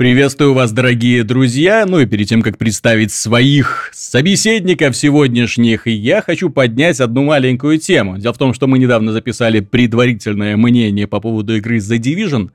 Приветствую 0.00 0.54
вас, 0.54 0.72
дорогие 0.72 1.24
друзья. 1.24 1.84
Ну 1.86 1.98
и 1.98 2.06
перед 2.06 2.26
тем, 2.26 2.40
как 2.40 2.56
представить 2.56 3.12
своих 3.12 3.90
собеседников 3.92 4.96
сегодняшних, 4.96 5.86
я 5.86 6.22
хочу 6.22 6.48
поднять 6.48 7.00
одну 7.00 7.24
маленькую 7.24 7.76
тему. 7.76 8.16
Дело 8.16 8.32
в 8.32 8.38
том, 8.38 8.54
что 8.54 8.66
мы 8.66 8.78
недавно 8.78 9.12
записали 9.12 9.60
предварительное 9.60 10.56
мнение 10.56 11.06
по 11.06 11.20
поводу 11.20 11.54
игры 11.54 11.76
The 11.76 11.98
Division. 11.98 12.48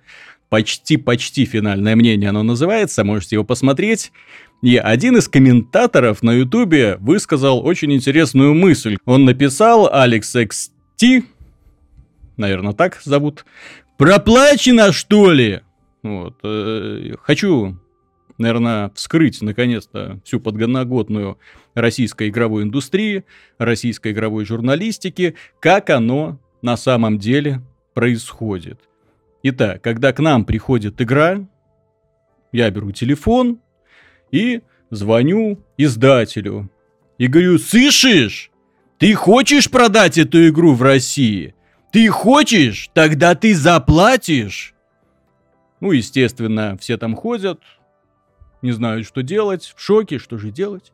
Почти-почти 0.50 1.46
финальное 1.46 1.96
мнение 1.96 2.32
оно 2.32 2.42
называется, 2.42 3.04
можете 3.04 3.36
его 3.36 3.44
посмотреть. 3.46 4.12
И 4.64 4.78
один 4.78 5.18
из 5.18 5.28
комментаторов 5.28 6.24
на 6.24 6.32
ютубе 6.32 6.98
высказал 7.00 7.64
очень 7.64 7.94
интересную 7.94 8.56
мысль. 8.56 8.98
Он 9.06 9.24
написал 9.24 9.88
Алекс 9.94 10.36
XT, 10.36 11.26
наверное, 12.38 12.74
так 12.74 13.00
зовут, 13.04 13.46
«Проплачено, 14.00 14.92
что 14.92 15.32
ли?» 15.32 15.62
Вот. 16.06 16.36
Э, 16.44 17.16
хочу, 17.20 17.80
наверное, 18.38 18.92
вскрыть 18.94 19.42
наконец-то 19.42 20.22
всю 20.24 20.40
подгоногодную 20.40 21.40
российской 21.74 22.30
игровой 22.30 22.62
индустрии, 22.62 23.26
российской 23.58 24.12
игровой 24.12 24.46
журналистики, 24.46 25.34
как 25.60 25.90
оно 25.90 26.40
на 26.62 26.78
самом 26.78 27.18
деле 27.18 27.62
происходит. 27.96 28.80
Итак, 29.42 29.82
когда 29.82 30.14
к 30.14 30.20
нам 30.20 30.46
приходит 30.46 31.02
игра, 31.02 31.44
я 32.52 32.70
беру 32.70 32.92
телефон 32.92 33.60
и 34.32 34.62
звоню 34.92 35.60
издателю. 35.78 36.70
И 37.18 37.26
говорю, 37.26 37.58
слышишь, 37.58 38.52
ты 39.00 39.16
хочешь 39.16 39.72
продать 39.72 40.20
эту 40.20 40.48
игру 40.50 40.76
в 40.76 40.84
России? 40.84 41.56
Ты 41.92 42.10
хочешь? 42.10 42.92
Тогда 42.94 43.34
ты 43.34 43.56
заплатишь. 43.56 44.75
Ну, 45.86 45.92
естественно, 45.92 46.76
все 46.82 46.98
там 46.98 47.16
ходят, 47.16 47.62
не 48.64 48.72
знают, 48.72 49.06
что 49.06 49.22
делать, 49.22 49.72
в 49.76 49.80
шоке, 49.80 50.18
что 50.18 50.40
же 50.40 50.50
делать. 50.50 50.92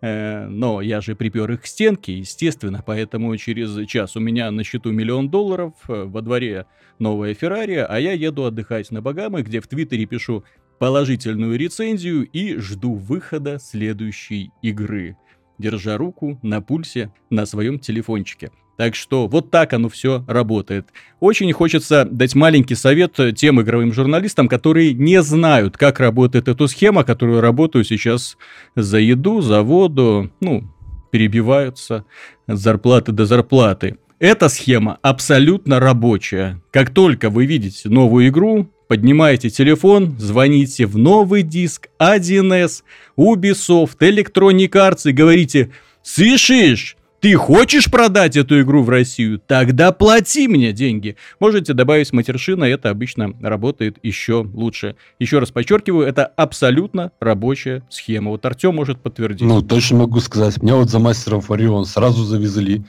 Э, 0.00 0.46
но 0.46 0.80
я 0.80 1.00
же 1.00 1.16
припер 1.16 1.50
их 1.50 1.62
к 1.62 1.66
стенке, 1.66 2.16
естественно, 2.16 2.80
поэтому 2.86 3.36
через 3.36 3.84
час 3.88 4.14
у 4.14 4.20
меня 4.20 4.52
на 4.52 4.62
счету 4.62 4.92
миллион 4.92 5.28
долларов, 5.28 5.72
э, 5.88 6.04
во 6.04 6.22
дворе 6.22 6.66
новая 7.00 7.34
Феррари, 7.34 7.84
а 7.88 7.98
я 7.98 8.12
еду 8.12 8.44
отдыхать 8.44 8.92
на 8.92 9.02
Багамы, 9.02 9.42
где 9.42 9.60
в 9.60 9.66
Твиттере 9.66 10.06
пишу 10.06 10.44
положительную 10.78 11.58
рецензию 11.58 12.24
и 12.24 12.58
жду 12.58 12.94
выхода 12.94 13.58
следующей 13.58 14.52
игры, 14.62 15.16
держа 15.58 15.96
руку 15.96 16.38
на 16.44 16.60
пульсе 16.60 17.12
на 17.28 17.44
своем 17.44 17.80
телефончике. 17.80 18.52
Так 18.78 18.94
что 18.94 19.26
вот 19.26 19.50
так 19.50 19.72
оно 19.72 19.88
все 19.88 20.24
работает. 20.28 20.86
Очень 21.18 21.52
хочется 21.52 22.04
дать 22.08 22.36
маленький 22.36 22.76
совет 22.76 23.18
тем 23.34 23.60
игровым 23.60 23.92
журналистам, 23.92 24.46
которые 24.46 24.94
не 24.94 25.20
знают, 25.20 25.76
как 25.76 25.98
работает 25.98 26.46
эта 26.46 26.68
схема, 26.68 27.02
которую 27.02 27.40
работаю 27.40 27.82
сейчас 27.82 28.38
за 28.76 28.98
еду, 28.98 29.40
за 29.40 29.62
воду, 29.62 30.30
ну, 30.40 30.62
перебиваются 31.10 32.04
от 32.46 32.58
зарплаты 32.58 33.10
до 33.10 33.26
зарплаты. 33.26 33.98
Эта 34.20 34.48
схема 34.48 34.98
абсолютно 35.02 35.80
рабочая. 35.80 36.62
Как 36.70 36.90
только 36.90 37.30
вы 37.30 37.46
видите 37.46 37.88
новую 37.88 38.28
игру, 38.28 38.68
поднимаете 38.86 39.50
телефон, 39.50 40.14
звоните 40.20 40.86
в 40.86 40.96
новый 40.96 41.42
диск 41.42 41.88
1С, 41.98 42.84
Ubisoft, 43.16 43.98
Electronic 43.98 44.70
Arts 44.70 45.10
и 45.10 45.12
говорите 45.12 45.70
«Слышишь, 46.04 46.96
ты 47.20 47.34
хочешь 47.34 47.90
продать 47.90 48.36
эту 48.36 48.60
игру 48.60 48.82
в 48.82 48.90
Россию? 48.90 49.40
Тогда 49.46 49.92
плати 49.92 50.48
мне 50.48 50.72
деньги. 50.72 51.16
Можете 51.40 51.74
добавить 51.74 52.12
матершина, 52.12 52.64
это 52.64 52.90
обычно 52.90 53.34
работает 53.40 53.98
еще 54.02 54.48
лучше. 54.52 54.96
Еще 55.18 55.38
раз 55.38 55.50
подчеркиваю, 55.50 56.06
это 56.06 56.26
абсолютно 56.26 57.12
рабочая 57.20 57.82
схема. 57.90 58.30
Вот 58.30 58.44
Артем 58.46 58.74
может 58.74 59.00
подтвердить. 59.00 59.46
Ну, 59.46 59.62
точно 59.62 59.98
могу 59.98 60.20
сказать. 60.20 60.62
Меня 60.62 60.76
вот 60.76 60.90
за 60.90 60.98
мастером 60.98 61.40
Фарион 61.40 61.84
сразу 61.84 62.24
завезли. 62.24 62.84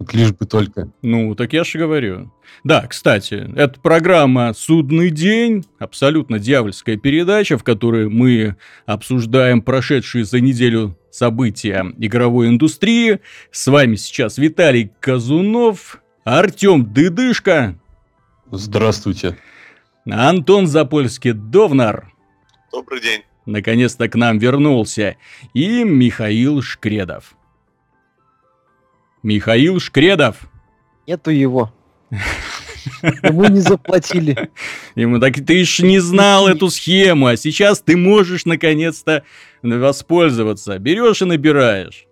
Вот 0.00 0.14
лишь 0.14 0.32
бы 0.32 0.46
только. 0.46 0.90
Ну, 1.02 1.34
так 1.34 1.52
я 1.52 1.62
же 1.62 1.78
говорю. 1.78 2.32
Да, 2.64 2.86
кстати, 2.86 3.46
это 3.54 3.78
программа 3.80 4.54
«Судный 4.54 5.10
день», 5.10 5.66
абсолютно 5.78 6.38
дьявольская 6.38 6.96
передача, 6.96 7.58
в 7.58 7.64
которой 7.64 8.08
мы 8.08 8.56
обсуждаем 8.86 9.60
прошедшие 9.60 10.24
за 10.24 10.40
неделю 10.40 10.98
события 11.10 11.84
игровой 11.98 12.48
индустрии. 12.48 13.20
С 13.50 13.66
вами 13.66 13.96
сейчас 13.96 14.38
Виталий 14.38 14.90
Казунов, 15.00 16.02
Артем 16.24 16.90
Дыдышко. 16.94 17.78
Здравствуйте. 18.50 19.36
Антон 20.06 20.64
Запольский-Довнар. 20.64 22.06
Добрый 22.72 23.02
день. 23.02 23.22
Наконец-то 23.44 24.08
к 24.08 24.14
нам 24.14 24.38
вернулся. 24.38 25.16
И 25.52 25.84
Михаил 25.84 26.62
Шкредов. 26.62 27.34
Михаил 29.22 29.80
Шкредов. 29.80 30.50
Нету 31.06 31.30
его. 31.30 31.72
Ему 33.22 33.46
не 33.46 33.60
заплатили. 33.60 34.50
Ему 34.94 35.20
так 35.20 35.34
ты 35.34 35.64
ж 35.64 35.80
не 35.80 35.98
знал 35.98 36.48
эту 36.48 36.70
схему, 36.70 37.26
а 37.26 37.36
сейчас 37.36 37.80
ты 37.80 37.96
можешь 37.96 38.46
наконец-то 38.46 39.24
воспользоваться. 39.62 40.78
Берешь 40.78 41.22
и 41.22 41.26
набираешь. 41.26 42.06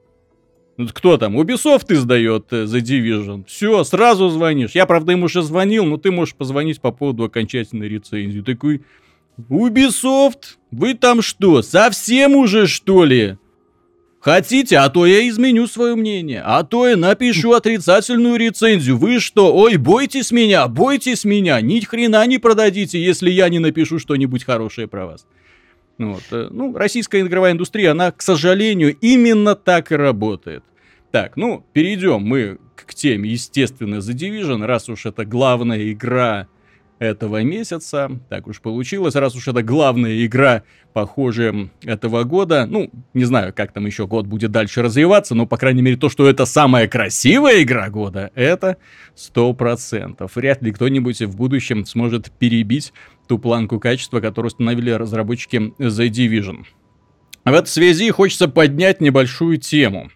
Ну, 0.76 0.86
кто 0.92 1.16
там? 1.16 1.36
Ubisoft 1.36 1.86
издает 1.88 2.52
э, 2.52 2.64
The 2.64 2.80
Division. 2.80 3.44
Все, 3.48 3.82
сразу 3.82 4.28
звонишь. 4.28 4.72
Я, 4.74 4.86
правда, 4.86 5.10
ему 5.10 5.24
уже 5.24 5.42
звонил, 5.42 5.84
но 5.84 5.96
ты 5.96 6.12
можешь 6.12 6.36
позвонить 6.36 6.80
по 6.80 6.92
поводу 6.92 7.24
окончательной 7.24 7.88
рецензии. 7.88 8.42
Такой, 8.42 8.82
Ubisoft, 9.48 10.56
вы 10.70 10.94
там 10.94 11.20
что, 11.20 11.62
совсем 11.62 12.36
уже 12.36 12.68
что 12.68 13.04
ли? 13.04 13.38
Хотите, 14.20 14.78
а 14.78 14.88
то 14.88 15.06
я 15.06 15.28
изменю 15.28 15.68
свое 15.68 15.94
мнение, 15.94 16.42
а 16.44 16.64
то 16.64 16.88
я 16.88 16.96
напишу 16.96 17.52
отрицательную 17.52 18.36
рецензию. 18.36 18.98
Вы 18.98 19.20
что, 19.20 19.54
ой, 19.54 19.76
бойтесь 19.76 20.32
меня, 20.32 20.66
бойтесь 20.66 21.24
меня, 21.24 21.60
ни 21.60 21.78
хрена 21.80 22.26
не 22.26 22.38
продадите, 22.38 23.02
если 23.02 23.30
я 23.30 23.48
не 23.48 23.60
напишу 23.60 24.00
что-нибудь 24.00 24.44
хорошее 24.44 24.88
про 24.88 25.06
вас. 25.06 25.26
Вот. 25.98 26.22
Э, 26.32 26.48
ну, 26.50 26.76
российская 26.76 27.20
игровая 27.20 27.52
индустрия, 27.52 27.92
она, 27.92 28.10
к 28.10 28.20
сожалению, 28.22 28.96
именно 29.00 29.54
так 29.54 29.92
и 29.92 29.96
работает. 29.96 30.64
Так, 31.12 31.36
ну, 31.36 31.64
перейдем 31.72 32.22
мы 32.22 32.58
к 32.74 32.94
теме, 32.94 33.30
естественно, 33.30 33.96
The 33.96 34.14
Division, 34.14 34.64
раз 34.64 34.88
уж 34.88 35.06
это 35.06 35.24
главная 35.24 35.92
игра 35.92 36.48
этого 36.98 37.42
месяца. 37.42 38.10
Так 38.28 38.46
уж 38.46 38.60
получилось, 38.60 39.14
раз 39.14 39.34
уж 39.34 39.48
это 39.48 39.62
главная 39.62 40.24
игра, 40.24 40.62
похоже, 40.92 41.70
этого 41.82 42.24
года. 42.24 42.66
Ну, 42.66 42.90
не 43.14 43.24
знаю, 43.24 43.52
как 43.54 43.72
там 43.72 43.86
еще 43.86 44.06
год 44.06 44.26
будет 44.26 44.50
дальше 44.50 44.82
развиваться, 44.82 45.34
но, 45.34 45.46
по 45.46 45.56
крайней 45.56 45.82
мере, 45.82 45.96
то, 45.96 46.08
что 46.08 46.28
это 46.28 46.44
самая 46.44 46.88
красивая 46.88 47.62
игра 47.62 47.88
года, 47.88 48.30
это 48.34 48.76
сто 49.14 49.52
процентов. 49.52 50.36
Вряд 50.36 50.62
ли 50.62 50.72
кто-нибудь 50.72 51.20
в 51.22 51.36
будущем 51.36 51.84
сможет 51.84 52.30
перебить 52.32 52.92
ту 53.26 53.38
планку 53.38 53.78
качества, 53.78 54.20
которую 54.20 54.48
установили 54.48 54.90
разработчики 54.90 55.72
The 55.78 56.08
Division. 56.08 56.64
В 57.44 57.52
этой 57.52 57.68
связи 57.68 58.10
хочется 58.10 58.48
поднять 58.48 59.00
небольшую 59.00 59.58
тему. 59.58 60.10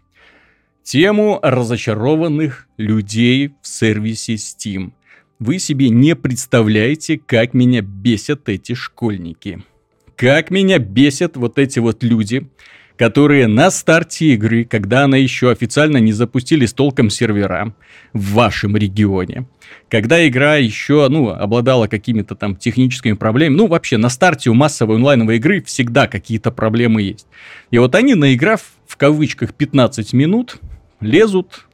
Тему 0.83 1.39
разочарованных 1.43 2.67
людей 2.77 3.55
в 3.63 3.67
сервисе 3.69 4.35
Steam– 4.35 4.93
вы 5.43 5.59
себе 5.59 5.89
не 5.89 6.15
представляете, 6.15 7.19
как 7.19 7.53
меня 7.53 7.83
бесят 7.83 8.49
эти 8.49 8.75
школьники. 8.75 9.63
Как 10.15 10.51
меня 10.51 10.79
бесят 10.79 11.37
вот 11.37 11.59
эти 11.59 11.81
вот 11.81 12.05
люди, 12.05 12.49
которые 12.97 13.49
на 13.49 13.73
старте 13.73 14.35
игры, 14.35 14.65
когда 14.65 15.03
она 15.03 15.17
еще 15.17 15.51
официально 15.51 15.97
не 15.97 16.13
запустили 16.13 16.65
с 16.65 16.73
толком 16.73 17.11
сервера 17.11 17.75
в 18.13 18.35
вашем 18.35 18.77
регионе, 18.77 19.47
когда 19.89 20.25
игра 20.29 20.57
еще, 20.57 21.09
ну, 21.09 21.31
обладала 21.31 21.89
какими-то 21.89 22.37
там 22.37 22.55
техническими 22.55 23.15
проблемами, 23.15 23.57
ну, 23.57 23.67
вообще, 23.67 23.97
на 23.97 24.11
старте 24.11 24.49
у 24.49 24.55
массовой 24.55 24.97
онлайновой 24.97 25.39
игры 25.39 25.61
всегда 25.63 26.07
какие-то 26.07 26.53
проблемы 26.53 27.03
есть. 27.03 27.27
И 27.73 27.79
вот 27.79 27.97
они, 27.97 28.15
наиграв 28.15 28.75
в 28.87 28.97
кавычках 28.97 29.55
15 29.55 30.13
минут, 30.13 30.61
лезут 31.01 31.67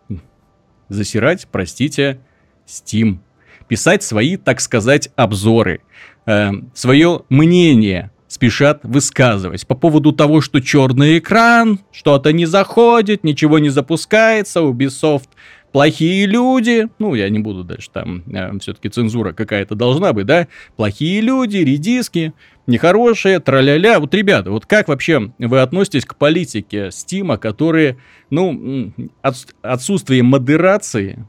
засирать, 0.88 1.46
простите, 1.52 2.20
Steam 2.66 3.18
писать 3.68 4.02
свои, 4.02 4.36
так 4.36 4.60
сказать, 4.60 5.10
обзоры, 5.16 5.80
э, 6.26 6.50
свое 6.74 7.22
мнение 7.28 8.10
спешат 8.26 8.80
высказывать. 8.82 9.66
По 9.66 9.74
поводу 9.74 10.12
того, 10.12 10.40
что 10.40 10.60
черный 10.60 11.18
экран, 11.18 11.80
что-то 11.92 12.32
не 12.32 12.46
заходит, 12.46 13.24
ничего 13.24 13.58
не 13.58 13.70
запускается, 13.70 14.60
Ubisoft 14.60 15.28
плохие 15.72 16.26
люди, 16.26 16.88
ну, 16.98 17.14
я 17.14 17.28
не 17.28 17.38
буду 17.38 17.64
дальше, 17.64 17.90
там 17.92 18.22
э, 18.32 18.58
все-таки 18.60 18.88
цензура 18.88 19.32
какая-то 19.32 19.74
должна 19.74 20.12
быть, 20.12 20.26
да, 20.26 20.48
плохие 20.76 21.20
люди, 21.20 21.58
редиски, 21.58 22.32
нехорошие, 22.66 23.40
траля-ля. 23.40 24.00
Вот, 24.00 24.14
ребята, 24.14 24.50
вот 24.50 24.66
как 24.66 24.88
вообще 24.88 25.32
вы 25.38 25.60
относитесь 25.60 26.04
к 26.04 26.16
политике 26.16 26.90
Стима, 26.90 27.36
которые, 27.38 27.98
ну, 28.30 28.92
от, 29.22 29.36
отсутствие 29.62 30.22
модерации 30.22 31.26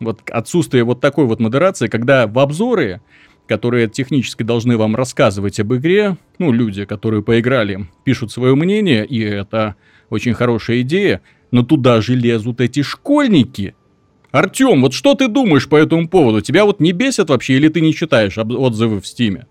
вот 0.00 0.20
отсутствие 0.30 0.84
вот 0.84 1.00
такой 1.00 1.26
вот 1.26 1.40
модерации, 1.40 1.88
когда 1.88 2.26
в 2.26 2.38
обзоры 2.38 3.00
которые 3.46 3.88
технически 3.88 4.42
должны 4.42 4.76
вам 4.76 4.96
рассказывать 4.96 5.60
об 5.60 5.74
игре, 5.74 6.16
ну, 6.38 6.52
люди, 6.52 6.84
которые 6.84 7.22
поиграли, 7.22 7.86
пишут 8.04 8.32
свое 8.32 8.54
мнение, 8.54 9.04
и 9.04 9.20
это 9.20 9.76
очень 10.10 10.34
хорошая 10.34 10.80
идея, 10.80 11.20
но 11.50 11.62
туда 11.62 12.00
же 12.00 12.14
лезут 12.14 12.60
эти 12.60 12.82
школьники. 12.82 13.74
Артем, 14.32 14.82
вот 14.82 14.94
что 14.94 15.14
ты 15.14 15.28
думаешь 15.28 15.68
по 15.68 15.76
этому 15.76 16.08
поводу? 16.08 16.40
Тебя 16.40 16.64
вот 16.64 16.80
не 16.80 16.92
бесит 16.92 17.28
вообще, 17.30 17.54
или 17.54 17.68
ты 17.68 17.80
не 17.80 17.94
читаешь 17.94 18.36
отзывы 18.36 19.00
в 19.00 19.06
Стиме? 19.06 19.46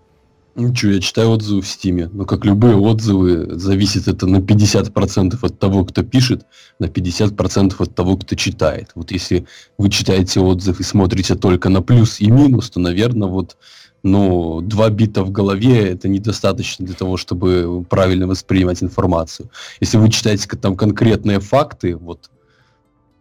Ничего, 0.56 0.92
я 0.92 1.00
читаю 1.00 1.30
отзывы 1.30 1.62
в 1.62 1.66
Стиме. 1.66 2.08
Но 2.12 2.24
как 2.24 2.44
любые 2.44 2.76
отзывы, 2.76 3.58
зависит 3.58 4.06
это 4.06 4.26
на 4.26 4.36
50% 4.36 5.36
от 5.40 5.58
того, 5.58 5.84
кто 5.84 6.04
пишет, 6.04 6.46
на 6.78 6.84
50% 6.84 7.74
от 7.78 7.94
того, 7.94 8.16
кто 8.16 8.36
читает. 8.36 8.90
Вот 8.94 9.10
если 9.10 9.46
вы 9.78 9.90
читаете 9.90 10.38
отзыв 10.40 10.78
и 10.78 10.84
смотрите 10.84 11.34
только 11.34 11.70
на 11.70 11.82
плюс 11.82 12.20
и 12.20 12.30
минус, 12.30 12.70
то, 12.70 12.78
наверное, 12.78 13.28
вот 13.28 13.56
ну, 14.04 14.60
два 14.60 14.90
бита 14.90 15.24
в 15.24 15.32
голове 15.32 15.88
это 15.88 16.08
недостаточно 16.08 16.86
для 16.86 16.94
того, 16.94 17.16
чтобы 17.16 17.84
правильно 17.88 18.28
воспринимать 18.28 18.82
информацию. 18.82 19.50
Если 19.80 19.96
вы 19.96 20.10
читаете 20.10 20.46
там 20.56 20.76
конкретные 20.76 21.40
факты, 21.40 21.96
вот 21.96 22.30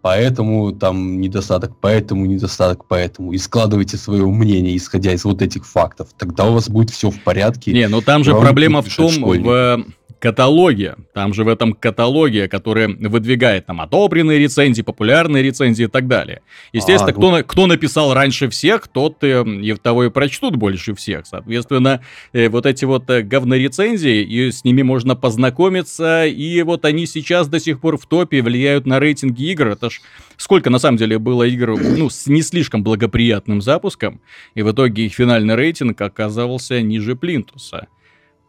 поэтому 0.03 0.73
там 0.73 1.21
недостаток, 1.21 1.71
поэтому 1.79 2.25
недостаток, 2.25 2.85
поэтому. 2.87 3.31
И 3.31 3.37
складывайте 3.37 3.97
свое 3.97 4.25
мнение, 4.25 4.75
исходя 4.75 5.13
из 5.13 5.23
вот 5.23 5.41
этих 5.41 5.65
фактов. 5.65 6.09
Тогда 6.17 6.45
у 6.45 6.53
вас 6.53 6.69
будет 6.69 6.91
все 6.91 7.09
в 7.09 7.19
порядке. 7.21 7.71
Не, 7.71 7.87
ну 7.87 8.01
там 8.01 8.23
же 8.23 8.35
проблема 8.35 8.81
в 8.81 8.95
том, 8.95 9.11
в 9.23 9.85
каталоге. 10.23 10.95
Там 11.13 11.33
же 11.33 11.43
в 11.43 11.49
этом 11.49 11.73
каталоге, 11.73 12.47
который 12.47 12.87
выдвигает 12.87 13.65
там 13.65 13.81
одобренные 13.81 14.39
рецензии, 14.39 14.81
популярные 14.81 15.43
рецензии 15.43 15.83
и 15.83 15.87
так 15.89 16.07
далее. 16.07 16.43
Естественно, 16.71 17.11
а, 17.11 17.13
кто, 17.13 17.31
ну... 17.31 17.43
кто 17.43 17.67
написал 17.67 18.13
раньше 18.13 18.47
всех, 18.47 18.87
тот 18.87 19.21
э, 19.25 19.43
и 19.43 19.73
того 19.73 20.05
и 20.05 20.09
прочтут 20.09 20.55
больше 20.55 20.95
всех. 20.95 21.27
Соответственно, 21.27 21.99
э, 22.31 22.47
вот 22.47 22.65
эти 22.65 22.85
вот 22.85 23.09
э, 23.09 23.21
говнорецензии, 23.21 24.21
и 24.23 24.49
с 24.49 24.63
ними 24.63 24.81
можно 24.81 25.17
познакомиться, 25.17 26.25
и 26.25 26.61
вот 26.61 26.85
они 26.85 27.05
сейчас 27.05 27.49
до 27.49 27.59
сих 27.59 27.81
пор 27.81 27.97
в 27.97 28.05
топе, 28.05 28.41
влияют 28.41 28.85
на 28.85 29.01
рейтинги 29.01 29.51
игр. 29.51 29.67
Это 29.67 29.89
ж 29.89 29.99
сколько 30.37 30.69
на 30.69 30.79
самом 30.79 30.97
деле 30.97 31.19
было 31.19 31.43
игр, 31.43 31.77
ну, 31.77 32.09
с 32.09 32.27
не 32.27 32.43
слишком 32.43 32.81
благоприятным 32.81 33.61
запуском, 33.61 34.21
и 34.55 34.61
в 34.61 34.71
итоге 34.71 35.05
их 35.05 35.13
финальный 35.13 35.55
рейтинг 35.55 35.99
оказывался 35.99 36.81
ниже 36.81 37.17
Плинтуса. 37.17 37.89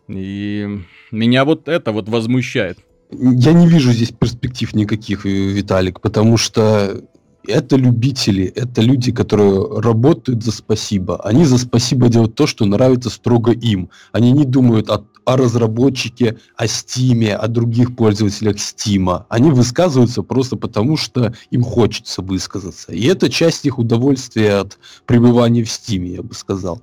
И 0.08 0.80
меня 1.10 1.44
вот 1.44 1.68
это 1.68 1.92
вот 1.92 2.08
возмущает. 2.08 2.78
Я 3.10 3.52
не 3.52 3.66
вижу 3.66 3.92
здесь 3.92 4.10
перспектив 4.10 4.74
никаких, 4.74 5.24
Виталик, 5.24 6.00
потому 6.00 6.36
что 6.36 7.02
это 7.46 7.76
любители, 7.76 8.44
это 8.44 8.80
люди, 8.80 9.12
которые 9.12 9.80
работают 9.80 10.42
за 10.42 10.52
спасибо. 10.52 11.20
Они 11.22 11.44
за 11.44 11.58
спасибо 11.58 12.08
делают 12.08 12.34
то, 12.34 12.46
что 12.46 12.64
нравится 12.64 13.10
строго 13.10 13.52
им. 13.52 13.90
Они 14.12 14.32
не 14.32 14.44
думают 14.44 14.88
о, 14.90 15.04
о 15.24 15.36
разработчике, 15.36 16.38
о 16.56 16.66
Стиме, 16.66 17.36
о 17.36 17.48
других 17.48 17.94
пользователях 17.96 18.58
Стима. 18.58 19.26
Они 19.28 19.50
высказываются 19.50 20.22
просто 20.22 20.56
потому, 20.56 20.96
что 20.96 21.34
им 21.50 21.62
хочется 21.62 22.22
высказаться. 22.22 22.92
И 22.92 23.06
это 23.06 23.28
часть 23.30 23.66
их 23.66 23.78
удовольствия 23.78 24.56
от 24.56 24.78
пребывания 25.06 25.64
в 25.64 25.70
Стиме, 25.70 26.14
я 26.14 26.22
бы 26.22 26.34
сказал. 26.34 26.82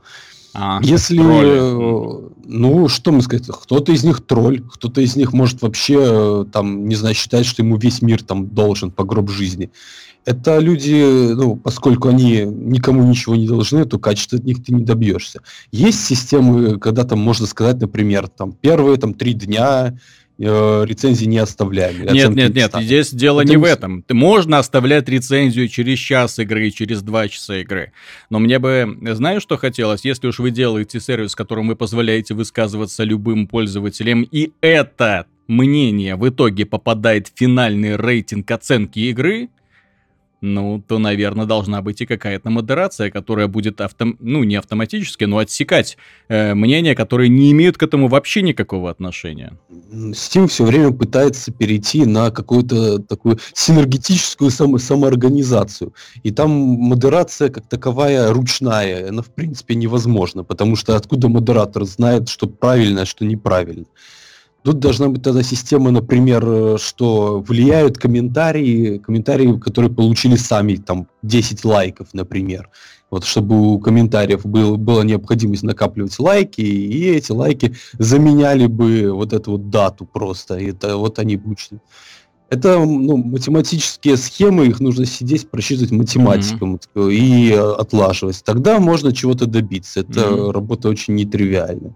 А, 0.53 0.79
Если, 0.83 1.17
тролли. 1.17 2.31
ну, 2.45 2.87
что 2.89 3.11
мы 3.11 3.21
сказать, 3.21 3.47
кто-то 3.47 3.91
из 3.91 4.03
них 4.03 4.25
тролль, 4.25 4.61
кто-то 4.61 5.01
из 5.01 5.15
них 5.15 5.33
может 5.33 5.61
вообще, 5.61 6.45
там, 6.51 6.87
не 6.87 6.95
знаю, 6.95 7.15
считать, 7.15 7.45
что 7.45 7.63
ему 7.63 7.77
весь 7.77 8.01
мир 8.01 8.21
там 8.21 8.47
должен 8.47 8.91
по 8.91 9.03
гроб 9.03 9.29
жизни. 9.29 9.71
Это 10.23 10.59
люди, 10.59 11.33
ну, 11.33 11.55
поскольку 11.55 12.09
они 12.09 12.43
никому 12.45 13.03
ничего 13.03 13.35
не 13.35 13.47
должны, 13.47 13.85
то 13.85 13.97
качества 13.97 14.37
от 14.37 14.45
них 14.45 14.63
ты 14.63 14.73
не 14.73 14.83
добьешься. 14.83 15.41
Есть 15.71 16.05
системы, 16.05 16.77
когда 16.79 17.05
там 17.05 17.19
можно 17.19 17.47
сказать, 17.47 17.81
например, 17.81 18.27
там 18.27 18.51
первые 18.51 18.97
там 18.97 19.15
три 19.15 19.33
дня 19.33 19.97
э, 20.43 20.85
рецензии 20.85 21.25
не 21.25 21.37
оставляем. 21.37 22.05
Нет, 22.13 22.29
нет, 22.35 22.55
нет, 22.55 22.71
здесь 22.79 23.11
дело 23.11 23.41
Потому... 23.41 23.51
не 23.51 23.57
в 23.57 23.63
этом. 23.65 24.03
Ты 24.03 24.13
можно 24.13 24.57
оставлять 24.59 25.07
рецензию 25.07 25.67
через 25.67 25.99
час 25.99 26.39
игры, 26.39 26.71
через 26.71 27.01
два 27.01 27.27
часа 27.27 27.57
игры. 27.57 27.91
Но 28.29 28.39
мне 28.39 28.59
бы, 28.59 28.97
знаешь, 29.13 29.41
что 29.41 29.57
хотелось? 29.57 30.05
Если 30.05 30.27
уж 30.27 30.39
вы 30.39 30.51
делаете 30.51 30.99
сервис, 30.99 31.35
которым 31.35 31.67
вы 31.67 31.75
позволяете 31.75 32.33
высказываться 32.33 33.03
любым 33.03 33.47
пользователям, 33.47 34.23
и 34.23 34.51
это 34.61 35.25
мнение 35.47 36.15
в 36.15 36.27
итоге 36.27 36.65
попадает 36.65 37.27
в 37.27 37.33
финальный 37.35 37.95
рейтинг 37.95 38.49
оценки 38.49 38.99
игры, 38.99 39.49
ну, 40.41 40.83
то, 40.87 40.97
наверное, 40.97 41.45
должна 41.45 41.81
быть 41.81 42.01
и 42.01 42.07
какая-то 42.07 42.49
модерация, 42.49 43.11
которая 43.11 43.47
будет, 43.47 43.79
автом... 43.79 44.17
ну, 44.19 44.43
не 44.43 44.55
автоматически, 44.55 45.25
но 45.25 45.37
отсекать 45.37 45.97
э, 46.29 46.55
мнения, 46.55 46.95
которые 46.95 47.29
не 47.29 47.51
имеют 47.51 47.77
к 47.77 47.83
этому 47.83 48.07
вообще 48.07 48.41
никакого 48.41 48.89
отношения. 48.89 49.53
Steam 49.91 50.47
все 50.47 50.65
время 50.65 50.91
пытается 50.91 51.51
перейти 51.51 52.05
на 52.05 52.31
какую-то 52.31 52.99
такую 52.99 53.37
синергетическую 53.53 54.49
само 54.49 54.79
самоорганизацию. 54.79 55.93
И 56.23 56.31
там 56.31 56.49
модерация 56.49 57.49
как 57.49 57.69
таковая 57.69 58.33
ручная, 58.33 59.09
она 59.09 59.21
в 59.21 59.29
принципе 59.29 59.75
невозможна, 59.75 60.43
потому 60.43 60.75
что 60.75 60.95
откуда 60.95 61.29
модератор 61.29 61.85
знает, 61.85 62.29
что 62.29 62.47
правильно, 62.47 63.03
а 63.03 63.05
что 63.05 63.25
неправильно. 63.25 63.85
Тут 64.63 64.79
должна 64.79 65.09
быть 65.09 65.23
тогда 65.23 65.41
система, 65.41 65.89
например, 65.89 66.43
э, 66.45 66.77
что 66.79 67.39
влияют 67.39 67.97
комментарии, 67.97 68.99
комментарии, 68.99 69.57
которые 69.57 69.91
получили 69.91 70.35
сами, 70.35 70.75
там, 70.75 71.07
10 71.23 71.65
лайков, 71.65 72.09
например. 72.13 72.69
Вот 73.09 73.25
чтобы 73.25 73.73
у 73.73 73.79
комментариев 73.79 74.45
был, 74.45 74.77
была 74.77 75.03
необходимость 75.03 75.63
накапливать 75.63 76.17
лайки, 76.19 76.61
и 76.61 77.09
эти 77.09 77.31
лайки 77.31 77.75
заменяли 77.97 78.67
бы 78.67 79.11
вот 79.11 79.33
эту 79.33 79.51
вот 79.51 79.69
дату 79.69 80.05
просто. 80.05 80.57
И 80.57 80.71
это 80.71 80.95
вот 80.95 81.19
они 81.19 81.37
будут. 81.37 81.71
Это 82.49 82.79
ну, 82.79 83.17
математические 83.17 84.15
схемы, 84.15 84.67
их 84.67 84.79
нужно 84.79 85.05
сидеть, 85.05 85.49
просчитывать 85.49 85.91
математикам 85.91 86.79
mm-hmm. 86.95 87.13
и 87.13 87.51
э, 87.51 87.73
отлаживать. 87.73 88.43
Тогда 88.43 88.79
можно 88.79 89.11
чего-то 89.11 89.45
добиться. 89.45 90.01
Это 90.01 90.21
mm-hmm. 90.21 90.51
работа 90.51 90.89
очень 90.89 91.15
нетривиальная. 91.15 91.93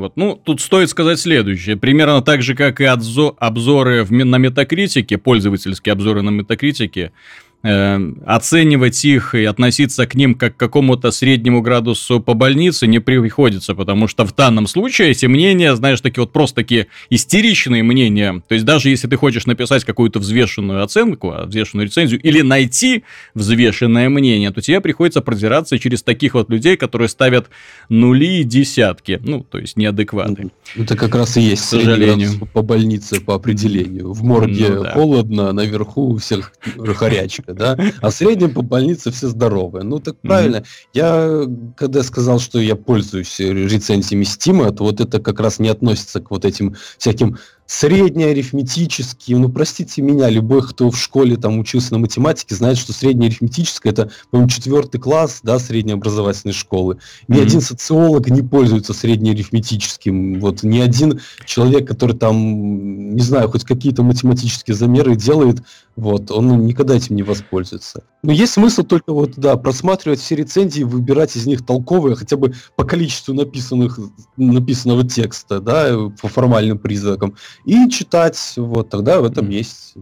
Вот. 0.00 0.16
Ну, 0.16 0.40
тут 0.42 0.60
стоит 0.60 0.88
сказать 0.90 1.20
следующее. 1.20 1.76
Примерно 1.76 2.22
так 2.22 2.42
же, 2.42 2.54
как 2.54 2.80
и 2.80 2.84
обзоры 2.84 4.04
на 4.04 4.36
метакритике, 4.36 5.18
пользовательские 5.18 5.92
обзоры 5.92 6.22
на 6.22 6.30
метакритике, 6.30 7.12
оценивать 7.62 9.04
их 9.04 9.34
и 9.34 9.44
относиться 9.44 10.06
к 10.06 10.14
ним 10.14 10.34
как 10.34 10.56
к 10.56 10.58
какому-то 10.58 11.10
среднему 11.10 11.60
градусу 11.60 12.20
по 12.20 12.32
больнице 12.32 12.86
не 12.86 13.00
приходится, 13.00 13.74
потому 13.74 14.08
что 14.08 14.24
в 14.24 14.34
данном 14.34 14.66
случае 14.66 15.10
эти 15.10 15.26
мнения, 15.26 15.74
знаешь, 15.76 16.00
такие 16.00 16.22
вот 16.22 16.32
просто 16.32 16.56
такие 16.56 16.86
истеричные 17.10 17.82
мнения. 17.82 18.42
То 18.48 18.54
есть 18.54 18.64
даже 18.64 18.88
если 18.88 19.08
ты 19.08 19.16
хочешь 19.16 19.46
написать 19.46 19.84
какую-то 19.84 20.20
взвешенную 20.20 20.82
оценку, 20.82 21.32
а, 21.32 21.44
взвешенную 21.44 21.86
рецензию, 21.86 22.20
или 22.20 22.40
найти 22.40 23.04
взвешенное 23.34 24.08
мнение, 24.08 24.50
то 24.52 24.62
тебе 24.62 24.80
приходится 24.80 25.20
продираться 25.20 25.78
через 25.78 26.02
таких 26.02 26.34
вот 26.34 26.48
людей, 26.48 26.76
которые 26.76 27.08
ставят 27.08 27.48
нули 27.90 28.40
и 28.40 28.44
десятки. 28.44 29.20
Ну, 29.22 29.42
то 29.42 29.58
есть 29.58 29.76
неадекватные. 29.76 30.50
Это 30.76 30.96
как 30.96 31.14
раз 31.14 31.36
и 31.36 31.42
есть, 31.42 31.62
к 31.62 31.66
сожалению. 31.66 32.30
По 32.52 32.62
больнице 32.62 33.20
по 33.20 33.34
определению. 33.34 34.12
В 34.12 34.22
морге 34.22 34.68
ну, 34.68 34.82
да. 34.82 34.92
холодно, 34.92 35.52
наверху 35.52 36.14
у 36.14 36.16
всех 36.16 36.52
горячка 36.76 37.49
да, 37.54 37.78
а 38.00 38.10
в 38.10 38.14
среднем 38.14 38.54
по 38.54 38.62
больнице 38.62 39.10
все 39.10 39.28
здоровые. 39.28 39.84
Ну, 39.84 39.98
так 39.98 40.20
правильно. 40.20 40.56
Mm-hmm. 40.56 40.64
Я, 40.94 41.42
когда 41.76 42.02
сказал, 42.02 42.38
что 42.38 42.58
я 42.60 42.76
пользуюсь 42.76 43.38
рецензиями 43.38 44.24
Стима, 44.24 44.70
то 44.72 44.84
вот 44.84 45.00
это 45.00 45.20
как 45.20 45.40
раз 45.40 45.58
не 45.58 45.68
относится 45.68 46.20
к 46.20 46.30
вот 46.30 46.44
этим 46.44 46.76
всяким 46.98 47.38
среднеарифметический, 47.70 49.36
ну, 49.36 49.48
простите 49.48 50.02
меня, 50.02 50.28
любой, 50.28 50.66
кто 50.66 50.90
в 50.90 50.98
школе 50.98 51.36
там 51.36 51.60
учился 51.60 51.92
на 51.92 52.00
математике, 52.00 52.56
знает, 52.56 52.76
что 52.76 52.92
среднеарифметическое 52.92 53.92
это, 53.92 54.10
по-моему, 54.32 54.50
четвертый 54.50 55.00
класс, 55.00 55.38
да, 55.44 55.60
среднеобразовательной 55.60 56.52
школы. 56.52 56.98
Ни 57.28 57.36
mm-hmm. 57.36 57.42
один 57.42 57.60
социолог 57.60 58.28
не 58.28 58.42
пользуется 58.42 58.92
среднеарифметическим. 58.92 60.40
Вот 60.40 60.64
ни 60.64 60.80
один 60.80 61.20
человек, 61.44 61.86
который 61.86 62.16
там, 62.16 63.14
не 63.14 63.22
знаю, 63.22 63.48
хоть 63.48 63.62
какие-то 63.62 64.02
математические 64.02 64.74
замеры 64.74 65.14
делает, 65.14 65.62
вот, 65.94 66.32
он 66.32 66.64
никогда 66.66 66.96
этим 66.96 67.14
не 67.14 67.22
воспользуется. 67.22 68.02
Но 68.22 68.32
есть 68.32 68.54
смысл 68.54 68.82
только 68.82 69.12
вот, 69.12 69.34
да, 69.36 69.56
просматривать 69.56 70.18
все 70.18 70.34
рецензии, 70.34 70.82
выбирать 70.82 71.36
из 71.36 71.46
них 71.46 71.64
толковые, 71.64 72.16
хотя 72.16 72.36
бы 72.36 72.54
по 72.74 72.84
количеству 72.84 73.34
написанных, 73.34 73.98
написанного 74.36 75.06
текста, 75.06 75.60
да, 75.60 75.96
по 76.20 76.28
формальным 76.28 76.78
признакам, 76.78 77.36
и 77.64 77.88
читать, 77.90 78.54
вот, 78.56 78.90
тогда 78.90 79.20
в 79.20 79.24
этом 79.24 79.48
есть 79.50 79.94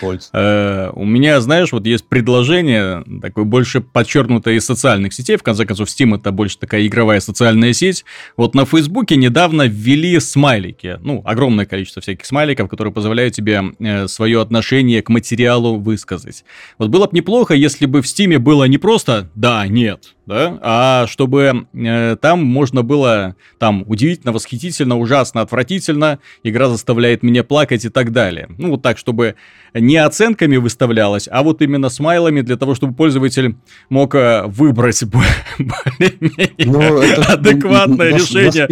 польза. 0.00 0.28
Э, 0.32 0.90
у 0.94 1.04
меня, 1.04 1.40
знаешь, 1.40 1.72
вот 1.72 1.86
есть 1.86 2.06
предложение, 2.06 3.04
такое 3.20 3.44
больше 3.44 3.80
подчеркнутое 3.80 4.54
из 4.54 4.64
социальных 4.64 5.12
сетей, 5.12 5.36
в 5.36 5.42
конце 5.42 5.66
концов, 5.66 5.88
Steam 5.88 6.16
это 6.16 6.32
больше 6.32 6.58
такая 6.58 6.86
игровая 6.86 7.20
социальная 7.20 7.72
сеть. 7.72 8.04
Вот 8.36 8.54
на 8.54 8.64
Фейсбуке 8.64 9.16
недавно 9.16 9.66
ввели 9.66 10.18
смайлики, 10.20 10.98
ну, 11.02 11.22
огромное 11.24 11.66
количество 11.66 12.00
всяких 12.02 12.24
смайликов, 12.26 12.68
которые 12.68 12.92
позволяют 12.92 13.34
тебе 13.34 13.62
э, 13.78 14.08
свое 14.08 14.40
отношение 14.40 15.02
к 15.02 15.08
материалу 15.08 15.78
высказать. 15.78 16.44
Вот 16.78 16.90
было 16.90 17.06
бы 17.06 17.16
неплохо, 17.16 17.54
если 17.54 17.86
бы 17.86 18.02
в 18.02 18.06
Steam 18.06 18.38
было 18.38 18.64
не 18.64 18.78
просто 18.78 19.30
«да», 19.34 19.66
«нет», 19.66 20.13
да, 20.26 20.58
а 20.62 21.06
чтобы 21.06 21.66
э, 21.72 22.16
там 22.20 22.44
можно 22.44 22.82
было, 22.82 23.36
там, 23.58 23.84
удивительно, 23.86 24.32
восхитительно, 24.32 24.98
ужасно, 24.98 25.40
отвратительно, 25.40 26.18
игра 26.42 26.68
заставляет 26.68 27.22
меня 27.22 27.44
плакать 27.44 27.84
и 27.84 27.88
так 27.88 28.12
далее. 28.12 28.48
Ну, 28.58 28.70
вот 28.70 28.82
так, 28.82 28.98
чтобы 28.98 29.34
не 29.74 29.96
оценками 29.96 30.56
выставлялось, 30.56 31.28
а 31.30 31.42
вот 31.42 31.60
именно 31.60 31.88
смайлами 31.88 32.40
для 32.42 32.56
того, 32.56 32.74
чтобы 32.74 32.94
пользователь 32.94 33.56
мог 33.88 34.14
э, 34.14 34.44
выбрать 34.46 35.02
более-менее 35.04 36.50
ну, 36.58 37.32
адекватное 37.32 38.14
решение 38.14 38.66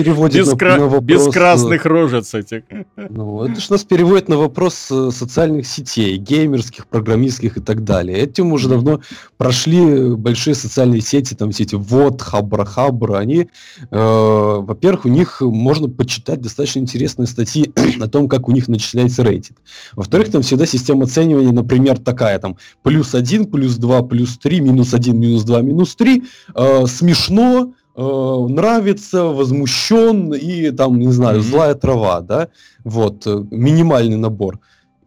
без, 1.00 1.26
э, 1.26 1.30
красных 1.30 1.84
рожец 1.86 2.34
этих. 2.34 2.62
Ну, 2.96 3.44
это 3.44 3.60
же 3.60 3.66
нас 3.70 3.84
переводит 3.84 4.28
на 4.28 4.36
вопрос 4.36 4.88
э, 4.90 5.10
социальных 5.12 5.66
сетей, 5.66 6.16
геймерских, 6.16 6.86
программистских 6.86 7.56
и 7.56 7.60
так 7.60 7.82
далее. 7.82 8.18
Этим 8.18 8.52
уже 8.52 8.68
давно 8.68 9.00
прошли 9.36 10.14
большие 10.14 10.54
социальные 10.54 11.00
сети, 11.00 11.34
там 11.34 11.50
все 11.50 11.64
эти 11.64 11.74
вот, 11.74 12.22
хабра, 12.22 12.64
хабра, 12.64 13.18
они, 13.18 13.48
э, 13.80 13.86
во-первых, 13.90 15.06
у 15.06 15.08
них 15.08 15.40
можно 15.40 15.88
почитать 15.88 16.40
достаточно 16.40 16.78
интересные 16.78 17.26
статьи 17.26 17.72
о 18.00 18.08
том, 18.08 18.28
как 18.28 18.48
у 18.48 18.52
них 18.52 18.68
начисляется 18.68 19.24
рейтинг. 19.24 19.58
Во-вторых, 19.94 20.30
там 20.30 20.42
всегда 20.42 20.64
система 20.64 20.91
оценивания, 21.00 21.52
например, 21.52 21.98
такая, 21.98 22.38
там, 22.38 22.56
плюс 22.82 23.14
один, 23.14 23.46
плюс 23.46 23.76
два, 23.76 24.02
плюс 24.02 24.36
три, 24.36 24.60
минус 24.60 24.92
один, 24.92 25.18
минус 25.18 25.44
два, 25.44 25.62
минус 25.62 25.94
три, 25.94 26.24
э, 26.54 26.86
смешно, 26.86 27.72
э, 27.96 28.46
нравится, 28.48 29.24
возмущен 29.24 30.34
и 30.34 30.70
там, 30.72 30.98
не 30.98 31.12
знаю, 31.12 31.38
mm-hmm. 31.38 31.50
злая 31.50 31.74
трава, 31.74 32.20
да, 32.20 32.48
вот, 32.84 33.26
э, 33.26 33.44
минимальный 33.50 34.18
набор. 34.18 34.58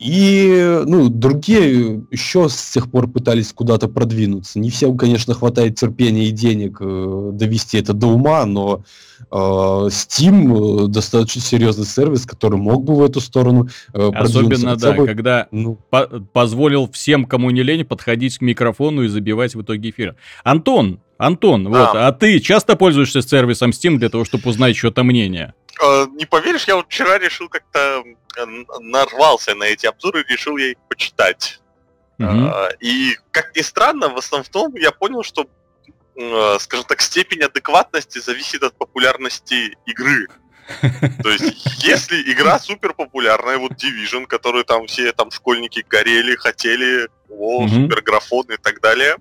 И, 0.05 0.83
ну, 0.85 1.09
другие 1.09 2.03
еще 2.11 2.47
с 2.47 2.71
тех 2.71 2.91
пор 2.91 3.09
пытались 3.09 3.51
куда-то 3.53 3.87
продвинуться. 3.87 4.59
Не 4.59 4.69
всем, 4.69 4.97
конечно, 4.97 5.33
хватает 5.33 5.79
терпения 5.79 6.25
и 6.25 6.31
денег 6.31 6.77
э, 6.79 7.29
довести 7.33 7.79
это 7.79 7.93
до 7.93 8.07
ума, 8.07 8.45
но 8.45 8.83
э, 9.19 9.35
Steam 9.35 10.85
э, 10.85 10.87
достаточно 10.89 11.41
серьезный 11.41 11.85
сервис, 11.85 12.27
который 12.27 12.59
мог 12.59 12.83
бы 12.83 12.95
в 12.95 13.03
эту 13.03 13.19
сторону 13.19 13.67
э, 13.95 14.11
Особенно, 14.13 14.75
да, 14.75 14.93
бы, 14.93 15.07
когда 15.07 15.47
ну... 15.49 15.79
по 15.89 16.05
позволил 16.33 16.87
всем, 16.91 17.25
кому 17.25 17.49
не 17.49 17.63
лень, 17.63 17.83
подходить 17.83 18.37
к 18.37 18.41
микрофону 18.41 19.03
и 19.03 19.07
забивать 19.07 19.55
в 19.55 19.61
итоге 19.63 19.89
эфир. 19.89 20.15
Антон, 20.43 20.99
Антон, 21.17 21.65
а. 21.67 21.69
вот, 21.69 21.89
а 21.95 22.11
ты 22.11 22.39
часто 22.39 22.75
пользуешься 22.75 23.23
сервисом 23.23 23.71
Steam 23.71 23.97
для 23.97 24.09
того, 24.09 24.23
чтобы 24.23 24.51
узнать 24.51 24.75
что-то 24.75 25.03
мнение? 25.03 25.55
Э, 25.81 26.07
не 26.13 26.25
поверишь, 26.25 26.65
я 26.65 26.75
вот 26.75 26.87
вчера 26.87 27.17
решил 27.17 27.49
как-то 27.49 28.03
нарвался 28.79 29.55
на 29.55 29.63
эти 29.63 29.85
обзоры 29.85 30.21
и 30.21 30.31
решил 30.31 30.57
я 30.57 30.71
их 30.71 30.77
почитать. 30.89 31.59
Mm-hmm. 32.19 32.77
И, 32.79 33.17
как 33.31 33.55
ни 33.55 33.61
странно, 33.61 34.09
в 34.09 34.17
основном 34.17 34.75
я 34.75 34.91
понял, 34.91 35.23
что, 35.23 35.47
э, 36.15 36.57
скажем 36.59 36.85
так, 36.85 37.01
степень 37.01 37.41
адекватности 37.41 38.19
зависит 38.19 38.63
от 38.63 38.77
популярности 38.77 39.77
игры. 39.85 40.27
То 41.23 41.29
есть, 41.29 41.83
если 41.83 42.31
игра 42.31 42.57
супер 42.59 42.93
популярная, 42.93 43.57
вот 43.57 43.73
Division, 43.73 44.25
которую 44.25 44.65
там 44.65 44.87
все 44.87 45.11
там 45.11 45.29
школьники 45.29 45.85
горели, 45.87 46.35
хотели, 46.35 47.09
о, 47.29 47.65
mm-hmm. 47.65 47.69
супер 47.69 48.01
графон 48.01 48.45
и 48.49 48.57
так 48.57 48.81
далее. 48.81 49.17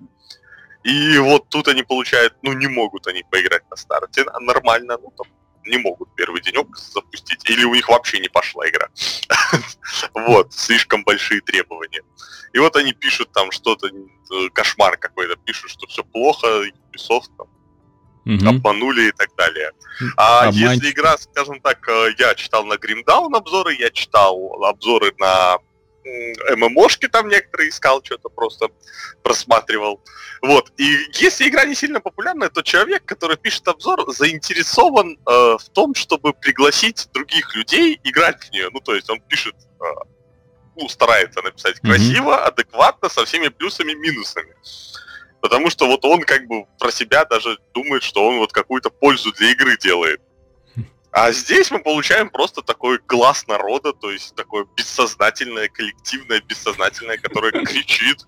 И 0.83 1.17
вот 1.17 1.49
тут 1.49 1.67
они 1.67 1.83
получают, 1.83 2.35
ну 2.43 2.53
не 2.53 2.67
могут 2.67 3.07
они 3.07 3.23
поиграть 3.29 3.63
на 3.69 3.75
старте 3.75 4.23
нормально, 4.39 4.97
ну 5.01 5.11
там 5.17 5.27
не 5.65 5.77
могут 5.77 6.13
первый 6.15 6.41
денек 6.41 6.75
запустить, 6.77 7.49
или 7.49 7.63
у 7.63 7.73
них 7.73 7.87
вообще 7.89 8.19
не 8.19 8.29
пошла 8.29 8.67
игра. 8.69 8.89
Вот, 10.13 10.53
слишком 10.53 11.03
большие 11.03 11.41
требования. 11.41 12.01
И 12.53 12.59
вот 12.59 12.75
они 12.75 12.93
пишут 12.93 13.31
там 13.31 13.51
что-то, 13.51 13.87
э, 13.87 14.49
кошмар 14.53 14.97
какой-то, 14.97 15.35
пишут, 15.35 15.71
что 15.71 15.87
все 15.87 16.03
плохо, 16.03 16.47
Ubisoft 16.47 17.29
там 17.37 17.47
обманули 18.47 19.09
и 19.09 19.11
так 19.11 19.29
далее. 19.37 19.71
А 20.17 20.49
если 20.51 20.91
игра, 20.91 21.17
скажем 21.17 21.59
так, 21.61 21.87
э, 21.87 22.09
я 22.17 22.33
читал 22.35 22.65
на 22.65 22.73
Down 22.73 23.35
обзоры, 23.35 23.75
я 23.75 23.91
читал 23.91 24.63
обзоры 24.63 25.13
на 25.19 25.57
ММОшки 26.55 27.07
там 27.07 27.27
некоторые 27.27 27.69
искал, 27.69 28.03
что-то 28.03 28.29
просто 28.29 28.67
просматривал. 29.23 30.01
Вот. 30.41 30.71
И 30.77 30.97
если 31.13 31.47
игра 31.47 31.65
не 31.65 31.75
сильно 31.75 31.99
популярная, 31.99 32.49
то 32.49 32.61
человек, 32.61 33.05
который 33.05 33.37
пишет 33.37 33.67
обзор, 33.67 34.05
заинтересован 34.13 35.17
э, 35.17 35.31
в 35.59 35.69
том, 35.73 35.95
чтобы 35.95 36.33
пригласить 36.33 37.09
других 37.13 37.55
людей 37.55 37.99
играть 38.03 38.43
в 38.43 38.51
нее. 38.51 38.69
Ну, 38.71 38.79
то 38.79 38.93
есть 38.93 39.09
он 39.09 39.19
пишет, 39.21 39.55
э, 39.55 39.85
ну, 40.75 40.87
старается 40.89 41.41
написать 41.41 41.79
красиво, 41.79 42.33
mm-hmm. 42.33 42.47
адекватно, 42.47 43.09
со 43.09 43.25
всеми 43.25 43.47
плюсами 43.47 43.93
и 43.93 43.95
минусами. 43.95 44.55
Потому 45.41 45.69
что 45.69 45.87
вот 45.87 46.03
он 46.05 46.21
как 46.21 46.47
бы 46.47 46.65
про 46.79 46.91
себя 46.91 47.25
даже 47.25 47.57
думает, 47.73 48.03
что 48.03 48.27
он 48.27 48.37
вот 48.37 48.51
какую-то 48.51 48.89
пользу 48.89 49.31
для 49.33 49.51
игры 49.51 49.77
делает. 49.77 50.21
А 51.15 51.31
здесь 51.31 51.71
мы 51.71 51.79
получаем 51.79 52.29
просто 52.29 52.61
такой 52.61 52.99
глаз 53.07 53.47
народа, 53.47 53.93
то 53.93 54.11
есть 54.11 54.35
такое 54.35 54.65
бессознательное, 54.75 55.69
коллективное, 55.69 56.41
бессознательное, 56.45 57.17
которое 57.17 57.51
кричит. 57.65 58.27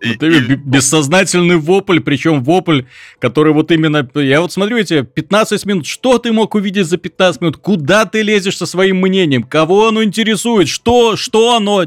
И, 0.00 0.08
вот 0.08 0.22
и... 0.24 0.56
бессознательный 0.56 1.56
вопль, 1.56 2.00
причем 2.00 2.42
вопль, 2.42 2.82
который 3.20 3.52
вот 3.52 3.70
именно... 3.70 4.10
Я 4.14 4.40
вот 4.40 4.50
смотрю 4.50 4.76
эти 4.78 5.02
15 5.02 5.64
минут, 5.66 5.86
что 5.86 6.18
ты 6.18 6.32
мог 6.32 6.56
увидеть 6.56 6.86
за 6.86 6.96
15 6.96 7.42
минут? 7.42 7.58
Куда 7.58 8.06
ты 8.06 8.22
лезешь 8.22 8.56
со 8.56 8.66
своим 8.66 8.96
мнением? 8.96 9.44
Кого 9.44 9.86
оно 9.86 10.02
интересует? 10.02 10.66
Что, 10.66 11.14
что 11.14 11.54
оно? 11.54 11.84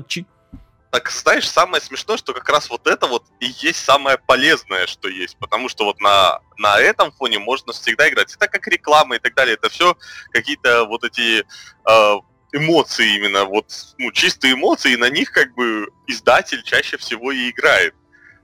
Так 0.91 1.11
знаешь, 1.11 1.47
самое 1.47 1.81
смешное, 1.81 2.17
что 2.17 2.33
как 2.33 2.49
раз 2.49 2.69
вот 2.69 2.87
это 2.87 3.07
вот 3.07 3.25
и 3.39 3.45
есть 3.45 3.83
самое 3.83 4.17
полезное, 4.17 4.87
что 4.87 5.07
есть, 5.07 5.37
потому 5.37 5.69
что 5.69 5.85
вот 5.85 5.99
на, 5.99 6.39
на 6.57 6.79
этом 6.79 7.11
фоне 7.11 7.39
можно 7.39 7.73
всегда 7.73 8.09
играть. 8.09 8.33
Это 8.33 8.47
как 8.47 8.67
реклама 8.67 9.15
и 9.15 9.19
так 9.19 9.35
далее, 9.35 9.55
это 9.55 9.69
все 9.69 9.95
какие-то 10.31 10.85
вот 10.85 11.03
эти 11.03 11.41
э, 11.41 12.19
эмоции 12.53 13.15
именно, 13.15 13.45
вот, 13.45 13.71
ну, 13.97 14.11
чистые 14.11 14.53
эмоции, 14.53 14.93
и 14.93 14.97
на 14.97 15.09
них 15.09 15.31
как 15.31 15.53
бы 15.53 15.89
издатель 16.07 16.63
чаще 16.63 16.97
всего 16.97 17.31
и 17.31 17.51
играет. 17.51 17.93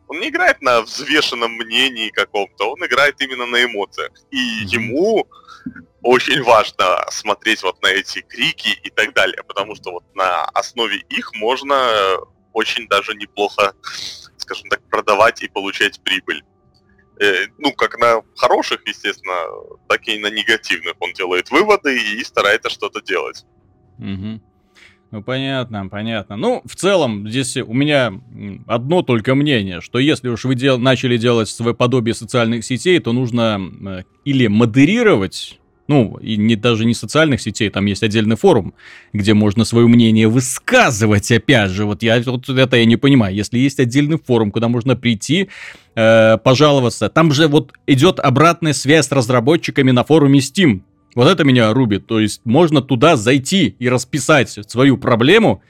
Он 0.08 0.20
не 0.20 0.30
играет 0.30 0.62
на 0.62 0.82
взвешенном 0.82 1.52
мнении 1.54 2.10
каком-то, 2.10 2.72
он 2.72 2.86
играет 2.86 3.20
именно 3.22 3.48
на 3.48 3.64
эмоциях. 3.64 4.12
И 4.30 4.38
ему 4.38 5.28
очень 6.04 6.44
важно 6.44 7.04
смотреть 7.10 7.64
вот 7.64 7.82
на 7.82 7.88
эти 7.88 8.22
крики 8.22 8.80
и 8.84 8.92
так 8.92 9.14
далее, 9.16 9.42
потому 9.44 9.74
что 9.76 9.92
вот 9.92 10.04
на 10.14 10.44
основе 10.46 10.98
их 11.10 11.34
можно 11.34 12.20
очень 12.56 12.88
даже 12.88 13.14
неплохо, 13.14 13.74
скажем 14.38 14.70
так, 14.70 14.82
продавать 14.90 15.44
и 15.44 15.48
получать 15.48 16.02
прибыль. 16.02 16.44
Э, 17.20 17.48
ну, 17.58 17.74
как 17.74 18.00
на 18.00 18.22
хороших, 18.36 18.82
естественно, 18.88 19.36
так 19.88 20.08
и 20.08 20.18
на 20.18 20.30
негативных. 20.30 20.96
Он 21.00 21.14
делает 21.14 21.52
выводы 21.52 21.98
и 21.98 22.24
старается 22.24 22.70
что-то 22.70 23.02
делать. 23.02 23.46
Угу. 24.00 24.42
Ну, 25.12 25.24
понятно, 25.24 25.88
понятно. 25.88 26.36
Ну, 26.36 26.62
в 26.66 26.76
целом, 26.76 27.30
здесь 27.30 27.58
у 27.58 27.74
меня 27.74 28.14
одно 28.68 29.02
только 29.02 29.36
мнение, 29.36 29.80
что 29.80 30.00
если 30.00 30.30
уж 30.30 30.46
вы 30.46 30.56
дел 30.56 30.78
начали 30.78 31.18
делать 31.18 31.48
свое 31.50 31.76
подобие 31.76 32.16
социальных 32.16 32.66
сетей, 32.66 33.00
то 33.00 33.14
нужно 33.14 33.62
э, 33.86 34.04
или 34.26 34.48
модерировать 34.48 35.60
ну, 35.88 36.18
и 36.18 36.38
не, 36.38 36.56
даже 36.56 36.86
не 36.86 36.94
социальных 36.94 37.42
сетей, 37.42 37.70
там 37.70 37.86
есть 37.86 38.04
отдельный 38.04 38.36
форум, 38.36 38.74
где 39.14 39.34
можно 39.34 39.66
свое 39.66 39.88
мнение 39.88 40.28
высказывать, 40.28 41.32
опять 41.32 41.72
же, 41.72 41.86
вот 41.86 42.02
я 42.04 42.22
вот 42.26 42.50
это 42.50 42.78
я 42.78 42.86
не 42.86 42.98
понимаю, 42.98 43.36
если 43.36 43.60
есть 43.60 43.80
отдельный 43.80 44.18
форум, 44.18 44.52
куда 44.52 44.68
можно 44.68 44.96
прийти, 44.96 45.50
э, 45.96 46.38
пожаловаться, 46.44 47.10
там 47.10 47.32
же 47.32 47.48
вот 47.48 47.74
идет 47.88 48.20
обратная 48.20 48.74
связь 48.74 49.08
с 49.08 49.12
разработчиками 49.12 49.92
на 49.92 50.04
форуме 50.04 50.40
Steam, 50.40 50.82
вот 51.14 51.28
это 51.28 51.44
меня 51.44 51.72
рубит, 51.74 52.08
то 52.08 52.20
есть 52.20 52.42
можно 52.46 52.82
туда 52.82 53.16
зайти 53.16 53.76
и 53.80 53.88
расписать 53.88 54.50
свою 54.68 54.98
проблему, 54.98 55.62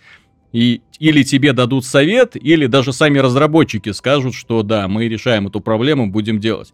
и 0.52 0.82
или 1.00 1.24
тебе 1.24 1.52
дадут 1.52 1.86
совет, 1.86 2.36
или 2.36 2.68
даже 2.68 2.94
сами 2.94 3.20
разработчики 3.20 3.92
скажут, 3.92 4.34
что 4.34 4.64
да, 4.64 4.88
мы 4.88 5.10
решаем 5.10 5.48
эту 5.48 5.60
проблему, 5.60 6.10
будем 6.10 6.40
делать. 6.40 6.74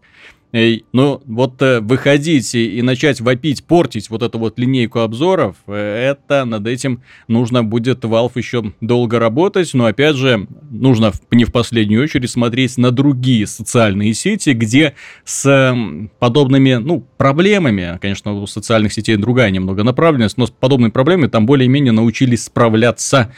Ну, 0.52 1.22
вот 1.24 1.62
э, 1.62 1.80
выходить 1.80 2.54
и, 2.54 2.82
начать 2.82 3.22
вопить, 3.22 3.64
портить 3.64 4.10
вот 4.10 4.22
эту 4.22 4.38
вот 4.38 4.58
линейку 4.58 4.98
обзоров, 4.98 5.56
э, 5.66 6.10
это 6.10 6.44
над 6.44 6.66
этим 6.66 7.02
нужно 7.26 7.64
будет 7.64 8.04
Valve 8.04 8.32
еще 8.34 8.70
долго 8.82 9.18
работать, 9.18 9.72
но 9.72 9.86
опять 9.86 10.14
же, 10.16 10.46
нужно 10.70 11.12
не 11.30 11.46
в 11.46 11.52
последнюю 11.52 12.02
очередь 12.02 12.30
смотреть 12.30 12.76
на 12.76 12.90
другие 12.90 13.46
социальные 13.46 14.12
сети, 14.12 14.50
где 14.50 14.92
с 15.24 15.46
э, 15.46 16.08
подобными, 16.18 16.74
ну, 16.74 17.00
проблемами, 17.16 17.98
конечно, 18.02 18.34
у 18.34 18.46
социальных 18.46 18.92
сетей 18.92 19.16
другая 19.16 19.50
немного 19.50 19.84
направленность, 19.84 20.36
но 20.36 20.46
с 20.46 20.50
подобными 20.50 20.90
проблемами 20.90 21.28
там 21.28 21.46
более-менее 21.46 21.92
научились 21.92 22.44
справляться. 22.44 23.32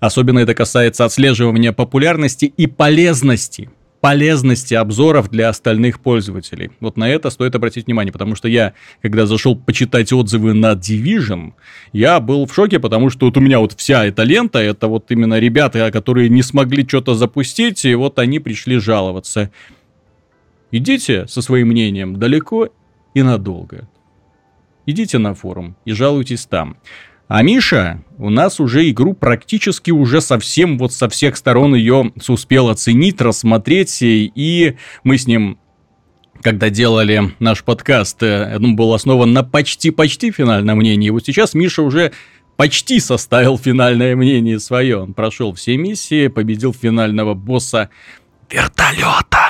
Особенно 0.00 0.38
это 0.38 0.54
касается 0.54 1.04
отслеживания 1.04 1.72
популярности 1.72 2.46
и 2.56 2.66
полезности 2.66 3.68
полезности 4.04 4.74
обзоров 4.74 5.30
для 5.30 5.48
остальных 5.48 5.98
пользователей. 5.98 6.72
Вот 6.80 6.98
на 6.98 7.08
это 7.08 7.30
стоит 7.30 7.54
обратить 7.54 7.86
внимание, 7.86 8.12
потому 8.12 8.34
что 8.34 8.48
я, 8.48 8.74
когда 9.00 9.24
зашел 9.24 9.56
почитать 9.56 10.12
отзывы 10.12 10.52
на 10.52 10.72
Division, 10.72 11.54
я 11.94 12.20
был 12.20 12.44
в 12.44 12.54
шоке, 12.54 12.78
потому 12.78 13.08
что 13.08 13.24
вот 13.24 13.38
у 13.38 13.40
меня 13.40 13.60
вот 13.60 13.72
вся 13.72 14.04
эта 14.04 14.22
лента, 14.22 14.58
это 14.58 14.88
вот 14.88 15.10
именно 15.10 15.38
ребята, 15.38 15.90
которые 15.90 16.28
не 16.28 16.42
смогли 16.42 16.86
что-то 16.86 17.14
запустить, 17.14 17.86
и 17.86 17.94
вот 17.94 18.18
они 18.18 18.40
пришли 18.40 18.76
жаловаться. 18.76 19.50
идите 20.70 21.26
со 21.26 21.40
своим 21.40 21.68
мнением 21.68 22.18
далеко 22.18 22.68
и 23.14 23.22
надолго. 23.22 23.88
Идите 24.84 25.16
на 25.16 25.32
форум 25.32 25.76
и 25.86 25.92
жалуйтесь 25.92 26.44
там. 26.44 26.76
А 27.34 27.42
Миша 27.42 28.00
у 28.16 28.30
нас 28.30 28.60
уже 28.60 28.88
игру 28.90 29.12
практически 29.12 29.90
уже 29.90 30.20
совсем 30.20 30.78
вот 30.78 30.92
со 30.92 31.08
всех 31.08 31.36
сторон 31.36 31.74
ее 31.74 32.12
успел 32.28 32.68
оценить, 32.68 33.20
рассмотреть, 33.20 33.98
и 34.02 34.76
мы 35.02 35.18
с 35.18 35.26
ним 35.26 35.58
когда 36.42 36.70
делали 36.70 37.32
наш 37.40 37.64
подкаст, 37.64 38.22
э, 38.22 38.56
он 38.56 38.76
был 38.76 38.94
основан 38.94 39.32
на 39.32 39.42
почти-почти 39.42 40.30
финальном 40.30 40.78
мнении. 40.78 41.10
Вот 41.10 41.26
сейчас 41.26 41.54
Миша 41.54 41.82
уже 41.82 42.12
почти 42.54 43.00
составил 43.00 43.58
финальное 43.58 44.14
мнение 44.14 44.60
свое. 44.60 45.02
Он 45.02 45.12
прошел 45.12 45.52
все 45.54 45.76
миссии, 45.76 46.28
победил 46.28 46.72
финального 46.72 47.34
босса 47.34 47.90
вертолета. 48.48 49.43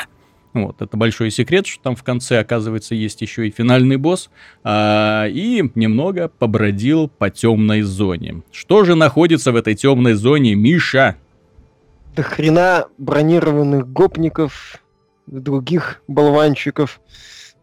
Вот, 0.55 0.81
это 0.81 0.97
большой 0.97 1.33
секрет, 1.33 1.67
что 1.67 1.83
там 1.83 1.97
в 1.97 2.05
конце, 2.05 2.39
оказывается, 2.39 2.95
есть 2.95 3.21
еще 3.21 3.49
и 3.49 3.51
финальный 3.51 3.97
босс. 3.97 4.31
А, 4.63 5.27
и 5.27 5.69
немного 5.75 6.29
побродил 6.29 7.09
по 7.09 7.29
темной 7.29 7.83
зоне. 7.83 8.43
Что 8.53 8.85
же 8.85 8.95
находится 8.95 9.51
в 9.51 9.57
этой 9.57 9.75
темной 9.75 10.15
зоне, 10.15 10.55
Миша? 10.55 11.17
До 12.15 12.23
хрена 12.23 12.87
бронированных 12.99 13.93
гопников, 13.93 14.81
других 15.27 16.03
болванчиков. 16.07 17.01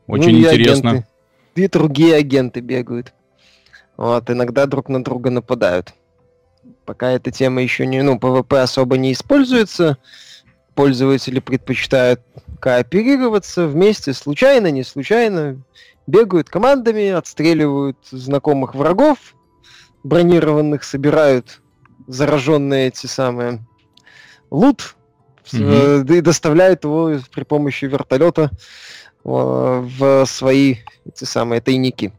Очень 0.08 0.34
ну, 0.34 0.40
интересно. 0.40 0.90
Агенты. 0.90 1.08
И 1.56 1.68
другие 1.70 2.16
агенты 2.16 2.60
бегают. 2.60 3.14
Вот, 3.96 4.30
иногда 4.30 4.66
друг 4.66 4.90
на 4.90 5.02
друга 5.02 5.30
нападают. 5.30 5.94
Пока 6.84 7.12
эта 7.12 7.32
тема 7.32 7.62
еще 7.62 7.86
не, 7.86 8.02
ну, 8.02 8.20
ПВП 8.20 8.62
особо 8.62 8.98
не 8.98 9.14
используется, 9.14 9.98
пользователи 10.76 11.40
предпочитают 11.40 12.20
кооперироваться 12.62 13.68
вместе, 13.68 14.13
случайно, 14.13 14.72
не 14.72 14.84
случайно, 14.84 15.62
бегают 16.08 16.50
командами, 16.50 17.10
отстреливают 17.10 17.98
знакомых 18.12 18.75
врагов, 18.75 19.36
бронированных, 20.03 20.84
собирают 20.84 21.62
зараженные 22.08 22.88
эти 22.88 23.08
самые 23.08 23.65
лут, 24.51 24.96
mm-hmm. 25.51 26.18
и 26.18 26.22
доставляют 26.22 26.84
его 26.84 27.12
при 27.34 27.44
помощи 27.44 27.86
вертолета 27.86 28.51
в 29.24 30.25
свои 30.25 30.77
эти 31.06 31.24
самые 31.25 31.62
тайники. 31.62 32.13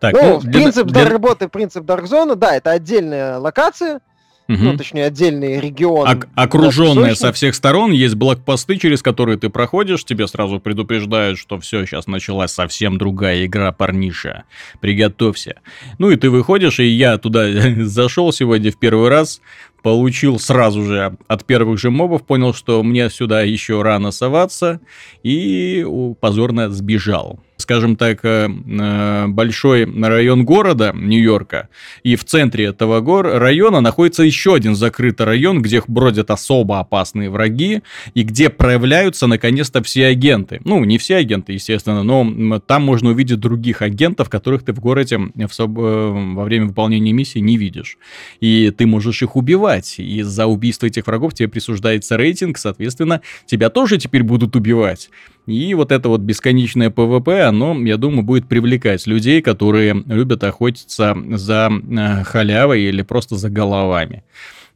Так, 0.00 0.14
ну, 0.14 0.40
ну, 0.42 0.52
принцип 0.52 0.86
для... 0.86 1.08
работы, 1.08 1.48
принцип 1.48 1.84
Dark 1.84 2.04
Zone, 2.04 2.34
да, 2.34 2.56
это 2.56 2.70
отдельная 2.70 3.38
локация, 3.38 4.00
Угу. 4.48 4.58
Ну, 4.62 4.76
точнее, 4.78 5.04
отдельный 5.04 5.60
регион. 5.60 6.08
Ок- 6.08 6.28
окруженная 6.34 7.14
со 7.14 7.32
всех 7.34 7.54
сторон, 7.54 7.92
есть 7.92 8.14
блокпосты, 8.14 8.78
через 8.78 9.02
которые 9.02 9.36
ты 9.36 9.50
проходишь, 9.50 10.04
тебе 10.04 10.26
сразу 10.26 10.58
предупреждают, 10.58 11.38
что 11.38 11.60
все, 11.60 11.84
сейчас 11.84 12.06
началась 12.06 12.52
совсем 12.52 12.96
другая 12.96 13.44
игра, 13.44 13.72
парниша. 13.72 14.44
Приготовься. 14.80 15.60
Ну 15.98 16.10
и 16.10 16.16
ты 16.16 16.30
выходишь, 16.30 16.80
и 16.80 16.86
я 16.86 17.18
туда 17.18 17.46
зашел 17.84 18.32
сегодня 18.32 18.72
в 18.72 18.78
первый 18.78 19.10
раз, 19.10 19.42
получил 19.82 20.38
сразу 20.38 20.82
же 20.82 21.18
от 21.26 21.44
первых 21.44 21.78
же 21.78 21.90
мобов, 21.90 22.24
понял, 22.24 22.54
что 22.54 22.82
мне 22.82 23.10
сюда 23.10 23.42
еще 23.42 23.82
рано 23.82 24.12
соваться, 24.12 24.80
и 25.22 25.86
позорно 26.20 26.70
сбежал 26.70 27.40
скажем 27.68 27.96
так, 27.96 28.20
э, 28.24 28.48
э, 28.48 29.26
большой 29.26 29.84
район 29.84 30.46
города 30.46 30.94
Нью-Йорка, 30.94 31.68
и 32.02 32.16
в 32.16 32.24
центре 32.24 32.64
этого 32.64 33.02
гор 33.02 33.26
района 33.26 33.82
находится 33.82 34.22
еще 34.22 34.54
один 34.54 34.74
закрытый 34.74 35.26
район, 35.26 35.60
где 35.60 35.82
бродят 35.86 36.30
особо 36.30 36.80
опасные 36.80 37.28
враги, 37.28 37.82
и 38.14 38.22
где 38.22 38.48
проявляются 38.48 39.26
наконец-то 39.26 39.82
все 39.82 40.06
агенты. 40.06 40.62
Ну, 40.64 40.82
не 40.84 40.96
все 40.96 41.16
агенты, 41.16 41.52
естественно, 41.52 42.02
но 42.02 42.58
там 42.58 42.84
можно 42.84 43.10
увидеть 43.10 43.38
других 43.38 43.82
агентов, 43.82 44.30
которых 44.30 44.62
ты 44.62 44.72
в 44.72 44.80
городе 44.80 45.18
в 45.18 45.52
соб... 45.52 45.78
Э, 45.78 46.32
во 46.36 46.44
время 46.44 46.68
выполнения 46.68 47.12
миссии 47.12 47.40
не 47.40 47.58
видишь. 47.58 47.98
И 48.40 48.70
ты 48.70 48.86
можешь 48.86 49.22
их 49.22 49.36
убивать, 49.36 49.96
и 49.98 50.22
за 50.22 50.46
убийство 50.46 50.86
этих 50.86 51.06
врагов 51.06 51.34
тебе 51.34 51.48
присуждается 51.48 52.16
рейтинг, 52.16 52.56
соответственно, 52.56 53.20
тебя 53.44 53.68
тоже 53.68 53.98
теперь 53.98 54.22
будут 54.22 54.56
убивать. 54.56 55.10
И 55.48 55.72
вот 55.72 55.92
это 55.92 56.10
вот 56.10 56.20
бесконечное 56.20 56.90
ПВП, 56.90 57.44
оно, 57.44 57.74
я 57.80 57.96
думаю, 57.96 58.22
будет 58.22 58.46
привлекать 58.46 59.06
людей, 59.06 59.40
которые 59.40 60.04
любят 60.06 60.44
охотиться 60.44 61.16
за 61.32 61.70
э, 61.70 62.24
халявой 62.24 62.82
или 62.82 63.00
просто 63.00 63.36
за 63.36 63.48
головами. 63.48 64.24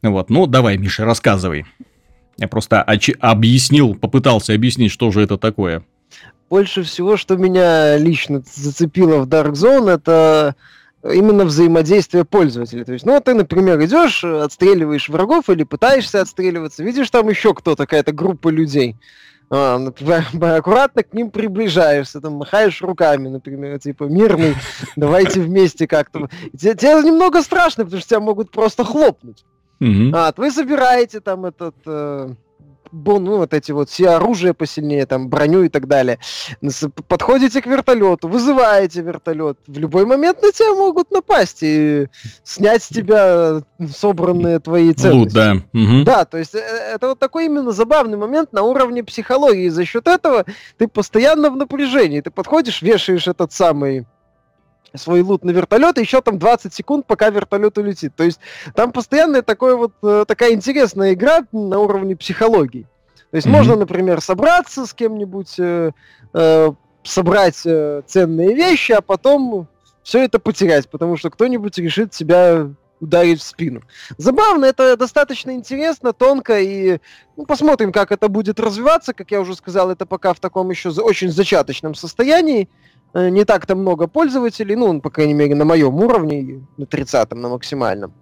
Вот, 0.01 0.31
ну 0.31 0.47
давай, 0.47 0.77
Миша, 0.77 1.05
рассказывай. 1.05 1.67
Я 2.37 2.47
просто 2.47 2.81
объяснил, 2.81 3.93
попытался 3.93 4.55
объяснить, 4.55 4.91
что 4.91 5.11
же 5.11 5.21
это 5.21 5.37
такое. 5.37 5.83
Больше 6.49 6.81
всего, 6.81 7.17
что 7.17 7.37
меня 7.37 7.95
лично 7.97 8.41
зацепило 8.51 9.19
в 9.19 9.27
Dark 9.27 9.51
Zone, 9.51 9.91
это 9.91 10.55
именно 11.03 11.45
взаимодействие 11.45 12.25
пользователя. 12.25 12.83
То 12.83 12.93
есть, 12.93 13.05
ну, 13.05 13.21
ты, 13.21 13.35
например, 13.35 13.79
идешь, 13.85 14.23
отстреливаешь 14.23 15.07
врагов 15.07 15.51
или 15.51 15.61
пытаешься 15.61 16.21
отстреливаться, 16.21 16.83
видишь 16.83 17.11
там 17.11 17.29
еще 17.29 17.53
кто-то, 17.53 17.83
какая-то 17.83 18.11
группа 18.11 18.49
людей. 18.49 18.95
А, 19.55 19.75
аккуратно 20.57 21.03
к 21.03 21.13
ним 21.13 21.29
приближаешься, 21.29 22.19
там 22.19 22.33
махаешь 22.33 22.81
руками, 22.81 23.27
например, 23.27 23.77
типа 23.77 24.05
мирный, 24.05 24.55
давайте 24.95 25.41
вместе 25.41 25.87
как-то. 25.87 26.27
Тебе, 26.57 26.73
тебе 26.73 27.03
немного 27.03 27.43
страшно, 27.43 27.83
потому 27.83 28.01
что 28.01 28.09
тебя 28.09 28.19
могут 28.19 28.49
просто 28.49 28.83
хлопнуть. 28.83 29.45
Mm-hmm. 29.79 30.11
А, 30.15 30.33
вы 30.35 30.49
собираете 30.49 31.19
там 31.19 31.45
этот 31.45 31.75
э, 31.85 32.29
бон, 32.93 33.23
ну, 33.23 33.37
вот 33.37 33.53
эти 33.53 33.71
вот 33.71 33.89
все 33.89 34.09
оружия 34.11 34.53
посильнее, 34.53 35.05
там, 35.05 35.27
броню 35.27 35.63
и 35.63 35.69
так 35.69 35.87
далее. 35.87 36.19
Подходите 37.07 37.61
к 37.61 37.65
вертолету, 37.65 38.27
вызываете 38.27 39.01
вертолет. 39.01 39.57
В 39.67 39.77
любой 39.77 40.05
момент 40.05 40.41
на 40.41 40.51
тебя 40.51 40.73
могут 40.75 41.11
напасть 41.11 41.59
и 41.61 42.07
снять 42.43 42.83
с 42.83 42.87
тебя 42.87 43.63
собранные 43.93 44.59
твои 44.59 44.93
ценности. 44.93 45.17
Лут, 45.17 45.33
да. 45.33 45.53
Угу. 45.73 46.03
Да, 46.05 46.25
то 46.25 46.37
есть 46.37 46.55
э, 46.55 46.59
это 46.59 47.09
вот 47.09 47.19
такой 47.19 47.45
именно 47.45 47.71
забавный 47.71 48.17
момент 48.17 48.53
на 48.53 48.61
уровне 48.61 49.03
психологии. 49.03 49.65
И 49.65 49.69
за 49.69 49.85
счет 49.85 50.07
этого 50.07 50.45
ты 50.77 50.87
постоянно 50.87 51.49
в 51.49 51.57
напряжении. 51.57 52.21
Ты 52.21 52.29
подходишь, 52.29 52.81
вешаешь 52.81 53.27
этот 53.27 53.51
самый 53.51 54.05
свой 54.95 55.21
лут 55.21 55.43
на 55.43 55.51
вертолет, 55.51 55.97
и 55.97 56.01
еще 56.01 56.21
там 56.21 56.39
20 56.39 56.73
секунд, 56.73 57.07
пока 57.07 57.29
вертолет 57.29 57.77
улетит. 57.77 58.15
То 58.15 58.23
есть 58.23 58.39
там 58.75 58.91
постоянно 58.91 59.41
такой 59.41 59.75
вот, 59.75 59.93
э, 60.03 60.25
такая 60.27 60.53
интересная 60.53 61.13
игра 61.13 61.45
на 61.51 61.79
уровне 61.79 62.15
психологии. 62.15 62.87
То 63.31 63.37
есть 63.37 63.47
mm-hmm. 63.47 63.51
можно, 63.51 63.75
например, 63.75 64.21
собраться 64.21 64.85
с 64.85 64.93
кем-нибудь, 64.93 65.55
э, 65.57 65.91
э, 66.33 66.71
собрать 67.03 67.61
э, 67.65 68.03
ценные 68.05 68.53
вещи, 68.53 68.91
а 68.91 69.01
потом 69.01 69.67
все 70.03 70.23
это 70.23 70.37
потерять, 70.37 70.89
потому 70.89 71.17
что 71.17 71.29
кто-нибудь 71.29 71.77
решит 71.77 72.11
тебя 72.11 72.69
ударить 72.99 73.41
в 73.41 73.43
спину. 73.43 73.81
Забавно, 74.17 74.65
это 74.65 74.95
достаточно 74.97 75.51
интересно, 75.51 76.13
тонко, 76.13 76.59
и 76.59 76.99
ну, 77.35 77.45
посмотрим, 77.45 77.91
как 77.91 78.11
это 78.11 78.29
будет 78.29 78.59
развиваться. 78.59 79.13
Как 79.13 79.31
я 79.31 79.41
уже 79.41 79.55
сказал, 79.55 79.91
это 79.91 80.05
пока 80.05 80.33
в 80.33 80.39
таком 80.39 80.69
еще 80.69 80.89
очень 80.89 81.31
зачаточном 81.31 81.95
состоянии. 81.95 82.69
Э, 83.13 83.29
не 83.29 83.45
так-то 83.45 83.75
много 83.75 84.07
пользователей, 84.07 84.75
ну, 84.75 84.99
по 84.99 85.11
крайней 85.11 85.35
мере, 85.35 85.53
на 85.53 85.65
моем 85.65 85.95
уровне, 85.95 86.65
на 86.77 86.83
30-м, 86.83 87.39
на 87.39 87.49
максимальном. 87.49 88.13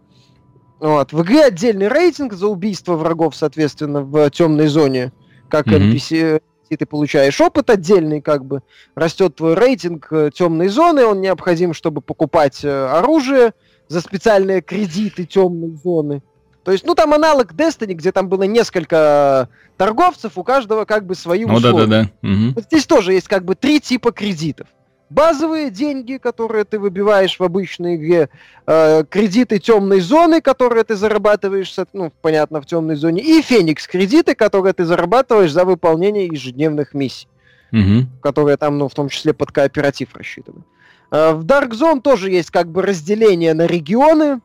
Вот. 0.80 1.13
В 1.13 1.21
игре 1.23 1.45
отдельный 1.45 1.88
рейтинг 1.88 2.34
за 2.34 2.47
убийство 2.47 2.95
врагов, 2.95 3.36
соответственно, 3.36 4.01
в 4.01 4.30
темной 4.32 4.67
зоне, 4.67 5.13
как 5.47 5.67
mm-hmm. 5.67 5.93
NPC, 5.93 6.41
и 6.69 6.75
ты 6.75 6.86
получаешь 6.86 7.39
опыт 7.39 7.69
отдельный, 7.69 8.21
как 8.21 8.43
бы 8.43 8.63
растет 8.95 9.36
твой 9.36 9.54
рейтинг 9.54 10.08
э, 10.12 10.30
темной 10.34 10.67
зоны, 10.67 11.06
он 11.06 11.21
необходим, 11.21 11.73
чтобы 11.73 12.01
покупать 12.01 12.65
э, 12.65 12.69
оружие 12.69 13.54
за 13.88 14.01
специальные 14.01 14.62
кредиты 14.62 15.25
темной 15.25 15.77
зоны. 15.82 16.21
То 16.63 16.71
есть, 16.71 16.86
ну, 16.86 16.95
там 16.95 17.13
аналог 17.13 17.54
Destiny, 17.54 17.93
где 17.93 18.12
там 18.12 18.27
было 18.27 18.43
несколько 18.43 19.49
торговцев, 19.77 20.38
у 20.38 20.43
каждого 20.43 20.86
как 20.86 21.06
бы 21.06 21.15
свои 21.15 21.45
условия. 21.45 21.71
Ну, 21.71 21.77
да-да-да. 21.77 22.30
Угу. 22.30 22.54
Вот 22.56 22.65
здесь 22.65 22.86
тоже 22.86 23.13
есть 23.13 23.27
как 23.27 23.45
бы 23.45 23.56
три 23.56 23.80
типа 23.80 24.12
кредитов 24.12 24.67
базовые 25.12 25.69
деньги, 25.69 26.17
которые 26.17 26.63
ты 26.63 26.80
выбиваешь 26.80 27.38
в 27.38 27.43
обычной 27.43 27.95
игре, 27.97 28.30
э, 28.65 29.04
кредиты 29.10 29.60
темной 29.60 30.00
зоны, 30.00 30.41
которые 30.41 30.84
ты 30.86 30.95
зарабатываешь, 30.95 31.76
ну, 31.93 32.12
понятно, 32.21 32.62
в 32.62 32.65
темной 32.65 32.95
зоне, 32.95 33.21
и 33.21 33.41
Феникс 33.41 33.88
кредиты, 33.88 34.36
которые 34.36 34.74
ты 34.74 34.86
зарабатываешь 34.86 35.52
за 35.52 35.65
выполнение 35.65 36.28
ежедневных 36.28 36.93
миссий, 36.93 37.28
угу. 37.74 38.08
которые 38.21 38.56
там, 38.56 38.78
ну, 38.78 38.88
в 38.88 38.93
том 38.93 39.10
числе 39.10 39.34
под 39.34 39.52
кооператив 39.52 40.15
рассчитаны. 40.15 40.63
Э, 41.12 41.34
в 41.34 41.45
Dark 41.45 41.71
Zone 41.71 42.02
тоже 42.02 42.32
есть 42.32 42.50
как 42.50 42.67
бы 42.69 42.82
разделение 42.82 43.54
на 43.54 43.65
регионы. 43.67 44.39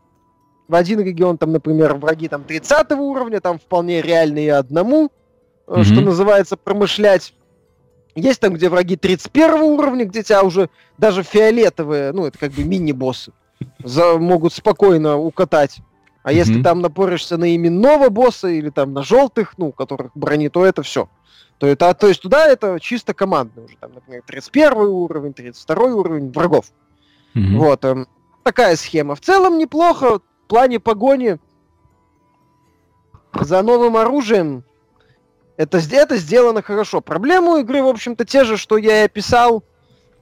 В 0.67 0.75
один 0.75 0.99
регион 1.01 1.39
там, 1.39 1.53
например, 1.53 1.95
враги 1.95 2.27
там 2.27 2.43
30 2.43 2.91
уровня, 2.93 3.41
там 3.41 3.61
вполне 3.61 4.03
реальные 4.03 4.55
одному, 4.55 5.13
угу. 5.69 5.85
что 5.85 6.01
называется 6.01 6.57
промышлять 6.57 7.35
есть 8.17 8.41
там, 8.41 8.55
где 8.55 8.69
враги 8.69 8.97
31 8.97 9.63
уровня, 9.63 10.05
где 10.07 10.23
тебя 10.23 10.43
уже 10.43 10.69
даже 10.99 11.23
фиолетовые, 11.23 12.13
ну, 12.13 12.27
это 12.27 12.39
как 12.39 12.53
бы 12.53 12.65
мини-боссы, 12.65 13.33
могут 13.85 14.53
спокойно 14.55 15.19
укатать. 15.19 15.79
А 16.23 16.33
mm-hmm. 16.33 16.35
если 16.35 16.63
там 16.63 16.81
напоришься 16.81 17.37
на 17.37 17.55
именного 17.55 18.09
босса 18.09 18.49
или 18.49 18.71
там 18.71 18.93
на 18.93 19.03
желтых, 19.03 19.55
ну, 19.59 19.71
которых 19.71 20.11
брони, 20.15 20.49
то 20.49 20.65
это 20.65 20.83
все. 20.83 21.09
То, 21.59 21.67
это, 21.67 21.95
то 21.95 22.09
есть 22.09 22.21
туда 22.21 22.47
это 22.47 22.79
чисто 22.81 23.15
командный 23.15 23.65
уже, 23.65 23.77
там, 23.77 23.93
например, 23.95 24.23
31 24.27 24.73
уровень, 24.79 25.33
32 25.33 25.85
уровень 25.85 26.33
врагов. 26.33 26.67
Mm-hmm. 27.35 27.57
Вот, 27.57 27.85
эм, 27.85 28.09
такая 28.43 28.77
схема. 28.77 29.15
В 29.15 29.21
целом 29.21 29.59
неплохо, 29.59 30.19
в 30.19 30.49
плане 30.49 30.81
погони 30.81 31.39
за 33.33 33.63
новым 33.63 33.97
оружием 33.97 34.65
это, 35.57 35.79
это 35.79 36.17
сделано 36.17 36.63
хорошо. 36.63 37.01
Проблемы 37.01 37.61
игры, 37.61 37.83
в 37.83 37.89
общем-то, 37.89 38.25
те 38.25 38.45
же, 38.45 38.57
что 38.57 38.77
я 38.77 39.03
и 39.03 39.05
описал. 39.07 39.65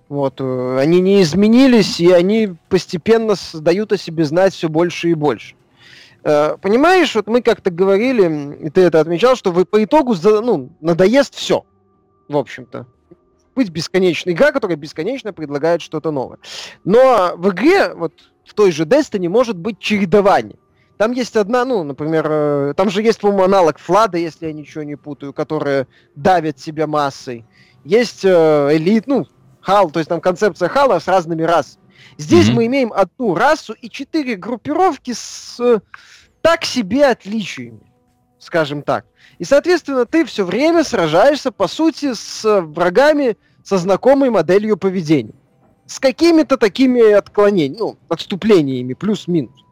Вот, 0.09 0.41
э, 0.41 0.79
они 0.79 1.01
не 1.01 1.23
изменились, 1.23 1.99
и 1.99 2.11
они 2.13 2.55
постепенно 2.69 3.35
дают 3.55 3.93
о 3.93 3.97
себе 3.97 4.25
знать 4.25 4.55
все 4.55 4.69
больше 4.69 5.11
и 5.11 5.15
больше. 5.15 5.55
Э, 6.23 6.57
понимаешь, 6.61 7.15
вот 7.15 7.27
мы 7.27 7.43
как-то 7.43 7.71
говорили, 7.71 8.57
и 8.67 8.71
ты 8.71 8.83
это 8.83 9.01
отмечал, 9.01 9.35
что 9.35 9.51
вы 9.51 9.65
по 9.65 9.83
итогу 9.83 10.15
ну, 10.23 10.71
надоест 10.81 11.35
все, 11.35 11.65
в 12.29 12.37
общем-то. 12.37 12.87
Быть 13.57 13.71
бесконечной 13.71 14.33
игра, 14.33 14.53
которая 14.53 14.77
бесконечно 14.77 15.33
предлагает 15.33 15.81
что-то 15.81 16.11
новое. 16.11 16.39
Но 16.85 17.35
в 17.37 17.51
игре, 17.51 17.95
вот 17.95 18.13
в 18.45 18.55
той 18.55 18.73
же 18.73 18.85
Destiny, 18.85 19.29
может 19.29 19.57
быть 19.57 19.79
чередование. 19.79 20.57
Там 21.05 21.13
есть 21.13 21.37
одна, 21.37 21.67
ну, 21.67 21.83
например, 21.85 22.27
э, 22.31 22.75
там 22.79 22.89
же 22.89 23.03
есть, 23.03 23.21
по-моему, 23.21 23.43
аналог 23.43 23.79
Флада, 23.79 24.17
если 24.17 24.47
я 24.47 24.55
ничего 24.55 24.85
не 24.85 24.97
путаю, 24.97 25.35
которые 25.35 25.87
давят 26.15 26.59
себя 26.59 26.87
массой. 26.87 27.45
Есть 27.85 28.25
э, 28.25 28.69
элит, 28.73 29.07
ну, 29.07 29.27
Хал, 29.61 29.91
то 29.91 29.99
есть 29.99 30.09
там 30.09 30.23
концепция 30.23 30.71
Хала 30.71 30.99
с 30.99 31.07
разными 31.07 31.43
расами. 31.43 31.85
Здесь 32.17 32.49
mm-hmm. 32.49 32.55
мы 32.55 32.65
имеем 32.65 32.93
одну 32.95 33.35
расу 33.35 33.75
и 33.75 33.91
четыре 33.91 34.37
группировки 34.37 35.13
с 35.13 35.61
э, 35.61 35.81
так 36.41 36.65
себе 36.65 37.07
отличиями, 37.09 37.93
скажем 38.39 38.81
так. 38.81 39.05
И, 39.39 39.45
соответственно, 39.45 40.07
ты 40.07 40.25
все 40.25 40.47
время 40.47 40.85
сражаешься, 40.85 41.53
по 41.53 41.69
сути, 41.69 42.15
с 42.15 42.63
врагами 42.63 43.37
со 43.63 43.77
знакомой 43.77 44.31
моделью 44.31 44.79
поведения. 44.79 45.35
С 45.85 46.01
какими-то 46.01 46.57
такими 46.57 47.13
отклонениями, 47.13 47.77
ну, 47.79 47.99
отступлениями, 48.09 48.95
плюс-минус. 48.95 49.65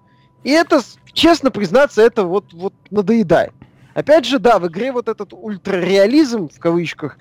И 0.45 0.51
это, 0.51 0.81
честно 1.13 1.51
признаться, 1.51 2.03
это 2.03 2.25
вот, 2.25 2.53
вот 2.53 2.75
надоедает. 2.91 3.53
Опять 3.95 4.25
же, 4.25 4.39
да, 4.39 4.59
в 4.59 4.67
игре 4.69 4.91
вот 4.91 5.09
этот 5.09 5.33
ультрареализм, 5.33 6.49
в 6.49 6.59
кавычках, 6.59 7.19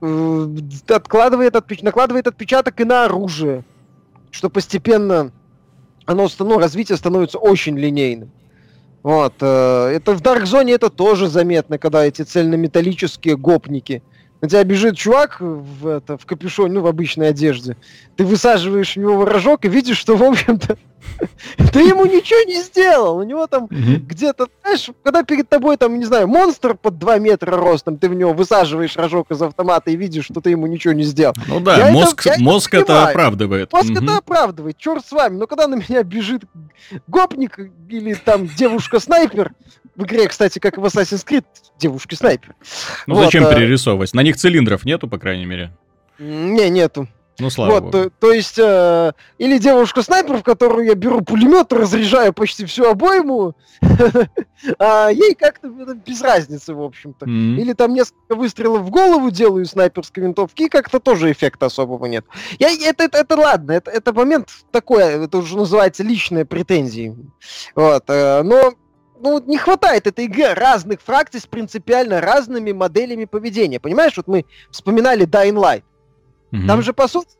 Э, 0.00 0.48
откладывает 0.88 1.56
отпеч... 1.56 1.82
накладывает 1.82 2.26
отпечаток 2.26 2.80
и 2.80 2.84
на 2.84 3.04
оружие, 3.04 3.64
что 4.30 4.50
постепенно 4.50 5.32
оно, 6.04 6.28
ну, 6.38 6.58
развитие 6.58 6.96
становится 6.96 7.38
очень 7.38 7.78
линейным. 7.78 8.30
Вот. 9.02 9.34
Э, 9.40 9.86
это 9.88 10.14
в 10.14 10.20
Dark 10.20 10.42
Zone 10.42 10.72
это 10.72 10.90
тоже 10.90 11.28
заметно, 11.28 11.78
когда 11.78 12.04
эти 12.04 12.22
цельнометаллические 12.22 13.36
гопники– 13.36 14.02
на 14.40 14.48
тебя 14.48 14.64
бежит 14.64 14.96
чувак 14.96 15.40
в, 15.40 15.86
это, 15.86 16.18
в 16.18 16.26
капюшоне, 16.26 16.74
ну, 16.74 16.80
в 16.82 16.86
обычной 16.86 17.30
одежде. 17.30 17.76
Ты 18.16 18.24
высаживаешь 18.24 18.92
в 18.92 18.96
него 18.96 19.24
рожок 19.24 19.64
и 19.64 19.68
видишь, 19.68 19.96
что, 19.96 20.16
в 20.16 20.22
общем-то, 20.22 20.76
ты 21.72 21.80
ему 21.80 22.04
ничего 22.06 22.40
не 22.46 22.60
сделал. 22.62 23.18
У 23.18 23.22
него 23.22 23.46
там 23.46 23.68
где-то, 23.68 24.48
знаешь, 24.62 24.90
когда 25.02 25.22
перед 25.22 25.48
тобой, 25.48 25.76
там, 25.76 25.98
не 25.98 26.04
знаю, 26.04 26.28
монстр 26.28 26.74
под 26.74 26.98
2 26.98 27.18
метра 27.18 27.56
ростом, 27.56 27.98
ты 27.98 28.08
в 28.08 28.14
него 28.14 28.32
высаживаешь 28.32 28.96
рожок 28.96 29.30
из 29.30 29.40
автомата 29.40 29.90
и 29.90 29.96
видишь, 29.96 30.26
что 30.26 30.40
ты 30.40 30.50
ему 30.50 30.66
ничего 30.66 30.94
не 30.94 31.04
сделал. 31.04 31.34
Ну 31.46 31.60
да, 31.60 31.76
я 31.76 31.92
мозг, 31.92 32.26
это, 32.26 32.40
мозг 32.40 32.74
это, 32.74 32.82
это 32.82 33.08
оправдывает. 33.08 33.72
Мозг 33.72 33.90
угу. 33.90 34.04
это 34.04 34.16
оправдывает, 34.18 34.76
черт 34.78 35.06
с 35.06 35.12
вами. 35.12 35.36
Но 35.36 35.46
когда 35.46 35.66
на 35.66 35.76
меня 35.76 36.02
бежит 36.02 36.42
гопник 37.06 37.58
или 37.88 38.14
там 38.14 38.46
девушка-снайпер, 38.46 39.52
в 39.96 40.04
игре, 40.04 40.28
кстати, 40.28 40.58
как 40.58 40.76
в 40.76 40.84
Assassin's 40.84 41.26
Creed, 41.26 41.44
девушки-снайпер. 41.78 42.54
Ну 43.06 43.14
вот, 43.14 43.24
зачем 43.24 43.46
а... 43.46 43.54
перерисовывать? 43.54 44.12
На 44.12 44.20
них 44.20 44.36
цилиндров 44.36 44.84
нету, 44.84 45.08
по 45.08 45.18
крайней 45.18 45.46
мере. 45.46 45.72
Не, 46.18 46.68
нету. 46.70 47.08
Ну, 47.38 47.50
слава 47.50 47.70
вот, 47.70 47.82
богу. 47.82 47.92
То, 47.92 48.10
то 48.10 48.32
есть, 48.32 48.58
э, 48.58 49.12
или 49.38 49.58
девушка-снайпер, 49.58 50.38
в 50.38 50.42
которую 50.42 50.86
я 50.86 50.94
беру 50.94 51.20
пулемет, 51.20 51.72
разряжаю 51.72 52.32
почти 52.32 52.64
всю 52.64 52.84
обойму, 52.84 53.54
а 54.78 55.10
ей 55.10 55.34
как-то 55.34 55.68
без 55.68 56.22
разницы, 56.22 56.74
в 56.74 56.82
общем-то. 56.82 57.26
Mm-hmm. 57.26 57.60
Или 57.60 57.72
там 57.74 57.92
несколько 57.92 58.34
выстрелов 58.34 58.82
в 58.82 58.90
голову 58.90 59.30
делаю 59.30 59.66
снайперской 59.66 60.22
винтовки, 60.22 60.64
и 60.64 60.68
как-то 60.68 60.98
тоже 60.98 61.30
эффекта 61.30 61.66
особого 61.66 62.06
нет. 62.06 62.24
Я, 62.58 62.70
это, 62.70 63.04
это, 63.04 63.18
это 63.18 63.36
ладно, 63.36 63.72
это, 63.72 63.90
это 63.90 64.12
момент 64.12 64.48
такой, 64.70 65.02
это 65.02 65.38
уже 65.38 65.56
называется 65.56 66.02
личные 66.02 66.46
претензии. 66.46 67.14
Вот, 67.74 68.04
э, 68.08 68.42
но 68.42 68.72
ну, 69.20 69.42
не 69.46 69.58
хватает 69.58 70.06
этой 70.06 70.26
игры 70.26 70.54
разных 70.54 71.00
фракций 71.00 71.40
с 71.40 71.46
принципиально 71.46 72.20
разными 72.20 72.72
моделями 72.72 73.24
поведения. 73.24 73.80
Понимаешь, 73.80 74.16
вот 74.16 74.26
мы 74.26 74.44
вспоминали 74.70 75.26
Dying 75.26 75.54
Light. 75.54 75.82
Mm-hmm. 76.52 76.66
Там 76.66 76.82
же, 76.82 76.92
по 76.92 77.08
сути, 77.08 77.30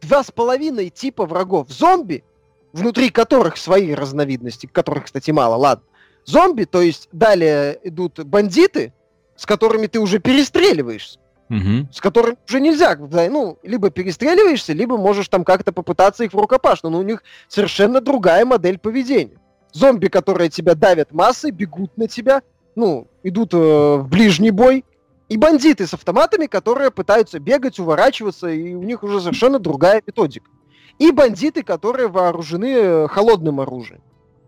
два 0.00 0.22
с 0.22 0.30
половиной 0.30 0.90
типа 0.90 1.26
врагов. 1.26 1.68
Зомби, 1.70 2.24
внутри 2.72 3.10
которых 3.10 3.56
свои 3.56 3.94
разновидности, 3.94 4.66
которых, 4.66 5.04
кстати, 5.04 5.30
мало, 5.30 5.56
ладно. 5.56 5.84
Зомби, 6.24 6.64
то 6.64 6.82
есть 6.82 7.08
далее 7.12 7.78
идут 7.84 8.22
бандиты, 8.24 8.92
с 9.36 9.46
которыми 9.46 9.86
ты 9.86 9.98
уже 9.98 10.18
перестреливаешься. 10.18 11.18
Угу. 11.48 11.88
С 11.92 12.00
которыми 12.00 12.36
уже 12.46 12.60
нельзя, 12.60 12.94
ну, 12.96 13.58
либо 13.62 13.88
перестреливаешься, 13.88 14.74
либо 14.74 14.98
можешь 14.98 15.28
там 15.28 15.44
как-то 15.44 15.72
попытаться 15.72 16.24
их 16.24 16.34
в 16.34 16.38
рукопашную, 16.38 16.92
но 16.92 16.98
у 16.98 17.02
них 17.02 17.22
совершенно 17.48 18.02
другая 18.02 18.44
модель 18.44 18.78
поведения 18.78 19.38
зомби, 19.72 20.08
которые 20.08 20.50
тебя 20.50 20.74
давят 20.74 21.12
массой, 21.12 21.50
бегут 21.50 21.96
на 21.96 22.08
тебя, 22.08 22.42
ну, 22.74 23.06
идут 23.22 23.54
э, 23.54 23.56
в 23.56 24.08
ближний 24.08 24.50
бой, 24.50 24.84
и 25.28 25.36
бандиты 25.36 25.86
с 25.86 25.94
автоматами, 25.94 26.46
которые 26.46 26.90
пытаются 26.90 27.38
бегать, 27.38 27.78
уворачиваться, 27.78 28.48
и 28.48 28.74
у 28.74 28.82
них 28.82 29.02
уже 29.02 29.20
совершенно 29.20 29.58
другая 29.58 30.02
методика. 30.06 30.50
И 30.98 31.12
бандиты, 31.12 31.62
которые 31.62 32.08
вооружены 32.08 32.74
э, 32.74 33.08
холодным 33.08 33.60
оружием, 33.60 34.00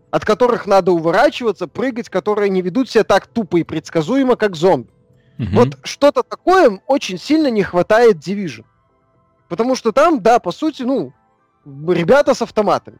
от 0.09 0.25
которых 0.25 0.65
надо 0.65 0.91
уворачиваться, 0.91 1.67
прыгать, 1.67 2.09
которые 2.09 2.49
не 2.49 2.61
ведут 2.61 2.89
себя 2.89 3.03
так 3.03 3.27
тупо 3.27 3.57
и 3.57 3.63
предсказуемо, 3.63 4.35
как 4.35 4.55
зомби. 4.55 4.89
Угу. 5.39 5.47
Вот 5.53 5.77
что-то 5.83 6.23
такое 6.23 6.81
очень 6.87 7.17
сильно 7.17 7.47
не 7.47 7.63
хватает 7.63 8.17
Division. 8.17 8.65
Потому 9.47 9.75
что 9.75 9.91
там, 9.91 10.21
да, 10.21 10.39
по 10.39 10.51
сути, 10.51 10.83
ну, 10.83 11.13
ребята 11.65 12.33
с 12.33 12.41
автоматами. 12.41 12.99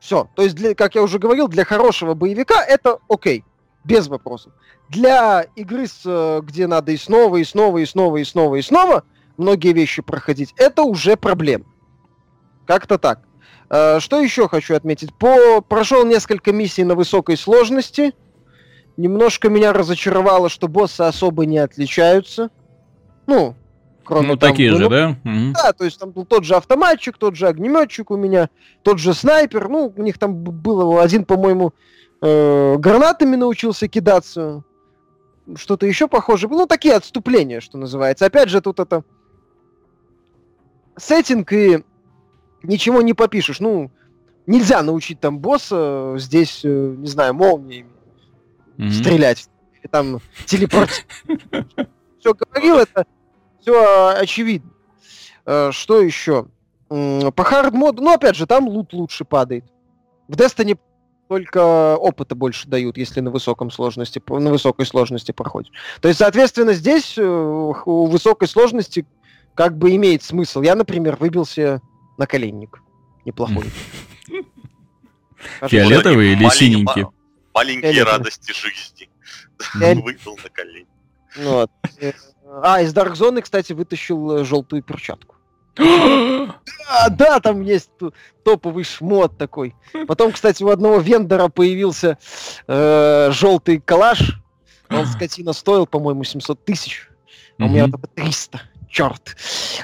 Все. 0.00 0.28
То 0.34 0.42
есть, 0.42 0.54
для, 0.54 0.74
как 0.74 0.94
я 0.94 1.02
уже 1.02 1.18
говорил, 1.18 1.48
для 1.48 1.64
хорошего 1.64 2.14
боевика 2.14 2.62
это 2.62 2.98
окей. 3.08 3.44
Без 3.86 4.08
вопросов. 4.08 4.52
Для 4.88 5.42
игры, 5.54 5.86
с, 5.86 6.02
э, 6.04 6.40
где 6.42 6.66
надо 6.66 6.90
и 6.90 6.96
снова, 6.96 7.36
и 7.36 7.44
снова, 7.44 7.78
и 7.78 7.84
снова, 7.84 8.16
и 8.16 8.24
снова, 8.24 8.56
и 8.56 8.62
снова 8.62 9.04
многие 9.36 9.72
вещи 9.72 10.02
проходить, 10.02 10.52
это 10.56 10.82
уже 10.82 11.16
проблема. 11.16 11.64
Как-то 12.66 12.98
так. 12.98 13.20
Э, 13.70 14.00
что 14.00 14.20
еще 14.20 14.48
хочу 14.48 14.74
отметить? 14.74 15.14
По... 15.14 15.60
Прошел 15.60 16.04
несколько 16.04 16.52
миссий 16.52 16.82
на 16.82 16.96
высокой 16.96 17.36
сложности. 17.36 18.12
Немножко 18.96 19.48
меня 19.48 19.72
разочаровало, 19.72 20.48
что 20.48 20.66
боссы 20.66 21.02
особо 21.02 21.46
не 21.46 21.58
отличаются. 21.58 22.50
Ну, 23.28 23.54
Кроме 24.06 24.28
ну, 24.28 24.36
там, 24.36 24.50
такие 24.50 24.70
ну, 24.70 24.78
же, 24.78 24.88
да? 24.88 25.16
Да, 25.24 25.72
то 25.72 25.84
есть 25.84 25.98
там 25.98 26.12
был 26.12 26.24
тот 26.24 26.44
же 26.44 26.54
автоматчик, 26.54 27.18
тот 27.18 27.34
же 27.34 27.48
огнеметчик 27.48 28.10
у 28.12 28.16
меня, 28.16 28.50
тот 28.82 28.98
же 28.98 29.12
снайпер. 29.12 29.68
Ну, 29.68 29.92
у 29.94 30.02
них 30.02 30.16
там 30.18 30.34
было 30.34 31.02
один, 31.02 31.24
по-моему, 31.24 31.74
э, 32.26 32.76
гранатами 32.78 33.36
научился 33.36 33.88
кидаться. 33.88 34.64
Что-то 35.54 35.86
еще 35.86 36.08
похоже. 36.08 36.48
Ну, 36.48 36.66
такие 36.66 36.94
отступления, 36.94 37.60
что 37.60 37.78
называется. 37.78 38.26
Опять 38.26 38.48
же, 38.48 38.60
тут 38.60 38.80
это 38.80 39.04
сеттинг 40.96 41.52
и 41.52 41.84
ничего 42.62 43.02
не 43.02 43.14
попишешь. 43.14 43.60
Ну, 43.60 43.90
нельзя 44.46 44.82
научить 44.82 45.20
там 45.20 45.38
босса 45.38 46.14
здесь, 46.18 46.62
э, 46.64 46.94
не 46.98 47.06
знаю, 47.06 47.34
молниями 47.34 47.90
mm-hmm. 48.76 48.90
стрелять. 48.90 49.48
И 49.82 49.88
там 49.88 50.20
телепорт. 50.46 51.06
Все 52.18 52.34
говорил, 52.34 52.78
это 52.78 53.06
все 53.60 54.08
очевидно. 54.16 54.70
Э, 55.44 55.70
что 55.72 56.00
еще? 56.00 56.48
По 56.88 57.44
хардмоду, 57.44 58.02
ну, 58.02 58.14
опять 58.14 58.36
же, 58.36 58.46
там 58.46 58.68
лут 58.68 58.92
лучше 58.92 59.24
падает. 59.24 59.64
В 60.28 60.34
Destiny 60.34 60.78
только 61.28 61.96
опыта 61.96 62.34
больше 62.34 62.68
дают, 62.68 62.96
если 62.96 63.20
на 63.20 63.30
высоком 63.30 63.70
сложности, 63.70 64.22
на 64.28 64.50
высокой 64.50 64.86
сложности 64.86 65.32
проходишь. 65.32 65.72
То 66.00 66.08
есть, 66.08 66.18
соответственно, 66.20 66.72
здесь 66.72 67.14
э, 67.18 67.22
у 67.24 68.06
высокой 68.06 68.48
сложности 68.48 69.06
как 69.54 69.76
бы 69.76 69.94
имеет 69.96 70.22
смысл. 70.22 70.62
Я, 70.62 70.74
например, 70.74 71.16
выбился 71.16 71.80
на 72.18 72.26
коленник. 72.26 72.80
Неплохой. 73.24 73.64
Фиолетовый 75.62 76.32
или 76.32 76.48
синенький? 76.50 77.06
Маленькие 77.54 78.02
радости 78.02 78.52
жизни. 78.52 79.08
Выбил 79.74 80.38
на 80.42 80.50
коленник. 80.50 80.88
Вот. 81.38 81.70
А, 82.62 82.80
из 82.80 82.94
Dark 82.94 83.14
Zone, 83.14 83.40
кстати, 83.42 83.72
вытащил 83.72 84.38
э, 84.38 84.44
желтую 84.44 84.82
перчатку. 84.82 85.35
Да, 85.76 87.08
да, 87.10 87.40
там 87.40 87.62
есть 87.62 87.90
топовый 88.44 88.84
шмот 88.84 89.36
такой. 89.36 89.74
Потом, 90.06 90.32
кстати, 90.32 90.62
у 90.62 90.68
одного 90.68 90.98
вендора 90.98 91.48
появился 91.48 92.18
э, 92.66 93.30
желтый 93.32 93.80
калаш. 93.80 94.40
Он, 94.88 95.04
скотина, 95.06 95.52
стоил, 95.52 95.86
по-моему, 95.86 96.24
700 96.24 96.64
тысяч. 96.64 97.08
А 97.58 97.64
у 97.64 97.68
меня 97.68 97.88
только 97.88 98.06
300. 98.06 98.60
Черт. 98.88 99.36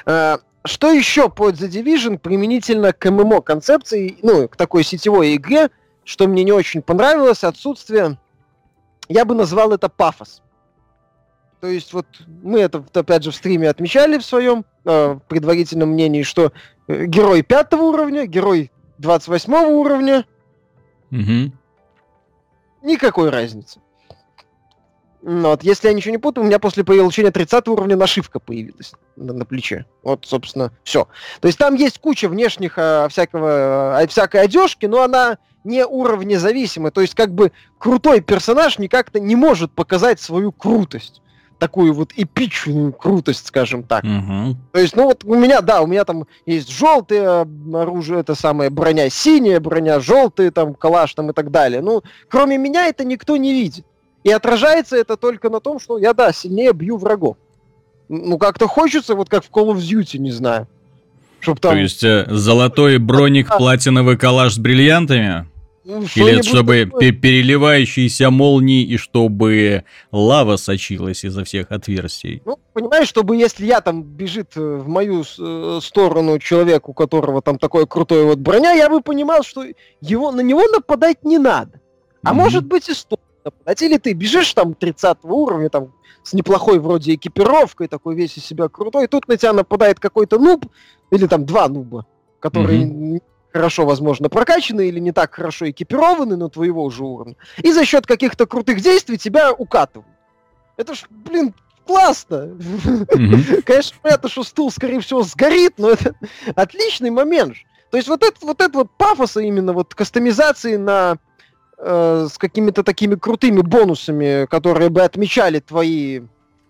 Э, 0.07 0.39
что 0.65 0.93
еще 0.93 1.29
по 1.29 1.51
The 1.51 1.69
Division 1.69 2.19
применительно 2.19 2.93
к 2.93 3.11
ММО 3.11 3.41
концепции, 3.41 4.17
ну, 4.23 4.49
к 4.49 4.57
такой 4.57 4.85
сетевой 4.85 5.35
игре, 5.35 5.71
что 6.05 6.29
мне 6.29 6.45
не 6.45 6.53
очень 6.53 6.83
понравилось, 6.83 7.45
отсутствие, 7.45 8.19
я 9.09 9.25
бы 9.25 9.35
назвал 9.35 9.73
это 9.73 9.89
пафос. 9.89 10.43
То 11.63 11.69
есть 11.69 11.93
вот 11.93 12.07
мы 12.43 12.59
это, 12.59 12.85
опять 12.93 13.23
же, 13.23 13.31
в 13.31 13.37
стриме 13.37 13.71
отмечали 13.71 14.19
в 14.19 14.25
своем 14.25 14.65
э, 14.85 15.17
предварительном 15.29 15.91
мнении, 15.91 16.25
что 16.25 16.53
э, 16.89 17.05
герой 17.07 17.43
пятого 17.43 17.83
уровня, 17.83 18.27
герой 18.27 18.73
28 18.99 19.55
уровня. 19.69 20.27
Угу. 21.13 21.53
Никакой 22.83 23.31
разницы. 23.31 23.79
Ну 25.23 25.51
вот, 25.51 25.63
если 25.63 25.87
я 25.87 25.95
ничего 25.95 26.11
не 26.11 26.19
путаю, 26.19 26.43
у 26.43 26.49
меня 26.49 26.59
после 26.59 26.83
получения 26.83 27.31
30 27.31 27.69
уровня 27.69 27.95
нашивка 27.95 28.41
появилась 28.41 28.93
на, 29.15 29.33
на 29.33 29.45
плече. 29.45 29.87
Вот, 30.03 30.27
собственно, 30.27 30.73
все. 30.83 31.07
То 31.41 31.47
есть 31.47 31.59
там 31.59 31.77
есть 31.77 32.01
куча 32.01 32.29
внешних 32.29 32.75
а, 32.77 33.07
всякого, 33.07 34.01
а, 34.01 34.07
всякой 34.09 34.43
одежки, 34.43 34.87
но 34.87 35.03
она 35.03 35.39
не 35.63 35.87
уровне 35.87 36.41
зависимая. 36.41 36.91
То 36.91 37.03
есть 37.03 37.15
как 37.15 37.33
бы 37.33 37.53
крутой 37.79 38.21
персонаж 38.21 38.81
никак-то 38.81 39.21
не 39.21 39.37
может 39.37 39.71
показать 39.71 40.21
свою 40.21 40.51
крутость 40.51 41.22
такую 41.63 41.95
вот 41.95 42.11
эпичную 42.17 42.93
крутость, 42.93 43.47
скажем 43.47 43.85
так. 43.85 44.03
Угу. 44.03 44.57
То 44.73 44.81
есть, 44.81 44.97
ну 44.97 45.05
вот 45.05 45.23
у 45.25 45.37
меня, 45.37 45.61
да, 45.61 45.81
у 45.83 45.87
меня 45.87 46.05
там 46.05 46.27
есть 46.45 46.69
желтое 46.69 47.47
оружие, 47.73 48.19
это 48.19 48.35
самое 48.35 48.69
броня 48.69 49.09
синяя, 49.09 49.61
броня 49.61 50.01
желтая, 50.01 50.51
там 50.51 50.75
калаш 50.75 51.15
там 51.15 51.31
и 51.31 51.33
так 51.33 51.53
далее. 51.53 51.81
Ну, 51.81 52.03
кроме 52.29 52.59
меня 52.59 52.89
это 52.89 53.05
никто 53.05 53.37
не 53.37 53.53
видит. 53.53 53.85
И 54.25 54.33
отражается 54.33 54.97
это 54.97 55.17
только 55.17 55.51
на 55.51 55.61
том, 55.61 55.79
что 55.79 55.99
я, 55.99 56.15
да, 56.15 56.33
сильнее 56.33 56.73
бью 56.73 56.97
врагов. 56.97 57.37
Ну, 58.09 58.39
как-то 58.39 58.67
хочется, 58.67 59.15
вот 59.15 59.29
как 59.29 59.45
в 59.45 59.51
Call 59.53 59.73
of 59.73 59.77
Duty, 59.77 60.19
не 60.19 60.33
знаю. 60.33 60.67
Чтоб 61.39 61.61
там... 61.61 61.75
То 61.75 61.79
есть 61.79 62.03
э, 62.03 62.27
золотой 62.29 62.99
броник, 62.99 63.57
платиновый 63.57 64.19
калаш 64.19 64.55
с 64.55 64.59
бриллиантами? 64.59 65.47
Ну, 65.85 66.03
Или 66.15 66.43
чтобы 66.43 66.85
такое. 66.85 67.13
переливающиеся 67.13 68.31
молнии 68.31 68.85
и 68.85 68.97
чтобы 68.97 69.85
лава 70.13 70.57
сочилась 70.57 71.25
изо 71.25 71.45
всех 71.45 71.73
отверстий. 71.73 72.41
Ну, 72.45 72.59
понимаешь, 72.73 73.09
чтобы 73.09 73.37
если 73.37 73.67
я 73.67 73.81
там 73.81 74.03
бежит 74.03 74.53
э, 74.57 74.61
в 74.61 74.87
мою 74.87 75.23
э, 75.23 75.81
сторону 75.83 76.39
человек, 76.39 76.89
у 76.89 76.93
которого 76.93 77.43
там 77.43 77.59
такое 77.59 77.87
крутое 77.87 78.25
вот 78.25 78.39
броня, 78.39 78.73
я 78.73 78.89
бы 78.89 79.01
понимал, 79.01 79.43
что 79.43 79.65
его, 80.01 80.31
на 80.31 80.41
него 80.41 80.63
нападать 80.69 81.25
не 81.25 81.39
надо. 81.39 81.81
А 82.23 82.31
mm-hmm. 82.31 82.35
может 82.35 82.65
быть 82.65 82.89
и 82.89 82.95
стоит 82.95 83.21
нападать. 83.45 83.83
Или 83.83 83.99
ты 83.99 84.13
бежишь 84.13 84.53
там 84.55 84.75
30 84.75 85.19
уровня, 85.25 85.69
там 85.69 85.93
с 86.23 86.33
неплохой 86.33 86.79
вроде 86.79 87.17
экипировкой, 87.17 87.89
такой 87.89 88.15
весь 88.15 88.37
из 88.37 88.45
себя 88.45 88.69
крутой, 88.69 89.05
и 89.05 89.09
тут 89.09 89.27
на 89.27 89.37
тебя 89.37 89.53
нападает 89.53 89.99
какой-то 89.99 90.39
нуб, 90.39 90.65
или 91.11 91.27
там 91.27 91.45
два 91.45 91.67
нуба, 91.67 92.07
которые 92.39 92.85
mm-hmm 92.85 93.23
хорошо, 93.53 93.87
возможно, 93.87 94.29
прокачаны 94.29 94.89
или 94.89 94.99
не 94.99 95.13
так 95.13 95.35
хорошо 95.35 95.71
экипированы, 95.71 96.37
но 96.37 96.49
твоего 96.49 96.89
же 96.91 97.05
уровня. 97.05 97.37
И 97.59 97.73
за 97.73 97.85
счет 97.85 98.07
каких-то 98.07 98.47
крутых 98.47 98.81
действий 98.81 99.19
тебя 99.19 99.53
укатывают. 99.53 100.09
Это 100.77 100.95
ж, 100.95 101.05
блин, 101.11 101.55
классно. 101.87 102.57
Mm-hmm. 102.57 103.63
Конечно, 103.67 103.97
понятно, 104.03 104.29
что 104.29 104.45
стул, 104.45 104.71
скорее 104.71 105.01
всего, 105.01 105.23
сгорит, 105.23 105.75
но 105.79 105.91
это 105.91 106.15
отличный 106.55 107.11
момент. 107.11 107.57
То 107.91 107.99
есть 107.99 108.09
вот 108.09 108.23
это 108.23 108.37
вот, 108.41 108.61
это 108.61 108.79
вот 108.79 108.91
пафоса 108.97 109.41
именно 109.41 109.73
вот 109.75 109.95
кастомизации 109.95 110.77
на 110.77 111.19
э, 111.79 112.27
с 112.31 112.39
какими-то 112.39 112.83
такими 112.83 113.17
крутыми 113.17 113.61
бонусами, 113.61 114.47
которые 114.47 114.89
бы 114.89 115.03
отмечали 115.03 115.61
твои 115.61 116.23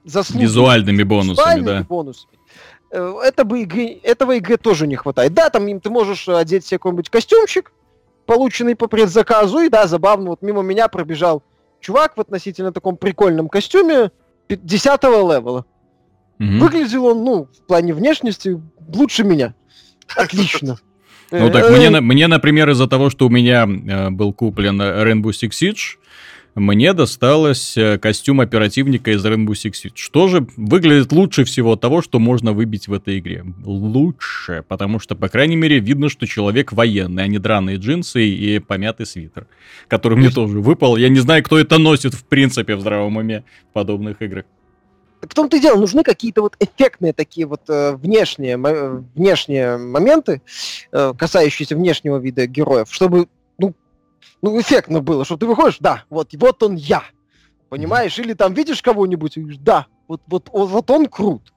заслуги. 0.05 0.42
Визуальными 0.42 1.05
бонусами, 1.05 1.35
Визуальными 1.35 1.79
да. 1.79 1.85
бонусами. 1.85 2.33
Э, 2.93 3.15
это 3.25 3.45
бы 3.45 3.63
игры, 3.63 3.99
этого 4.03 4.33
игры 4.33 4.59
тоже 4.59 4.87
не 4.87 4.97
хватает. 4.97 5.33
Да, 5.33 5.49
там 5.49 5.81
ты 5.81 5.91
можешь 5.91 6.29
одеть 6.29 6.67
себе 6.67 6.79
какой-нибудь 6.79 7.09
костюмчик, 7.09 7.73
полученный 8.27 8.77
по 8.77 8.87
предзаказу, 8.87 9.61
и 9.61 9.71
да, 9.71 9.87
забавно, 9.87 10.31
вот 10.31 10.43
мимо 10.43 10.63
меня 10.63 10.89
пробежал 10.89 11.43
чувак 11.81 12.17
в 12.17 12.21
относительно 12.21 12.71
таком 12.71 12.97
прикольном 12.97 13.49
костюме 13.49 14.11
10 14.49 15.03
левела. 15.05 15.65
Угу. 16.39 16.51
Выглядел 16.61 17.07
он, 17.07 17.25
ну, 17.25 17.49
в 17.57 17.67
плане 17.67 17.95
внешности 17.95 18.61
лучше 18.95 19.25
меня. 19.25 19.55
Отлично. 20.17 20.77
Ну 21.31 21.51
так 21.51 21.71
мне, 21.71 21.87
э, 21.87 22.01
мне, 22.03 22.27
например, 22.27 22.69
из-за 22.71 22.87
того, 22.89 23.09
что 23.09 23.27
у 23.27 23.31
меня 23.31 23.67
э, 23.67 24.11
был 24.11 24.35
куплен 24.35 24.81
Rainbow 24.83 25.31
Six 25.31 25.51
Siege, 25.51 25.97
мне 26.55 26.93
досталось 26.93 27.79
э, 27.79 27.99
костюм 27.99 28.41
оперативника 28.41 29.11
из 29.11 29.25
Rainbow 29.25 29.53
Six 29.53 29.73
Siege. 29.73 29.93
Что 29.95 30.29
же 30.29 30.47
выглядит 30.57 31.11
лучше 31.11 31.45
всего 31.45 31.77
того, 31.77 32.03
что 32.03 32.19
можно 32.19 32.53
выбить 32.53 32.88
в 32.88 32.93
этой 32.93 33.21
игре? 33.21 33.45
Лучше, 33.65 34.62
потому 34.69 34.99
что, 34.99 35.15
по 35.15 35.31
крайней 35.31 35.57
мере, 35.57 35.79
видно, 35.79 36.11
что 36.11 36.27
человек 36.27 36.73
военный, 36.73 37.23
а 37.23 37.27
не 37.27 37.38
драные 37.38 37.77
джинсы 37.77 38.27
и 38.27 38.59
помятый 38.59 39.07
свитер, 39.07 39.47
который 39.88 40.19
мне 40.19 40.29
тоже 40.29 40.61
выпал. 40.61 40.99
Я 40.99 41.09
не 41.09 41.21
знаю, 41.21 41.43
кто 41.43 41.59
это 41.59 41.79
носит, 41.79 42.12
в 42.12 42.25
принципе, 42.25 42.77
в 42.77 42.81
здравом 42.81 43.17
уме 43.17 43.45
в 43.71 43.73
подобных 43.73 44.21
играх. 44.21 44.45
в 45.23 45.33
том-то 45.33 45.57
и 45.57 45.61
дело, 45.61 45.79
нужны 45.79 46.03
какие-то 46.03 46.43
вот 46.43 46.57
эффектные 46.61 47.15
такие 47.15 47.47
вот 47.47 47.62
э, 47.69 47.97
внешние, 47.97 48.59
внешние 49.15 49.79
моменты, 49.79 50.43
э, 50.93 51.15
касающиеся 51.17 51.77
внешнего 51.77 52.19
вида 52.19 52.47
героев, 52.47 52.88
чтобы 52.91 53.29
ну, 54.43 54.61
эффектно 54.61 55.01
было, 55.01 55.25
что 55.25 55.37
ты 55.37 55.47
выходишь, 55.47 55.79
да, 55.81 56.05
вот, 56.11 56.31
вот 56.33 56.63
он 56.63 56.75
я, 56.75 57.03
понимаешь? 57.69 58.19
Или 58.19 58.35
там 58.35 58.55
видишь 58.55 58.83
кого-нибудь 58.83 59.37
и 59.37 59.41
говоришь, 59.41 59.61
да, 59.63 59.87
вот, 60.09 60.21
вот, 60.27 60.49
вот 60.53 60.91
он 60.91 61.07
крут, 61.07 61.53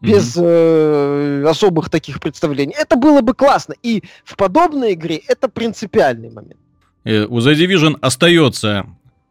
без 0.00 0.36
mm-hmm. 0.36 1.42
э, 1.44 1.48
особых 1.48 1.90
таких 1.90 2.20
представлений. 2.20 2.74
Это 2.76 2.96
было 2.96 3.20
бы 3.20 3.34
классно. 3.34 3.74
И 3.82 4.02
в 4.24 4.36
подобной 4.36 4.94
игре 4.94 5.20
это 5.28 5.48
принципиальный 5.48 6.30
момент. 6.30 6.60
Э, 7.04 7.24
у 7.24 7.38
The 7.38 7.54
Division 7.54 7.98
остается 8.00 8.86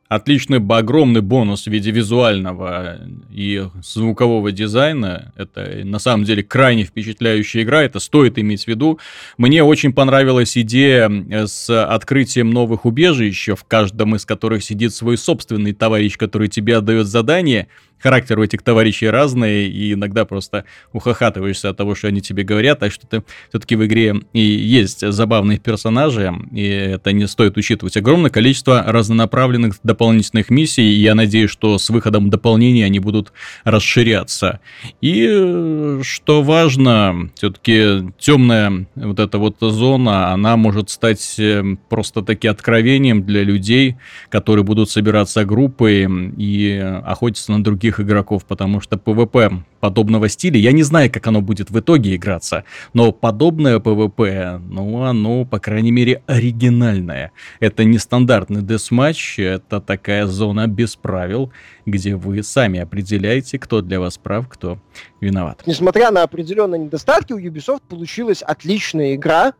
отличный 0.10 0.60
огромный 0.60 1.22
бонус 1.22 1.66
в 1.66 1.68
виде 1.68 1.92
визуального 1.92 3.00
и 3.30 3.64
звукового 3.84 4.52
дизайна. 4.52 5.32
Это 5.38 5.82
на 5.86 6.00
самом 6.00 6.26
деле 6.26 6.42
крайне 6.44 6.84
впечатляющая 6.84 7.62
игра, 7.62 7.84
это 7.84 8.00
стоит 8.00 8.40
иметь 8.40 8.66
в 8.66 8.68
виду. 8.68 9.00
Мне 9.38 9.64
очень 9.64 9.94
понравилась 9.94 10.58
идея 10.58 11.10
с 11.46 11.70
открытием 11.70 12.50
новых 12.50 12.86
убежищ, 12.86 13.50
в 13.50 13.64
каждом 13.66 14.16
из 14.16 14.26
которых 14.26 14.64
сидит 14.64 14.96
свой 14.96 15.16
собственный 15.16 15.74
товарищ, 15.74 16.18
который 16.18 16.50
тебе 16.50 16.78
отдает 16.78 17.08
задание– 17.08 17.68
характер 18.00 18.40
у 18.40 18.44
этих 18.44 18.62
товарищей 18.62 19.10
разный, 19.10 19.68
и 19.68 19.94
иногда 19.94 20.26
просто 20.26 20.66
ухахатываешься 20.94 21.70
от 21.70 21.78
того, 21.78 21.96
что 21.96 22.08
они 22.08 22.22
тебе 22.22 22.44
говорят, 22.44 22.80
так 22.80 22.92
что 22.92 23.08
ты 23.08 23.24
все-таки 23.50 23.76
в 23.76 23.86
игре 23.86 24.16
и 24.34 24.42
есть 24.42 25.10
забавные 25.12 25.60
персонажи, 25.60 26.34
и 26.52 26.64
это 26.66 27.12
не 27.12 27.28
стоит 27.28 27.58
учитывать. 27.58 27.98
Огромное 27.98 28.30
количество 28.30 28.84
разнонаправленных 28.88 29.76
дополнительных 29.84 30.50
миссий, 30.50 30.84
и 30.84 31.00
я 31.00 31.16
надеюсь, 31.16 31.52
что 31.52 31.78
с 31.78 31.90
выходом 31.90 32.30
дополнений 32.30 32.84
они 32.84 33.00
будут 33.00 33.34
расширяться. 33.64 34.60
И 35.02 36.00
что 36.04 36.44
важно, 36.44 37.30
все-таки 37.36 38.12
темная 38.18 38.86
вот 38.96 39.20
эта 39.20 39.38
вот 39.38 39.58
зона, 39.60 40.32
она 40.34 40.58
может 40.58 40.90
стать 40.90 41.36
э, 41.40 41.64
просто 41.90 42.22
таки 42.22 42.48
откровением 42.48 43.24
для 43.24 43.44
людей, 43.44 43.98
которые 44.30 44.64
будут 44.64 44.90
собираться 44.90 45.46
группой 45.46 46.08
и 46.38 46.78
охотиться 47.06 47.52
на 47.52 47.64
других 47.64 47.89
других 47.90 48.00
игроков, 48.00 48.46
потому 48.46 48.82
что 48.82 48.98
PvP 48.98 49.62
подобного 49.80 50.30
стиля, 50.30 50.60
я 50.60 50.72
не 50.72 50.84
знаю, 50.84 51.12
как 51.12 51.28
оно 51.28 51.42
будет 51.42 51.72
в 51.72 51.80
итоге 51.80 52.16
играться, 52.16 52.64
но 52.94 53.12
подобное 53.12 53.80
PvP, 53.80 54.60
ну, 54.70 55.04
оно, 55.04 55.46
по 55.46 55.60
крайней 55.60 55.92
мере, 55.92 56.22
оригинальное. 56.28 57.32
Это 57.60 57.84
не 57.84 57.98
стандартный 57.98 58.62
десматч, 58.62 59.40
это 59.40 59.82
такая 59.82 60.28
зона 60.28 60.68
без 60.68 60.96
правил, 60.96 61.52
где 61.86 62.16
вы 62.16 62.44
сами 62.44 62.80
определяете, 62.80 63.58
кто 63.58 63.82
для 63.82 64.00
вас 64.00 64.18
прав, 64.18 64.48
кто 64.48 64.78
виноват. 65.22 65.64
Несмотря 65.66 66.12
на 66.12 66.24
определенные 66.24 66.80
недостатки, 66.80 67.34
у 67.34 67.40
Ubisoft 67.40 67.82
получилась 67.90 68.44
отличная 68.44 69.16
игра, 69.16 69.54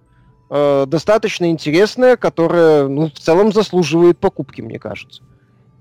э, 0.50 0.86
достаточно 0.88 1.50
интересная, 1.50 2.16
которая 2.16 2.88
ну, 2.88 3.08
в 3.08 3.20
целом 3.20 3.52
заслуживает 3.52 4.18
покупки, 4.20 4.62
мне 4.62 4.80
кажется. 4.80 5.24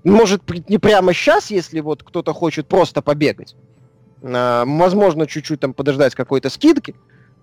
Может, 0.03 0.41
не 0.69 0.77
прямо 0.77 1.13
сейчас, 1.13 1.51
если 1.51 1.79
вот 1.81 2.03
кто-то 2.03 2.33
хочет 2.33 2.67
просто 2.67 3.01
побегать. 3.01 3.55
А, 4.23 4.63
возможно, 4.65 5.27
чуть-чуть 5.27 5.59
там 5.59 5.73
подождать 5.73 6.15
какой-то 6.15 6.49
скидки. 6.49 6.95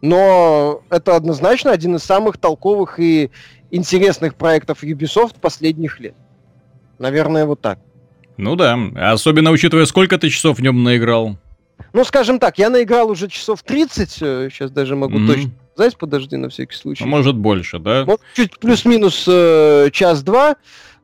Но 0.03 0.83
это 0.91 1.17
однозначно 1.17 1.71
один 1.73 1.97
из 1.97 2.03
самых 2.03 2.37
толковых 2.37 3.01
и 3.01 3.31
интересных 3.71 4.35
проектов 4.35 4.83
Ubisoft 4.83 5.37
последних 5.41 6.01
лет. 6.01 6.15
Наверное, 6.99 7.47
вот 7.47 7.61
так. 7.61 7.79
Ну 8.37 8.57
да, 8.57 8.79
особенно 8.97 9.51
учитывая, 9.51 9.87
сколько 9.87 10.19
ты 10.19 10.29
часов 10.29 10.59
в 10.59 10.63
нем 10.63 10.83
наиграл. 10.83 11.39
Ну, 11.93 12.05
скажем 12.05 12.39
так, 12.39 12.59
я 12.59 12.69
наиграл 12.69 13.11
уже 13.11 13.29
часов 13.29 13.63
30, 13.63 14.11
сейчас 14.11 14.71
даже 14.71 14.97
могу 14.97 15.19
mm-hmm. 15.19 15.27
точно 15.27 15.51
сказать, 15.75 15.97
подожди, 15.99 16.37
на 16.37 16.49
всякий 16.49 16.75
случай. 16.75 17.05
А 17.05 17.07
может 17.07 17.37
больше, 17.37 17.79
да? 17.79 18.05
Вот 18.05 18.21
чуть 18.35 18.59
плюс-минус 18.59 19.25
э, 19.29 19.91
час-два. 19.93 20.57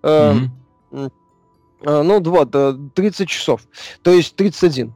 Э, 0.02 0.34
mm-hmm. 0.92 1.10
Э, 1.84 2.02
ну, 2.02 2.20
вот, 2.22 2.94
30 2.94 3.28
часов. 3.28 3.62
То 4.02 4.10
есть 4.12 4.36
31. 4.36 4.94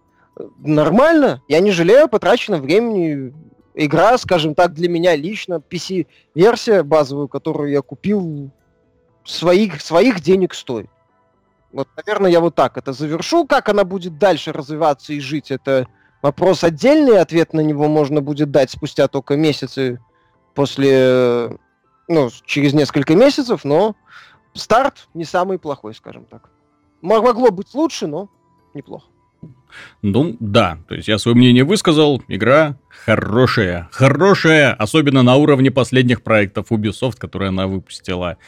Нормально, 0.58 1.42
я 1.48 1.60
не 1.60 1.70
жалею 1.70 2.08
потраченного 2.08 2.62
времени. 2.62 3.34
Игра, 3.74 4.16
скажем 4.16 4.54
так, 4.54 4.72
для 4.72 4.88
меня 4.88 5.14
лично, 5.16 5.56
PC-версия 5.56 6.82
базовую, 6.82 7.28
которую 7.28 7.70
я 7.70 7.82
купил, 7.82 8.50
своих, 9.24 9.82
своих 9.82 10.20
денег 10.20 10.54
стоит. 10.54 10.88
Вот, 11.72 11.88
наверное, 11.96 12.30
я 12.30 12.40
вот 12.40 12.54
так 12.54 12.78
это 12.78 12.92
завершу. 12.92 13.46
Как 13.46 13.68
она 13.68 13.84
будет 13.84 14.18
дальше 14.18 14.52
развиваться 14.52 15.12
и 15.12 15.20
жить, 15.20 15.50
это 15.50 15.86
вопрос 16.22 16.64
отдельный. 16.64 17.18
Ответ 17.18 17.52
на 17.52 17.60
него 17.60 17.88
можно 17.88 18.22
будет 18.22 18.50
дать 18.50 18.70
спустя 18.70 19.08
только 19.08 19.36
месяцы 19.36 20.00
после, 20.54 21.58
ну, 22.08 22.30
через 22.46 22.72
несколько 22.72 23.14
месяцев, 23.14 23.64
но 23.64 23.94
старт 24.54 25.08
не 25.12 25.24
самый 25.24 25.58
плохой, 25.58 25.94
скажем 25.94 26.24
так. 26.24 26.48
Могло 27.02 27.50
быть 27.50 27.74
лучше, 27.74 28.06
но 28.06 28.28
неплохо. 28.74 29.06
Ну, 30.02 30.36
да, 30.40 30.78
то 30.88 30.94
есть 30.94 31.08
я 31.08 31.18
свое 31.18 31.36
мнение 31.36 31.64
высказал, 31.64 32.22
игра 32.28 32.78
хорошая, 33.04 33.88
хорошая, 33.92 34.72
особенно 34.72 35.22
на 35.22 35.36
уровне 35.36 35.70
последних 35.70 36.22
проектов 36.22 36.70
Ubisoft, 36.70 37.16
которые 37.18 37.48
она 37.48 37.66
выпустила. 37.66 38.38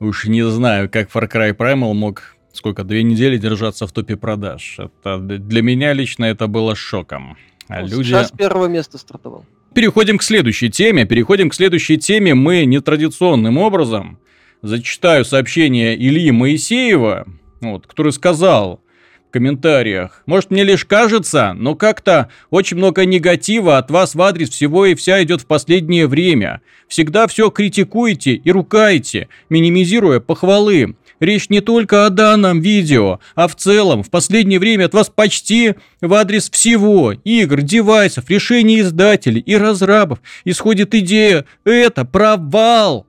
Уж 0.00 0.26
не 0.26 0.48
знаю, 0.48 0.90
как 0.90 1.10
Far 1.10 1.30
Cry 1.30 1.54
Primal 1.54 1.92
мог 1.92 2.36
сколько, 2.56 2.84
две 2.84 3.02
недели 3.02 3.36
держаться 3.36 3.86
в 3.86 3.92
топе 3.92 4.16
продаж. 4.16 4.78
Это, 4.78 5.18
для 5.18 5.62
меня 5.62 5.92
лично 5.92 6.24
это 6.24 6.46
было 6.46 6.74
шоком. 6.74 7.36
А 7.68 7.82
ну, 7.82 7.88
люди... 7.88 8.08
Сейчас 8.08 8.30
первого 8.30 8.66
места 8.66 8.98
стартовал. 8.98 9.44
Переходим 9.74 10.18
к 10.18 10.22
следующей 10.22 10.70
теме. 10.70 11.04
Переходим 11.04 11.50
к 11.50 11.54
следующей 11.54 11.98
теме. 11.98 12.34
Мы 12.34 12.64
нетрадиционным 12.64 13.58
образом 13.58 14.18
зачитаю 14.62 15.24
сообщение 15.24 15.94
Ильи 15.96 16.30
Моисеева, 16.30 17.26
вот, 17.60 17.86
который 17.86 18.12
сказал 18.12 18.80
в 19.28 19.32
комментариях. 19.32 20.22
Может, 20.26 20.50
мне 20.50 20.62
лишь 20.64 20.84
кажется, 20.84 21.52
но 21.54 21.74
как-то 21.74 22.30
очень 22.50 22.76
много 22.76 23.04
негатива 23.04 23.78
от 23.78 23.90
вас 23.90 24.14
в 24.14 24.22
адрес 24.22 24.50
всего 24.50 24.86
и 24.86 24.94
вся 24.94 25.22
идет 25.22 25.42
в 25.42 25.46
последнее 25.46 26.06
время. 26.06 26.60
Всегда 26.88 27.26
все 27.26 27.50
критикуете 27.50 28.34
и 28.34 28.50
рукаете, 28.50 29.28
минимизируя 29.48 30.20
похвалы. 30.20 30.96
Речь 31.18 31.48
не 31.48 31.60
только 31.60 32.04
о 32.04 32.10
данном 32.10 32.60
видео, 32.60 33.20
а 33.34 33.48
в 33.48 33.56
целом 33.56 34.02
в 34.02 34.10
последнее 34.10 34.58
время 34.58 34.84
от 34.84 34.94
вас 34.94 35.08
почти 35.08 35.74
в 36.02 36.12
адрес 36.12 36.50
всего 36.50 37.12
игр, 37.12 37.62
девайсов, 37.62 38.28
решений 38.28 38.80
издателей 38.80 39.40
и 39.40 39.56
разрабов 39.56 40.20
исходит 40.44 40.94
идея 40.94 41.46
«это 41.64 42.04
провал». 42.04 43.06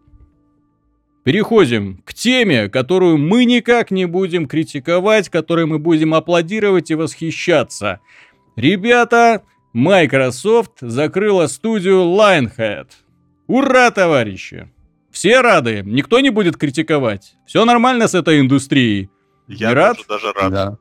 Переходим 1.28 2.02
к 2.06 2.14
теме, 2.14 2.70
которую 2.70 3.18
мы 3.18 3.44
никак 3.44 3.92
не 3.92 4.06
будем 4.06 4.48
критиковать, 4.48 5.28
которой 5.28 5.66
мы 5.66 5.78
будем 5.78 6.14
аплодировать 6.14 6.90
и 6.90 6.96
восхищаться. 6.96 8.00
Ребята, 8.56 9.44
Microsoft 9.74 10.78
закрыла 10.80 11.48
студию 11.48 12.04
Lionhead. 12.18 12.88
Ура, 13.48 13.92
товарищи! 13.92 14.72
Все 15.12 15.42
рады, 15.42 15.82
никто 15.84 16.22
не 16.22 16.30
будет 16.30 16.56
критиковать. 16.56 17.36
Все 17.46 17.66
нормально 17.66 18.08
с 18.08 18.16
этой 18.16 18.40
индустрией. 18.40 19.10
Я 19.50 19.74
рад? 19.74 19.98
даже 20.08 20.32
рад. 20.32 20.50
Да. 20.54 20.78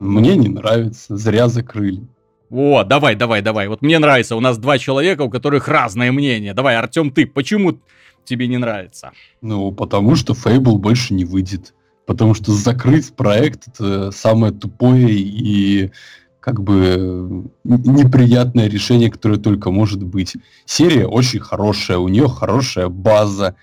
Мне 0.00 0.34
не 0.34 0.48
нравится, 0.48 1.16
зря 1.16 1.46
закрыли. 1.46 2.08
О, 2.50 2.82
давай, 2.82 3.14
давай, 3.14 3.40
давай. 3.40 3.68
Вот 3.68 3.82
мне 3.82 4.00
нравится. 4.00 4.34
У 4.34 4.40
нас 4.40 4.58
два 4.58 4.78
человека, 4.78 5.22
у 5.22 5.30
которых 5.30 5.68
разное 5.68 6.10
мнение. 6.10 6.54
Давай, 6.54 6.74
Артем, 6.74 7.12
ты, 7.12 7.24
почему 7.24 7.78
тебе 8.26 8.46
не 8.48 8.58
нравится? 8.58 9.12
Ну, 9.40 9.72
потому 9.72 10.16
что 10.16 10.34
Fable 10.34 10.76
больше 10.76 11.14
не 11.14 11.24
выйдет. 11.24 11.74
Потому 12.06 12.34
что 12.34 12.52
закрыть 12.52 13.12
проект 13.14 13.68
это 13.68 14.10
самое 14.12 14.52
тупое 14.52 15.10
и 15.10 15.90
как 16.38 16.62
бы 16.62 17.50
неприятное 17.64 18.68
решение, 18.68 19.10
которое 19.10 19.38
только 19.38 19.72
может 19.72 20.04
быть. 20.04 20.36
Серия 20.64 21.08
очень 21.08 21.40
хорошая, 21.40 21.98
у 21.98 22.06
нее 22.06 22.28
хорошая 22.28 22.88
база. 22.88 23.56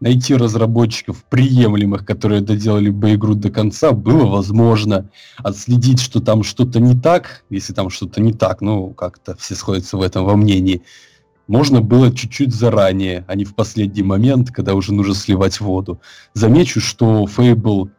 Найти 0.00 0.34
разработчиков 0.34 1.22
приемлемых, 1.28 2.06
которые 2.06 2.40
доделали 2.40 2.88
бы 2.88 3.12
игру 3.12 3.34
до 3.34 3.50
конца, 3.50 3.92
было 3.92 4.24
возможно. 4.24 5.10
Отследить, 5.36 6.00
что 6.00 6.20
там 6.20 6.42
что-то 6.42 6.80
не 6.80 6.98
так, 6.98 7.44
если 7.50 7.74
там 7.74 7.90
что-то 7.90 8.22
не 8.22 8.32
так, 8.32 8.62
ну, 8.62 8.94
как-то 8.94 9.36
все 9.36 9.54
сходятся 9.54 9.98
в 9.98 10.02
этом 10.02 10.24
во 10.24 10.36
мнении, 10.36 10.80
можно 11.50 11.80
было 11.80 12.14
чуть-чуть 12.14 12.54
заранее, 12.54 13.24
а 13.26 13.34
не 13.34 13.44
в 13.44 13.56
последний 13.56 14.04
момент, 14.04 14.52
когда 14.52 14.74
уже 14.74 14.94
нужно 14.94 15.14
сливать 15.14 15.60
воду. 15.60 16.00
Замечу, 16.32 16.80
что 16.80 17.24
Fable 17.24 17.90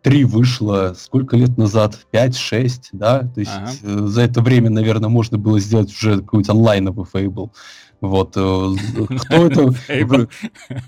3 0.00 0.24
вышло 0.24 0.94
сколько 0.98 1.36
лет 1.36 1.58
назад? 1.58 1.98
5-6, 2.12 2.70
да? 2.92 3.20
То 3.34 3.40
есть 3.40 3.52
ага. 3.54 3.70
э, 3.82 4.06
за 4.06 4.22
это 4.22 4.40
время, 4.40 4.70
наверное, 4.70 5.10
можно 5.10 5.36
было 5.36 5.60
сделать 5.60 5.92
уже 5.92 6.20
какой-нибудь 6.20 6.48
онлайновый 6.48 7.04
фейбл. 7.04 7.52
Вот. 8.00 8.32
Э, 8.36 8.72
кто 9.18 9.48
это... 9.48 10.28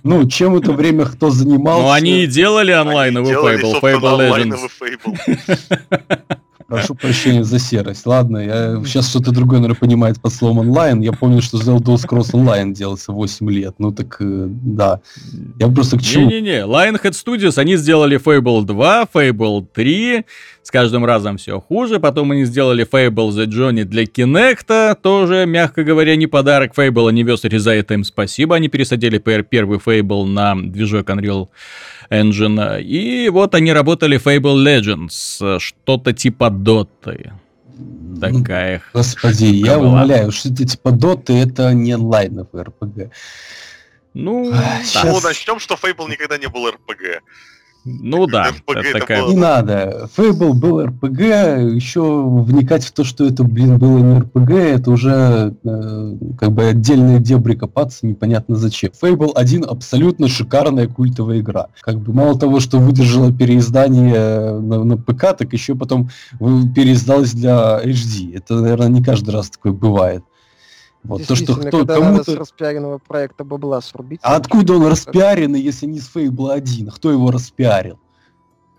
Ну, 0.03 0.27
чем 0.27 0.57
это 0.57 0.73
время 0.73 1.05
кто 1.05 1.29
занимался? 1.29 1.83
Ну, 1.83 1.91
они 1.91 2.25
и 2.25 2.27
делали 2.27 2.73
онлайновый 2.73 3.35
фейбл, 3.35 3.75
Fable 3.75 4.49
Legends. 4.49 6.37
Прошу 6.69 6.95
прощения 6.97 7.45
за 7.45 7.61
серость. 7.61 8.07
Ладно, 8.07 8.39
я 8.39 8.83
сейчас 8.85 9.09
что-то 9.09 9.31
другое, 9.31 9.61
наверное, 9.61 9.79
понимает 9.79 10.21
под 10.21 10.33
словом 10.33 10.59
онлайн. 10.59 11.01
Я 11.01 11.13
помню, 11.13 11.41
что 11.41 11.59
Elder 11.59 11.95
Scrolls 11.95 12.33
Online 12.33 12.73
делался 12.73 13.13
8 13.13 13.51
лет. 13.51 13.75
Ну 13.79 13.93
так, 13.93 14.17
э, 14.21 14.47
да. 14.49 15.01
Я 15.61 15.69
просто 15.69 15.97
к 15.97 16.03
чему... 16.03 16.29
Не-не-не, 16.29 16.65
Lionhead 16.65 17.13
Studios, 17.13 17.59
они 17.59 17.77
сделали 17.77 18.19
Fable 18.19 18.65
2, 18.65 19.09
Fable 19.15 19.67
3. 19.73 20.25
С 20.63 20.71
каждым 20.73 21.05
разом 21.05 21.37
все 21.37 21.61
хуже. 21.61 22.01
Потом 22.01 22.33
они 22.33 22.45
сделали 22.45 22.85
Fable 22.85 23.31
The 23.31 23.47
Journey 23.47 23.85
для 23.85 24.03
Kinect. 24.03 24.97
Тоже, 25.01 25.47
мягко 25.47 25.85
говоря, 25.85 26.17
не 26.17 26.27
подарок. 26.27 26.73
Fable 26.77 27.13
Anniversary 27.13 27.59
за 27.59 27.73
это 27.73 27.95
им 27.95 28.03
спасибо. 28.03 28.57
Они 28.57 28.67
пересадили 28.67 29.19
первый 29.19 29.79
Fable 29.79 30.27
на 30.27 30.57
движок 30.57 31.11
Unreal 31.11 31.47
Engine. 32.11 32.83
И 32.83 33.29
вот 33.29 33.55
они 33.55 33.73
работали 33.73 34.19
Fable 34.19 34.57
Legends, 34.57 35.59
что-то 35.59 36.13
типа 36.13 36.51
Доты. 36.51 37.33
Такая. 38.21 38.83
Господи, 38.93 39.45
я 39.45 39.79
была. 39.79 39.89
умоляю, 39.89 40.33
что-то 40.33 40.65
типа 40.65 40.91
Доты 40.91 41.35
это 41.35 41.73
не 41.75 41.93
онлайновый 41.93 42.63
РПГ. 42.63 43.13
Ну, 44.15 44.51
Сейчас... 44.83 45.05
ну, 45.05 45.21
начнем, 45.21 45.59
что 45.59 45.75
Fable 45.75 46.09
никогда 46.11 46.39
не 46.39 46.49
был 46.49 46.71
РПГ. 46.71 47.23
Ну 47.87 48.27
да, 48.27 48.49
это 48.67 48.99
такая... 48.99 49.27
Не 49.29 49.37
надо. 49.37 50.09
Fable 50.17 50.55
был 50.55 50.85
RPG, 50.85 51.71
еще 51.71 52.25
вникать 52.25 52.85
в 52.85 52.91
то, 52.91 53.05
что 53.05 53.25
это, 53.25 53.45
блин, 53.45 53.79
было 53.79 53.99
не 53.99 54.19
RPG, 54.21 54.55
это 54.57 54.91
уже 54.91 55.55
э, 55.63 56.17
как 56.37 56.51
бы 56.51 56.65
отдельные 56.65 57.21
дебри 57.21 57.55
копаться, 57.55 58.05
непонятно 58.05 58.57
зачем. 58.57 58.91
Fable 59.01 59.31
1 59.37 59.65
абсолютно 59.69 60.27
шикарная 60.27 60.89
культовая 60.89 61.39
игра. 61.39 61.69
Как 61.81 62.01
бы 62.01 62.13
мало 62.13 62.37
того, 62.37 62.59
что 62.59 62.79
выдержала 62.79 63.33
переиздание 63.33 64.59
на, 64.59 64.83
на 64.83 64.97
ПК, 64.97 65.37
так 65.37 65.53
еще 65.53 65.77
потом 65.77 66.11
переиздалась 66.41 67.33
для 67.33 67.81
HD. 67.85 68.37
Это, 68.37 68.57
наверное, 68.61 68.89
не 68.89 69.05
каждый 69.05 69.31
раз 69.31 69.51
такое 69.51 69.73
бывает. 69.73 70.25
Вот 71.07 71.27
то, 71.27 71.35
что 71.37 71.55
кто, 71.55 71.79
когда 71.79 71.95
кому-то... 71.95 72.33
с 72.33 72.35
распиаренного 72.35 72.99
проекта 72.99 73.45
бабла 73.45 73.81
срубить. 73.81 74.21
А 74.23 74.37
откуда 74.37 74.75
он 74.75 74.87
распиаренный, 74.87 75.61
если 75.61 75.87
не 75.87 76.01
с 76.01 76.11
Fable 76.15 76.53
1? 76.53 76.91
Кто 76.91 77.11
его 77.11 77.31
распиарил? 77.31 77.99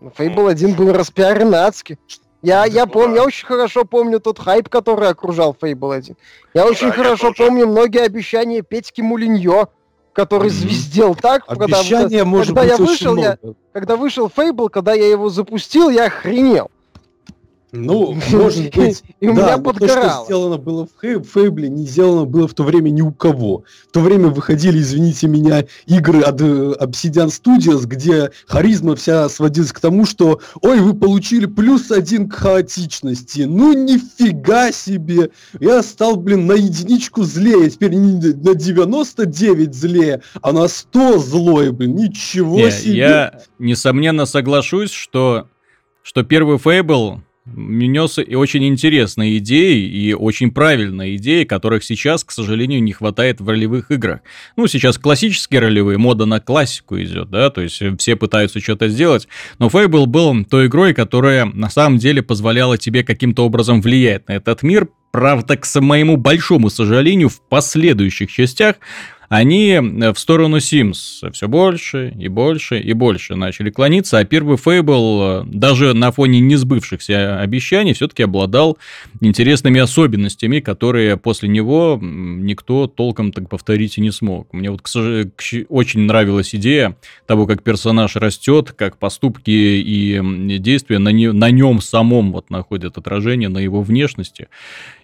Ну, 0.02 0.12
Fable 0.16 0.50
1 0.50 0.76
был 0.76 0.94
распиарен 0.94 1.54
адски. 1.56 1.98
Я, 2.42 2.66
я 2.66 2.86
помню, 2.86 3.16
я 3.16 3.24
очень 3.24 3.48
хорошо 3.48 3.84
помню 3.84 4.20
тот 4.20 4.40
хайп, 4.40 4.70
который 4.70 5.10
окружал 5.10 5.56
Fable 5.60 5.96
1. 5.96 6.16
Я 6.54 6.68
очень 6.68 6.88
да, 6.88 6.94
хорошо 6.94 7.28
я 7.28 7.34
помню 7.34 7.68
многие 7.68 8.04
обещания 8.04 8.62
Петьки 8.62 9.02
Мулиньо, 9.02 9.70
который 10.14 10.50
звездел 10.50 11.16
так, 11.16 11.44
Обещания, 11.48 12.20
когда, 12.20 12.26
может 12.26 12.56
когда 12.56 12.62
быть, 12.62 12.72
я 12.72 12.78
вышел, 12.78 13.18
я, 13.18 13.38
когда 13.74 13.96
вышел 13.96 14.32
Fable, 14.36 14.70
когда 14.70 14.94
я 14.94 15.10
его 15.10 15.30
запустил, 15.30 15.90
я 15.90 16.06
охренел. 16.06 16.70
Ну, 17.74 18.18
может 18.32 18.74
быть, 18.76 19.04
и 19.20 19.28
у 19.28 19.36
да, 19.36 19.58
меня 19.58 19.74
то, 19.74 19.88
что 19.88 20.24
сделано 20.26 20.58
было 20.58 20.88
в 20.88 21.24
Фейбле, 21.24 21.68
не 21.68 21.86
сделано 21.86 22.26
было 22.26 22.48
в 22.48 22.54
то 22.54 22.64
время 22.64 22.90
ни 22.90 23.02
у 23.02 23.12
кого. 23.12 23.64
В 23.90 23.92
то 23.92 24.00
время 24.00 24.30
выходили, 24.30 24.80
извините 24.80 25.28
меня, 25.28 25.66
игры 25.86 26.22
от 26.22 26.40
э, 26.42 26.46
Obsidian 26.80 27.28
Studios, 27.28 27.86
где 27.86 28.32
харизма 28.48 28.96
вся 28.96 29.28
сводилась 29.28 29.74
к 29.74 29.82
тому, 29.82 30.06
что 30.06 30.40
«Ой, 30.62 30.80
вы 30.80 30.94
получили 30.94 31.46
плюс 31.46 31.92
один 31.92 32.30
к 32.30 32.36
хаотичности». 32.36 33.42
Ну, 33.42 33.74
нифига 33.74 34.72
себе! 34.72 35.32
Я 35.60 35.84
стал, 35.84 36.16
блин, 36.16 36.48
на 36.48 36.54
единичку 36.54 37.24
злее. 37.24 37.70
Теперь 37.70 37.96
не 37.96 38.14
на 38.14 38.56
99 38.56 39.76
злее, 39.76 40.22
а 40.42 40.54
на 40.54 40.70
100 40.70 41.18
злой, 41.20 41.72
блин. 41.72 41.96
Ничего 41.96 42.60
не, 42.60 42.72
себе! 42.72 42.98
Я, 42.98 43.42
несомненно, 43.60 44.26
соглашусь, 44.26 44.92
что, 44.92 45.48
что 46.02 46.24
первый 46.24 46.58
Фейбл 46.60 47.22
нес 47.56 48.20
и 48.20 48.36
очень 48.36 48.66
интересные 48.66 49.38
идеи 49.38 49.80
и 49.80 50.14
очень 50.14 50.52
правильные 50.52 51.16
идеи, 51.16 51.44
которых 51.44 51.84
сейчас, 51.84 52.24
к 52.24 52.32
сожалению, 52.32 52.84
не 52.84 52.92
хватает 52.92 53.40
в 53.40 53.48
ролевых 53.50 53.92
играх. 53.92 54.22
Ну, 54.56 54.68
сейчас 54.68 54.98
классические 54.98 55.62
ролевые, 55.62 55.98
мода 55.98 56.26
на 56.26 56.40
классику 56.40 57.00
идет, 57.00 57.30
да, 57.30 57.50
то 57.50 57.62
есть 57.62 57.82
все 58.00 58.16
пытаются 58.16 58.60
что-то 58.60 58.90
сделать, 58.90 59.28
но 59.60 59.68
Fable 59.68 60.06
был 60.06 60.46
той 60.46 60.68
игрой, 60.68 60.94
которая 60.94 61.46
на 61.46 61.70
самом 61.70 61.98
деле 61.98 62.22
позволяла 62.22 62.78
тебе 62.78 63.04
каким-то 63.04 63.46
образом 63.46 63.82
влиять 63.82 64.28
на 64.28 64.34
этот 64.34 64.64
мир, 64.64 64.90
Правда, 65.12 65.58
к 65.58 65.82
моему 65.82 66.18
большому 66.18 66.70
сожалению, 66.70 67.30
в 67.30 67.42
последующих 67.42 68.30
частях 68.32 68.76
они 69.30 69.72
э, 69.72 70.14
в 70.14 70.20
сторону 70.20 70.58
Sims 70.58 71.32
все 71.32 71.48
больше 71.48 72.14
и 72.18 72.28
больше 72.28 72.80
и 72.80 72.94
больше 72.94 73.36
начали 73.36 73.70
клониться, 73.70 74.20
а 74.20 74.24
первый 74.24 74.58
Fable 74.58 75.44
э, 75.44 75.46
даже 75.48 75.94
на 75.94 76.12
фоне 76.12 76.40
несбывшихся 76.40 77.40
обещаний 77.40 77.94
все-таки 77.94 78.24
обладал 78.24 78.78
интересными 79.20 79.82
особенностями, 79.82 80.60
которые 80.60 81.18
после 81.18 81.50
него 81.50 82.00
никто 82.02 82.88
толком 82.88 83.32
так 83.32 83.50
повторить 83.50 83.98
и 83.98 84.02
не 84.02 84.12
смог. 84.12 84.54
Мне 84.54 84.72
вот 84.72 84.82
очень 85.70 86.02
нравилась 86.02 86.56
идея 86.56 86.96
того, 87.26 87.48
как 87.48 87.64
персонаж 87.64 88.16
растет, 88.16 88.72
как 88.72 88.98
поступки 88.98 89.52
и 89.52 90.58
действия 90.60 91.00
на, 91.00 91.10
не, 91.10 91.32
на 91.32 91.52
нем 91.52 91.82
самом 91.82 92.32
вот 92.32 92.50
находят 92.50 92.98
отражение 92.98 93.50
на 93.50 93.60
его 93.60 93.82
внешности. 93.82 94.48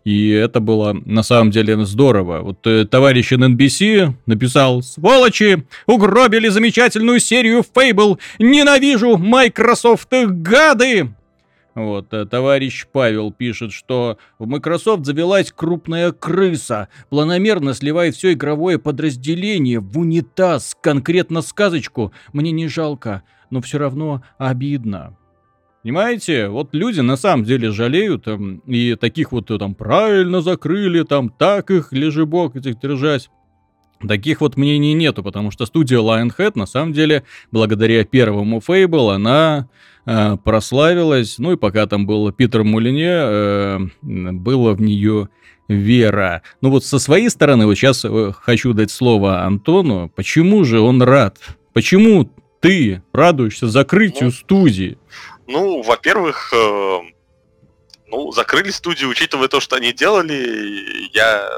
И 0.03 0.29
это 0.29 0.59
было 0.59 0.93
на 1.05 1.23
самом 1.23 1.51
деле 1.51 1.83
здорово. 1.85 2.41
Вот 2.41 2.67
э, 2.67 2.85
товарищ 2.85 3.31
NBC 3.31 4.13
написал 4.25 4.81
«Сволочи! 4.81 5.65
Угробили 5.85 6.49
замечательную 6.49 7.19
серию 7.19 7.63
Fable! 7.75 8.19
Ненавижу 8.37 9.17
Microsoft, 9.17 10.09
гады!» 10.11 11.13
Вот, 11.73 12.13
э, 12.13 12.25
товарищ 12.25 12.85
Павел 12.91 13.31
пишет, 13.31 13.71
что 13.71 14.17
в 14.37 14.45
Microsoft 14.45 15.05
завелась 15.05 15.51
крупная 15.51 16.11
крыса, 16.11 16.89
планомерно 17.09 17.73
сливает 17.73 18.15
все 18.15 18.33
игровое 18.33 18.77
подразделение 18.77 19.79
в 19.79 19.97
унитаз, 19.97 20.77
конкретно 20.81 21.41
сказочку. 21.41 22.13
Мне 22.31 22.51
не 22.51 22.67
жалко, 22.67 23.23
но 23.49 23.61
все 23.61 23.79
равно 23.79 24.21
обидно. 24.37 25.15
Понимаете, 25.83 26.47
вот 26.47 26.69
люди 26.71 27.01
на 27.01 27.17
самом 27.17 27.43
деле 27.43 27.71
жалеют, 27.71 28.23
там, 28.23 28.59
и 28.59 28.95
таких 28.95 29.33
вот 29.33 29.51
э, 29.51 29.57
там 29.57 29.75
правильно 29.75 30.39
закрыли, 30.41 31.03
там 31.03 31.29
так 31.29 31.71
их 31.71 31.91
лежебок 31.91 32.55
этих 32.55 32.79
держать. 32.79 33.29
Таких 34.07 34.39
вот 34.39 34.55
мнений 34.55 34.93
нету, 34.93 35.23
потому 35.23 35.51
что 35.51 35.65
студия 35.65 35.99
Lionhead, 35.99 36.53
на 36.55 36.65
самом 36.65 36.93
деле, 36.93 37.23
благодаря 37.51 38.05
первому 38.05 38.61
Fable, 38.65 39.13
она 39.13 39.67
э, 40.05 40.37
прославилась. 40.41 41.37
Ну 41.37 41.51
и 41.51 41.57
пока 41.57 41.85
там 41.85 42.05
был 42.05 42.31
Питер 42.31 42.63
Мулине, 42.63 43.11
э, 43.11 43.79
было 44.01 44.73
в 44.73 44.81
нее 44.81 45.27
вера. 45.67 46.43
Ну 46.61 46.69
вот 46.69 46.85
со 46.85 46.97
своей 46.97 47.29
стороны, 47.29 47.65
вот 47.65 47.75
сейчас 47.75 48.05
э, 48.05 48.31
хочу 48.37 48.73
дать 48.73 48.91
слово 48.91 49.43
Антону. 49.43 50.09
Почему 50.15 50.63
же 50.63 50.79
он 50.79 51.01
рад? 51.01 51.39
Почему 51.73 52.31
ты 52.61 53.03
радуешься 53.11 53.67
закрытию 53.67 54.25
ну, 54.25 54.31
студии? 54.31 54.97
Ну, 55.47 55.81
во-первых, 55.81 56.53
э, 56.53 56.99
ну, 58.07 58.31
закрыли 58.31 58.69
студию, 58.69 59.09
учитывая 59.09 59.47
то, 59.47 59.59
что 59.59 59.75
они 59.75 59.91
делали, 59.91 61.09
я 61.13 61.49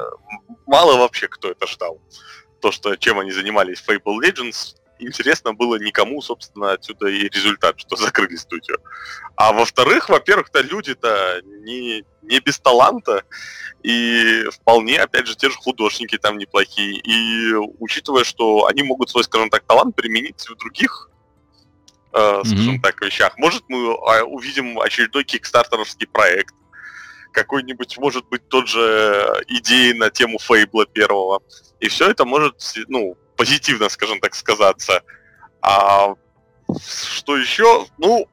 мало 0.66 0.98
вообще 0.98 1.28
кто 1.28 1.50
это 1.50 1.68
ждал. 1.68 2.02
То, 2.62 2.72
что 2.72 2.96
чем 2.96 3.20
они 3.20 3.32
занимались 3.32 3.80
в 3.80 3.90
Fable 3.90 4.18
Legends, 4.24 4.76
интересно 5.00 5.54
было 5.54 5.76
никому, 5.78 6.22
собственно, 6.22 6.72
отсюда 6.72 7.08
и 7.08 7.30
результат, 7.30 7.80
что 7.80 7.96
закрыли 7.96 8.36
студию. 8.36 8.80
А 9.36 9.52
во-вторых, 9.52 10.10
во-первых-то 10.10 10.62
люди-то 10.62 11.42
не, 11.44 12.04
не 12.22 12.40
без 12.40 12.60
таланта, 12.60 13.24
и 13.84 14.46
вполне, 14.52 15.00
опять 15.00 15.28
же, 15.28 15.36
те 15.36 15.50
же 15.50 15.58
художники 15.58 16.18
там 16.18 16.38
неплохие. 16.38 17.00
И 17.04 17.54
учитывая, 17.80 18.24
что 18.24 18.66
они 18.66 18.82
могут 18.82 19.10
свой, 19.10 19.24
скажем 19.24 19.50
так, 19.50 19.64
талант 19.66 19.96
применить 19.96 20.48
в 20.48 20.56
других 20.56 21.10
э, 22.16 22.42
скажем 22.46 22.76
mm-hmm. 22.76 22.82
так, 22.82 23.02
вещах. 23.02 23.38
Может, 23.38 23.64
мы 23.68 23.94
а, 23.94 24.24
увидим 24.24 24.80
очередной 24.80 25.24
кикстартеровский 25.24 26.08
проект, 26.08 26.56
какой-нибудь, 27.32 27.98
может 27.98 28.26
быть, 28.30 28.48
тот 28.48 28.68
же 28.68 29.44
идеи 29.50 29.92
на 29.92 30.10
тему 30.10 30.40
Фейбла 30.40 30.86
первого. 30.86 31.42
И 31.82 31.90
все 31.90 32.10
это 32.10 32.24
может, 32.24 32.56
ну, 32.88 33.18
позитивно, 33.36 33.90
скажем 33.90 34.20
так, 34.22 34.36
сказаться. 34.36 35.02
А 35.62 36.14
что 36.80 37.36
еще? 37.36 37.86
Ну, 37.98 38.26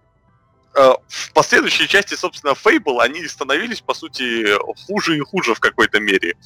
э, 0.74 0.92
в 1.08 1.32
последующей 1.32 1.88
части, 1.88 2.14
собственно, 2.14 2.52
Fable, 2.52 3.00
они 3.00 3.26
становились, 3.26 3.80
по 3.80 3.94
сути, 3.94 4.56
хуже 4.86 5.16
и 5.16 5.20
хуже 5.20 5.54
в 5.54 5.60
какой-то 5.60 5.98
мере 5.98 6.36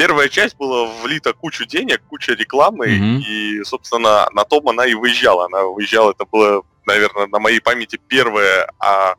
первая 0.00 0.30
часть 0.30 0.56
была 0.56 0.86
влита 1.02 1.34
кучу 1.34 1.66
денег, 1.66 2.00
куча 2.08 2.32
рекламы, 2.32 2.86
mm-hmm. 2.86 3.20
и, 3.20 3.64
собственно, 3.64 4.26
на 4.32 4.44
том 4.44 4.66
она 4.66 4.86
и 4.86 4.94
выезжала. 4.94 5.44
Она 5.44 5.64
выезжала, 5.64 6.12
это 6.12 6.24
было, 6.24 6.62
наверное, 6.86 7.26
на 7.26 7.38
моей 7.38 7.60
памяти 7.60 8.00
первая 8.08 8.66
а, 8.78 9.16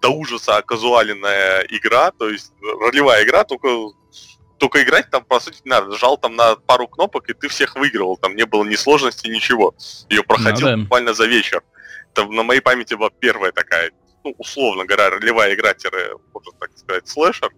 до 0.00 0.10
ужаса 0.10 0.56
оказуаленная 0.56 1.66
игра, 1.70 2.12
то 2.12 2.30
есть 2.30 2.52
ролевая 2.80 3.24
игра, 3.24 3.42
только 3.42 3.68
только 4.58 4.82
играть 4.82 5.10
там, 5.10 5.24
по 5.24 5.40
сути, 5.40 5.62
не 5.64 5.70
надо. 5.70 5.96
Жал 5.96 6.16
там 6.16 6.36
на 6.36 6.54
пару 6.54 6.86
кнопок, 6.86 7.28
и 7.28 7.32
ты 7.32 7.48
всех 7.48 7.74
выигрывал. 7.74 8.16
Там 8.16 8.36
не 8.36 8.44
было 8.44 8.62
ни 8.64 8.76
сложности, 8.76 9.26
ничего. 9.26 9.74
Ее 10.10 10.22
проходил 10.22 10.68
ну, 10.68 10.76
да. 10.76 10.82
буквально 10.82 11.14
за 11.14 11.26
вечер. 11.26 11.62
Это 12.12 12.26
на 12.26 12.44
моей 12.44 12.60
памяти 12.60 12.94
была 12.94 13.10
первая 13.18 13.50
такая, 13.50 13.90
ну, 14.22 14.34
условно 14.38 14.84
говоря, 14.84 15.10
ролевая 15.10 15.54
игра, 15.54 15.72
можно 16.34 16.52
так 16.60 16.70
сказать, 16.76 17.08
слэшер. 17.08 17.48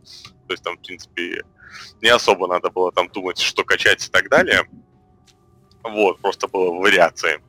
То 0.46 0.54
есть 0.54 0.62
там, 0.62 0.78
в 0.78 0.80
принципе, 0.80 1.42
не 2.00 2.08
особо 2.08 2.46
надо 2.46 2.70
было 2.70 2.92
там 2.92 3.08
думать, 3.08 3.38
что 3.38 3.64
качать 3.64 4.06
и 4.06 4.10
так 4.10 4.28
далее. 4.28 4.68
Вот, 5.82 6.20
просто 6.20 6.48
было 6.48 6.72
вариации. 6.74 7.40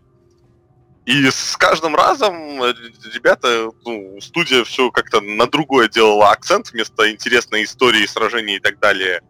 И 1.05 1.29
с 1.29 1.57
каждым 1.57 1.95
разом 1.95 2.63
э, 2.63 2.73
ребята, 3.13 3.69
ну, 3.83 4.21
студия 4.21 4.63
все 4.63 4.89
как-то 4.89 5.19
на 5.19 5.47
другое 5.47 5.89
делала 5.89 6.31
акцент 6.31 6.71
вместо 6.71 7.11
интересной 7.11 7.65
истории, 7.65 8.05
сражений 8.05 8.55
и 8.55 8.59
так 8.59 8.79
далее. 8.79 9.21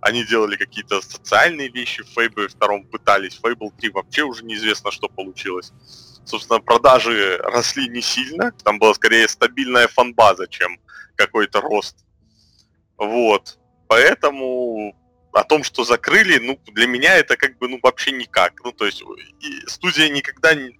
Они 0.00 0.24
делали 0.24 0.56
какие-то 0.56 1.02
социальные 1.02 1.68
вещи 1.68 2.02
в 2.02 2.16
Fable 2.16 2.48
втором 2.48 2.84
пытались. 2.84 3.38
Fable 3.42 3.72
3 3.78 3.90
вообще 3.90 4.22
уже 4.22 4.42
неизвестно, 4.44 4.90
что 4.90 5.08
получилось. 5.08 5.72
Собственно, 6.24 6.60
продажи 6.60 7.36
росли 7.42 7.88
не 7.88 8.00
сильно. 8.00 8.52
Там 8.64 8.78
была 8.78 8.94
скорее 8.94 9.28
стабильная 9.28 9.88
фанбаза, 9.88 10.46
чем 10.46 10.78
какой-то 11.16 11.60
рост. 11.60 12.06
Вот. 12.96 13.57
Поэтому 13.88 14.94
о 15.32 15.44
том, 15.44 15.64
что 15.64 15.84
закрыли, 15.84 16.38
ну, 16.38 16.58
для 16.72 16.86
меня 16.86 17.16
это 17.16 17.36
как 17.36 17.58
бы, 17.58 17.68
ну, 17.68 17.78
вообще 17.82 18.12
никак. 18.12 18.52
Ну, 18.64 18.72
то 18.72 18.86
есть, 18.86 19.02
студия 19.66 20.08
никогда 20.08 20.54
не 20.54 20.78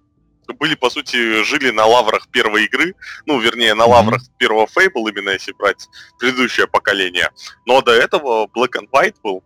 были, 0.53 0.75
по 0.75 0.89
сути, 0.89 1.43
жили 1.43 1.69
на 1.69 1.85
лаврах 1.85 2.27
первой 2.29 2.65
игры, 2.65 2.95
ну, 3.27 3.39
вернее, 3.39 3.75
на 3.75 3.85
лаврах 3.85 4.23
первого 4.37 4.65
Fable, 4.65 5.09
именно 5.09 5.29
если 5.29 5.51
брать 5.53 5.87
предыдущее 6.17 6.67
поколение. 6.67 7.29
Но 7.67 7.81
до 7.81 7.91
этого 7.91 8.47
Black 8.47 8.71
and 8.71 8.89
White 8.91 9.17
был, 9.21 9.43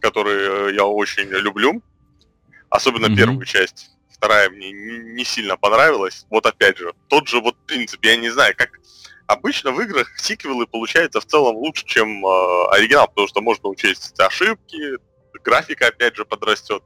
который 0.00 0.74
я 0.74 0.84
очень 0.84 1.28
люблю, 1.28 1.82
особенно 2.68 3.06
mm-hmm. 3.06 3.16
первую 3.16 3.46
часть. 3.46 3.90
Вторая 4.10 4.50
мне 4.50 4.72
не 4.72 5.24
сильно 5.24 5.56
понравилась. 5.56 6.26
Вот 6.30 6.46
опять 6.46 6.78
же, 6.78 6.92
тот 7.08 7.28
же 7.28 7.40
вот 7.40 7.56
принцип, 7.66 8.04
я 8.04 8.16
не 8.16 8.30
знаю, 8.30 8.54
как 8.56 8.78
обычно 9.26 9.72
в 9.72 9.80
играх 9.80 10.18
сиквелы 10.18 10.66
получаются 10.66 11.20
в 11.20 11.26
целом 11.26 11.56
лучше, 11.56 11.84
чем 11.86 12.24
э, 12.24 12.66
оригинал, 12.70 13.08
потому 13.08 13.28
что 13.28 13.40
можно 13.40 13.68
учесть 13.68 14.18
ошибки, 14.20 14.98
графика 15.42 15.88
опять 15.88 16.16
же 16.16 16.24
подрастет, 16.24 16.82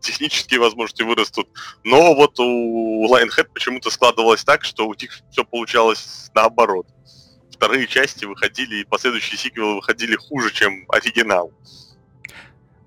технические 0.00 0.60
возможности 0.60 1.02
вырастут. 1.02 1.48
Но 1.84 2.14
вот 2.14 2.38
у 2.38 3.06
Lionhead 3.06 3.48
почему-то 3.52 3.90
складывалось 3.90 4.44
так, 4.44 4.64
что 4.64 4.86
у 4.86 4.94
них 4.94 5.10
все 5.30 5.44
получалось 5.44 6.30
наоборот. 6.34 6.86
Вторые 7.50 7.86
части 7.86 8.24
выходили, 8.24 8.80
и 8.80 8.84
последующие 8.84 9.38
сиквелы 9.38 9.76
выходили 9.76 10.16
хуже, 10.16 10.52
чем 10.52 10.84
оригинал. 10.88 11.52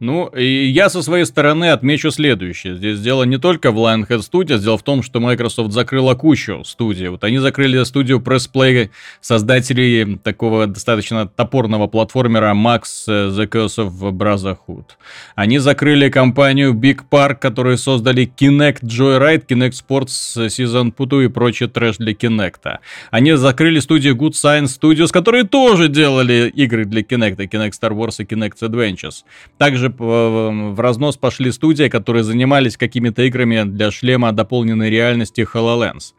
Ну, 0.05 0.27
и 0.27 0.67
я 0.67 0.89
со 0.89 1.01
своей 1.01 1.25
стороны 1.25 1.71
отмечу 1.71 2.11
следующее. 2.11 2.75
Здесь 2.75 2.99
дело 2.99 3.23
не 3.23 3.39
только 3.39 3.71
в 3.71 3.77
Lionhead 3.77 4.19
Studios, 4.19 4.59
дело 4.59 4.77
в 4.77 4.83
том, 4.83 5.01
что 5.01 5.19
Microsoft 5.19 5.71
закрыла 5.71 6.13
кучу 6.13 6.63
студий. 6.63 7.07
Вот 7.07 7.23
они 7.23 7.39
закрыли 7.39 7.83
студию 7.85 8.19
Press 8.19 8.47
Play, 8.53 8.91
создателей 9.19 10.17
такого 10.17 10.67
достаточно 10.67 11.27
топорного 11.27 11.87
платформера 11.87 12.53
Max 12.53 12.81
э, 13.07 13.29
The 13.29 13.49
Curse 13.49 13.87
of 13.87 14.11
Brotherhood. 14.11 14.85
Они 15.33 15.57
закрыли 15.57 16.09
компанию 16.09 16.73
Big 16.73 16.99
Park, 17.09 17.37
которые 17.39 17.77
создали 17.77 18.31
Kinect 18.37 18.83
Joyride, 18.83 19.47
Kinect 19.47 19.73
Sports 19.73 20.47
Season 20.49 20.93
Putu 20.95 21.25
и 21.25 21.29
прочий 21.29 21.65
трэш 21.67 21.97
для 21.97 22.13
Kinect. 22.13 22.77
Они 23.09 23.33
закрыли 23.33 23.79
студию 23.79 24.15
Good 24.15 24.33
Science 24.33 24.79
Studios, 24.79 25.11
которые 25.11 25.45
тоже 25.45 25.87
делали 25.87 26.51
игры 26.55 26.85
для 26.85 27.01
Kinect, 27.01 27.37
Kinect 27.37 27.71
Star 27.71 27.91
Wars 27.91 28.17
и 28.19 28.23
Kinect 28.23 28.59
Adventures. 28.61 29.23
Также 29.57 29.94
в 29.97 30.79
разнос 30.79 31.17
пошли 31.17 31.51
студии, 31.51 31.87
которые 31.89 32.23
занимались 32.23 32.77
какими-то 32.77 33.23
играми 33.23 33.63
для 33.63 33.91
шлема 33.91 34.31
дополненной 34.31 34.89
реальности 34.89 35.47
HoloLens. 35.51 36.13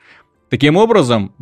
Таким 0.49 0.77
образом, 0.77 1.33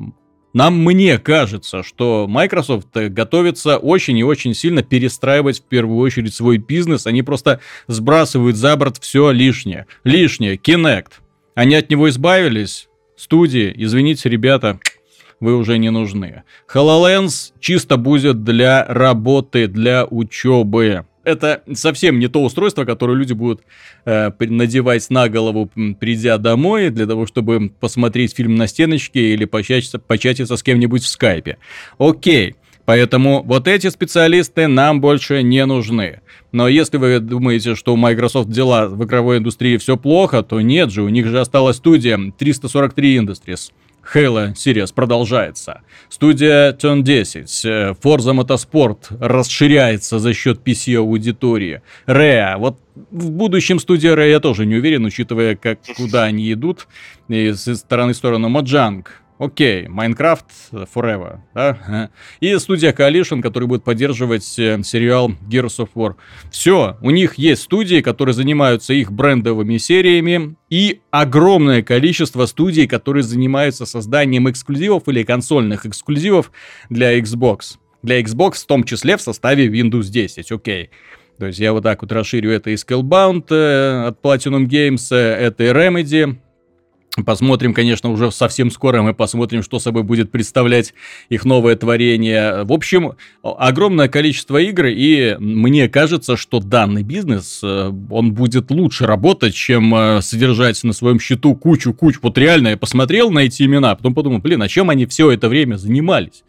нам, 0.55 0.79
мне 0.79 1.19
кажется, 1.19 1.83
что 1.83 2.27
Microsoft 2.29 2.89
готовится 2.95 3.77
очень 3.77 4.17
и 4.19 4.25
очень 4.25 4.55
сильно 4.55 4.85
перестраивать 4.85 5.61
в 5.61 5.65
первую 5.65 5.99
очередь 5.99 6.33
свой 6.33 6.59
бизнес. 6.59 7.09
Они 7.09 7.23
просто 7.23 7.61
сбрасывают 7.89 8.57
за 8.57 8.77
борт 8.77 8.99
все 9.01 9.33
лишнее. 9.33 9.87
Лишнее. 10.05 10.57
Kinect. 10.57 11.15
Они 11.57 11.75
от 11.75 11.91
него 11.91 12.09
избавились. 12.09 12.89
Студии, 13.17 13.73
извините, 13.77 14.29
ребята, 14.29 14.79
вы 15.41 15.57
уже 15.57 15.77
не 15.79 15.91
нужны. 15.91 16.45
HoloLens 16.73 17.53
чисто 17.59 17.97
будет 17.97 18.45
для 18.45 18.85
работы, 18.85 19.67
для 19.67 20.05
учебы 20.05 21.05
это 21.25 21.63
совсем 21.73 22.19
не 22.19 22.29
то 22.29 22.43
устройство, 22.43 22.85
которое 22.85 23.15
люди 23.15 23.33
будут 23.33 23.63
э, 24.05 24.31
надевать 24.39 25.09
на 25.11 25.29
голову, 25.29 25.71
придя 25.99 26.39
домой, 26.39 26.91
для 26.91 27.07
того, 27.07 27.27
чтобы 27.27 27.71
посмотреть 27.81 28.35
фильм 28.35 28.55
на 28.55 28.67
стеночке 28.67 29.33
или 29.33 29.45
початиться, 29.45 29.99
початиться 29.99 30.57
с 30.57 30.63
кем-нибудь 30.63 31.03
в 31.03 31.09
скайпе. 31.09 31.59
Окей. 31.99 32.57
Поэтому 32.85 33.43
вот 33.43 33.67
эти 33.67 33.89
специалисты 33.89 34.67
нам 34.67 35.01
больше 35.01 35.43
не 35.43 35.65
нужны. 35.65 36.21
Но 36.53 36.69
если 36.69 36.99
вы 36.99 37.19
думаете, 37.19 37.75
что 37.77 37.95
у 37.95 37.97
Microsoft 37.97 38.51
дела 38.51 38.89
в 38.89 39.03
игровой 39.05 39.39
индустрии 39.39 39.79
все 39.79 39.97
плохо, 39.97 40.43
то 40.43 40.61
нет 40.61 40.91
же, 40.91 41.03
у 41.03 41.09
них 41.09 41.27
же 41.27 41.41
осталась 41.41 41.77
студия 41.77 42.19
343 42.39 43.17
Industries. 43.17 43.73
Halo 44.13 44.53
Series 44.55 44.93
продолжается. 44.95 45.83
Студия 46.09 46.73
Turn 46.73 47.03
10, 47.03 47.65
э, 47.65 47.95
Forza 48.03 48.35
Motorsport 48.35 49.17
расширяется 49.21 50.19
за 50.19 50.35
счет 50.35 50.61
PC-аудитории. 50.65 51.83
Rare, 52.07 52.57
вот 52.59 52.79
в 53.11 53.31
будущем 53.31 53.79
студия 53.79 54.15
Rare 54.15 54.31
я 54.31 54.41
тоже 54.41 54.67
не 54.67 54.77
уверен, 54.77 55.05
учитывая, 55.05 55.57
как, 55.57 55.79
куда 55.97 56.25
они 56.25 56.53
идут. 56.53 56.87
И 57.29 57.53
с 57.53 57.77
стороны 57.77 58.13
в 58.13 58.17
Mojang, 58.49 59.05
Окей, 59.39 59.87
Minecraft 59.87 60.87
Forever, 60.95 61.39
да? 61.55 62.11
И 62.39 62.57
студия 62.59 62.93
Coalition, 62.93 63.43
которая 63.43 63.69
будет 63.69 63.83
поддерживать 63.83 64.59
э, 64.61 64.81
сериал 64.85 65.33
Gears 65.51 65.79
of 65.81 65.89
War. 65.97 66.15
Все, 66.53 66.97
у 67.01 67.11
них 67.11 67.35
есть 67.35 67.63
студии, 67.63 68.01
которые 68.01 68.35
занимаются 68.35 68.95
их 68.95 69.11
брендовыми 69.11 69.77
сериями, 69.79 70.55
и 70.71 71.01
огромное 71.11 71.83
количество 71.83 72.47
студий, 72.47 72.87
которые 72.87 73.25
занимаются 73.25 73.87
созданием 73.87 74.49
эксклюзивов 74.49 75.09
или 75.09 75.25
консольных 75.25 75.85
эксклюзивов 75.85 76.53
для 76.89 77.19
Xbox. 77.19 77.79
Для 78.05 78.21
Xbox 78.21 78.63
в 78.63 78.67
том 78.67 78.85
числе 78.85 79.17
в 79.17 79.21
составе 79.21 79.67
Windows 79.67 80.11
10, 80.11 80.53
окей. 80.53 80.91
То 81.39 81.47
есть 81.47 81.59
я 81.59 81.73
вот 81.73 81.83
так 81.83 82.03
вот 82.03 82.13
расширю 82.13 82.53
это 82.53 82.71
и 82.71 82.75
Scalebound 82.75 83.47
э, 83.51 84.07
от 84.07 84.23
Platinum 84.23 84.67
Games, 84.67 85.09
э, 85.11 85.17
это 85.17 85.65
и 85.65 85.69
Remedy, 85.69 86.37
Посмотрим, 87.23 87.75
конечно, 87.75 88.11
уже 88.11 88.33
совсем 88.33 88.73
скоро 88.73 89.01
мы 89.03 89.15
посмотрим, 89.15 89.63
что 89.63 89.79
собой 89.79 90.03
будет 90.03 90.33
представлять 90.33 90.95
их 91.29 91.45
новое 91.45 91.77
творение. 91.77 92.65
В 92.65 92.73
общем, 92.73 93.13
огромное 93.43 94.09
количество 94.09 94.57
игр, 94.59 94.87
и 94.87 95.37
мне 95.39 95.89
кажется, 95.89 96.37
что 96.37 96.59
данный 96.59 97.05
бизнес, 97.05 97.61
э, 97.63 97.93
он 98.11 98.33
будет 98.33 98.73
лучше 98.73 99.07
работать, 99.07 99.55
чем 99.55 99.95
э, 99.95 100.23
содержать 100.23 100.83
на 100.83 100.93
своем 100.93 101.21
счету 101.21 101.55
кучу-кучу. 101.55 102.19
Вот 102.21 102.37
реально 102.37 102.69
я 102.69 102.77
посмотрел 102.77 103.31
на 103.31 103.41
эти 103.41 103.63
имена, 103.63 103.93
а 103.93 103.95
потом 103.95 104.13
подумал, 104.13 104.41
блин, 104.41 104.63
а 104.63 104.69
чем 104.69 104.91
они 104.91 105.07
все 105.07 105.31
это 105.31 105.49
время 105.49 105.77
занимались? 105.77 106.43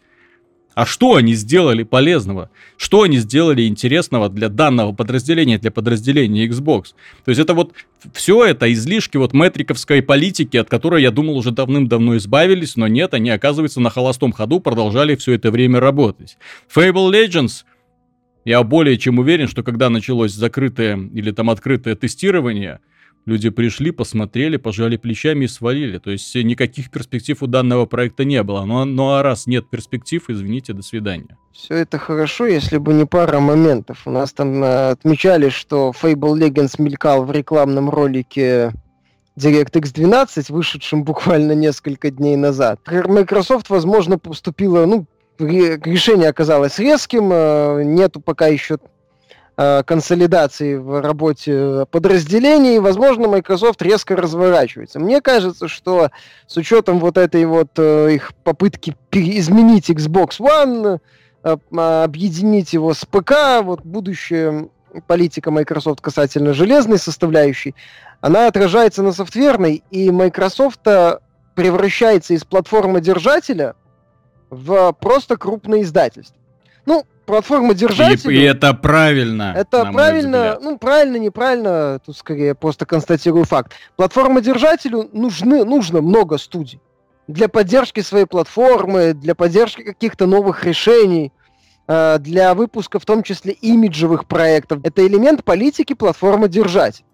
А 0.76 0.84
что 0.84 1.14
они 1.14 1.32
сделали 1.32 1.84
полезного? 1.84 2.50
Что 2.76 3.04
они 3.04 3.16
сделали 3.16 3.66
интересного 3.66 4.28
для 4.28 4.50
данного 4.50 4.92
подразделения, 4.92 5.58
для 5.58 5.70
подразделения 5.70 6.46
Xbox? 6.46 6.88
То 7.24 7.30
есть 7.30 7.40
это 7.40 7.54
вот 7.54 7.72
все 8.12 8.44
это 8.44 8.70
излишки 8.70 9.16
вот 9.16 9.32
метриковской 9.32 10.02
политики, 10.02 10.58
от 10.58 10.68
которой, 10.68 11.00
я 11.00 11.10
думал, 11.10 11.38
уже 11.38 11.50
давным-давно 11.50 12.18
избавились, 12.18 12.76
но 12.76 12.88
нет, 12.88 13.14
они, 13.14 13.30
оказывается, 13.30 13.80
на 13.80 13.88
холостом 13.88 14.32
ходу 14.32 14.60
продолжали 14.60 15.16
все 15.16 15.32
это 15.32 15.50
время 15.50 15.80
работать. 15.80 16.36
Fable 16.68 17.10
Legends 17.10 17.64
я 18.44 18.62
более 18.62 18.98
чем 18.98 19.18
уверен, 19.18 19.48
что 19.48 19.62
когда 19.62 19.88
началось 19.88 20.32
закрытое 20.32 20.98
или 20.98 21.30
там 21.30 21.48
открытое 21.48 21.96
тестирование, 21.96 22.80
Люди 23.26 23.50
пришли, 23.50 23.90
посмотрели, 23.90 24.56
пожали 24.56 24.96
плечами 24.96 25.46
и 25.46 25.48
свалили. 25.48 25.98
То 25.98 26.12
есть 26.12 26.32
никаких 26.36 26.92
перспектив 26.92 27.42
у 27.42 27.48
данного 27.48 27.84
проекта 27.84 28.24
не 28.24 28.40
было. 28.44 28.64
Но, 28.64 28.84
ну 28.84 29.14
а 29.14 29.22
раз 29.24 29.48
нет 29.48 29.68
перспектив, 29.68 30.22
извините, 30.28 30.72
до 30.72 30.82
свидания. 30.82 31.36
Все 31.52 31.74
это 31.74 31.98
хорошо, 31.98 32.46
если 32.46 32.78
бы 32.78 32.94
не 32.94 33.04
пара 33.04 33.40
моментов. 33.40 34.02
У 34.06 34.12
нас 34.12 34.32
там 34.32 34.62
э, 34.62 34.90
отмечали, 34.90 35.48
что 35.48 35.92
Fable 36.00 36.38
Legends 36.38 36.76
мелькал 36.78 37.24
в 37.24 37.32
рекламном 37.32 37.90
ролике 37.90 38.72
DirectX 39.36 39.92
12, 39.92 40.50
вышедшем 40.50 41.02
буквально 41.02 41.52
несколько 41.52 42.12
дней 42.12 42.36
назад. 42.36 42.80
Microsoft, 42.86 43.70
возможно, 43.70 44.20
поступила, 44.20 44.86
ну, 44.86 45.04
решение 45.40 46.28
оказалось 46.28 46.78
резким, 46.78 47.30
э, 47.32 47.82
нету 47.82 48.20
пока 48.20 48.46
еще 48.46 48.76
Э, 48.76 48.95
консолидации 49.56 50.76
в 50.76 51.00
работе 51.00 51.86
подразделений, 51.90 52.78
возможно, 52.78 53.26
Microsoft 53.28 53.80
резко 53.80 54.14
разворачивается. 54.14 55.00
Мне 55.00 55.22
кажется, 55.22 55.66
что 55.66 56.10
с 56.46 56.56
учетом 56.58 56.98
вот 56.98 57.16
этой 57.16 57.46
вот 57.46 57.70
э, 57.78 58.14
их 58.14 58.34
попытки 58.44 58.94
изменить 59.12 59.88
Xbox 59.88 60.40
One, 60.40 61.00
э, 61.42 61.56
объединить 62.04 62.74
его 62.74 62.92
с 62.92 63.06
ПК, 63.06 63.62
вот 63.62 63.80
будущая 63.82 64.68
политика 65.06 65.50
Microsoft 65.50 66.02
касательно 66.02 66.52
железной 66.52 66.98
составляющей, 66.98 67.74
она 68.20 68.48
отражается 68.48 69.02
на 69.02 69.12
софтверной, 69.12 69.82
и 69.90 70.10
Microsoft 70.10 70.80
превращается 71.54 72.34
из 72.34 72.44
платформы 72.44 73.00
держателя 73.00 73.74
в 74.50 74.92
просто 74.92 75.36
крупное 75.36 75.82
издательство. 75.82 76.36
Ну, 76.84 77.04
платформа 77.26 77.74
держателю... 77.74 78.32
И, 78.32 78.38
и 78.38 78.42
это 78.42 78.72
правильно. 78.72 79.52
Это 79.56 79.84
правильно, 79.92 80.58
ну, 80.60 80.78
правильно, 80.78 81.16
неправильно, 81.16 82.00
тут 82.04 82.16
скорее 82.16 82.54
просто 82.54 82.86
констатирую 82.86 83.44
факт. 83.44 83.72
Платформа 83.96 84.40
держателю 84.40 85.10
нужны, 85.12 85.64
нужно 85.64 86.00
много 86.00 86.38
студий. 86.38 86.80
Для 87.28 87.48
поддержки 87.48 88.00
своей 88.00 88.26
платформы, 88.26 89.12
для 89.12 89.34
поддержки 89.34 89.82
каких-то 89.82 90.26
новых 90.26 90.64
решений, 90.64 91.32
э, 91.88 92.18
для 92.20 92.54
выпуска 92.54 92.98
в 92.98 93.04
том 93.04 93.22
числе 93.22 93.52
имиджевых 93.52 94.26
проектов. 94.26 94.78
Это 94.84 95.06
элемент 95.06 95.44
политики 95.44 95.92
платформы 95.92 96.48
держатель. 96.48 97.04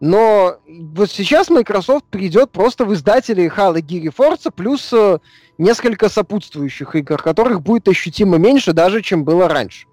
Но 0.00 0.56
вот 0.68 1.10
сейчас 1.10 1.48
Microsoft 1.48 2.04
придет 2.06 2.50
просто 2.50 2.84
в 2.84 2.92
издатели 2.92 3.50
Halo 3.54 3.80
Gear 3.80 4.14
Forza 4.14 4.50
плюс 4.54 4.92
э, 4.92 5.18
несколько 5.56 6.08
сопутствующих 6.08 6.94
игр, 6.96 7.22
которых 7.22 7.62
будет 7.62 7.88
ощутимо 7.88 8.36
меньше 8.36 8.72
даже, 8.72 9.00
чем 9.00 9.24
было 9.24 9.48
раньше. 9.48 9.86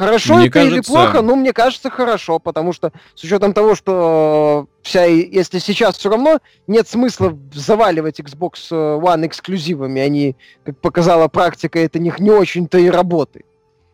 Хорошо 0.00 0.36
мне 0.36 0.46
это 0.46 0.54
кажется... 0.54 0.74
или 0.76 0.82
плохо? 0.82 1.22
Ну, 1.22 1.36
мне 1.36 1.52
кажется, 1.52 1.90
хорошо, 1.90 2.38
потому 2.38 2.72
что 2.72 2.92
с 3.14 3.22
учетом 3.24 3.52
того, 3.52 3.74
что 3.74 4.66
э, 4.70 4.82
вся, 4.82 5.04
если 5.04 5.58
сейчас 5.58 5.98
все 5.98 6.08
равно 6.08 6.38
нет 6.66 6.88
смысла 6.88 7.36
заваливать 7.52 8.20
Xbox 8.20 8.68
э, 8.70 8.74
One 8.74 9.26
эксклюзивами, 9.26 10.00
они, 10.00 10.36
как 10.64 10.78
показала 10.78 11.28
практика, 11.28 11.78
это 11.80 11.98
них 11.98 12.20
не 12.20 12.30
очень-то 12.30 12.78
и 12.78 12.88
работает. 12.88 13.46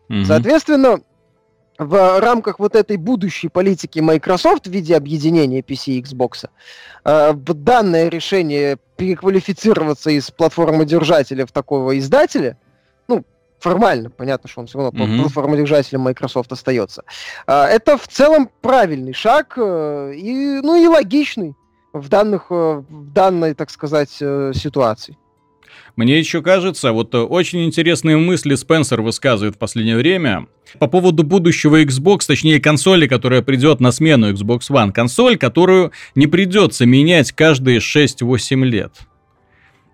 Mm-hmm. 0.09 0.25
Соответственно, 0.25 1.01
в 1.77 2.19
рамках 2.19 2.59
вот 2.59 2.75
этой 2.75 2.97
будущей 2.97 3.49
политики 3.49 3.99
Microsoft 3.99 4.67
в 4.67 4.71
виде 4.71 4.95
объединения 4.95 5.61
PC 5.61 5.93
и 5.93 6.01
Xbox, 6.01 6.49
э, 7.05 7.33
данное 7.33 8.09
решение 8.09 8.77
переквалифицироваться 8.95 10.09
из 10.09 10.31
платформы 10.31 10.85
держателя 10.85 11.45
в 11.45 11.51
такого 11.51 11.97
издателя, 11.99 12.57
ну, 13.07 13.23
формально, 13.59 14.09
понятно, 14.09 14.49
что 14.49 14.61
он 14.61 14.67
все 14.67 14.79
равно 14.79 14.99
mm-hmm. 14.99 15.21
платформодержателем 15.21 16.01
Microsoft 16.01 16.51
остается, 16.51 17.03
э, 17.45 17.53
это 17.53 17.97
в 17.97 18.07
целом 18.07 18.49
правильный 18.61 19.13
шаг, 19.13 19.53
э, 19.57 20.13
и, 20.15 20.61
ну 20.61 20.81
и 20.81 20.87
логичный 20.87 21.55
в, 21.93 22.09
данных, 22.09 22.49
в 22.49 22.85
данной, 22.89 23.53
так 23.53 23.69
сказать, 23.69 24.09
ситуации. 24.09 25.17
Мне 25.97 26.19
еще 26.19 26.43
кажется, 26.43 26.91
вот 26.91 27.13
э, 27.15 27.17
очень 27.17 27.65
интересные 27.65 28.17
мысли 28.17 28.53
Спенсер 28.53 29.01
высказывает 29.01 29.55
в 29.55 29.57
последнее 29.57 29.97
время 29.97 30.45
по 30.77 30.85
поводу 30.85 31.23
будущего 31.23 31.81
Xbox, 31.81 32.19
точнее 32.27 32.59
консоли, 32.61 33.07
которая 33.07 33.41
придет 33.41 33.79
на 33.79 33.91
смену 33.91 34.31
Xbox 34.31 34.69
One. 34.69 34.91
Консоль, 34.91 35.37
которую 35.37 35.91
не 36.13 36.27
придется 36.27 36.85
менять 36.85 37.31
каждые 37.31 37.79
6-8 37.79 38.63
лет. 38.63 38.93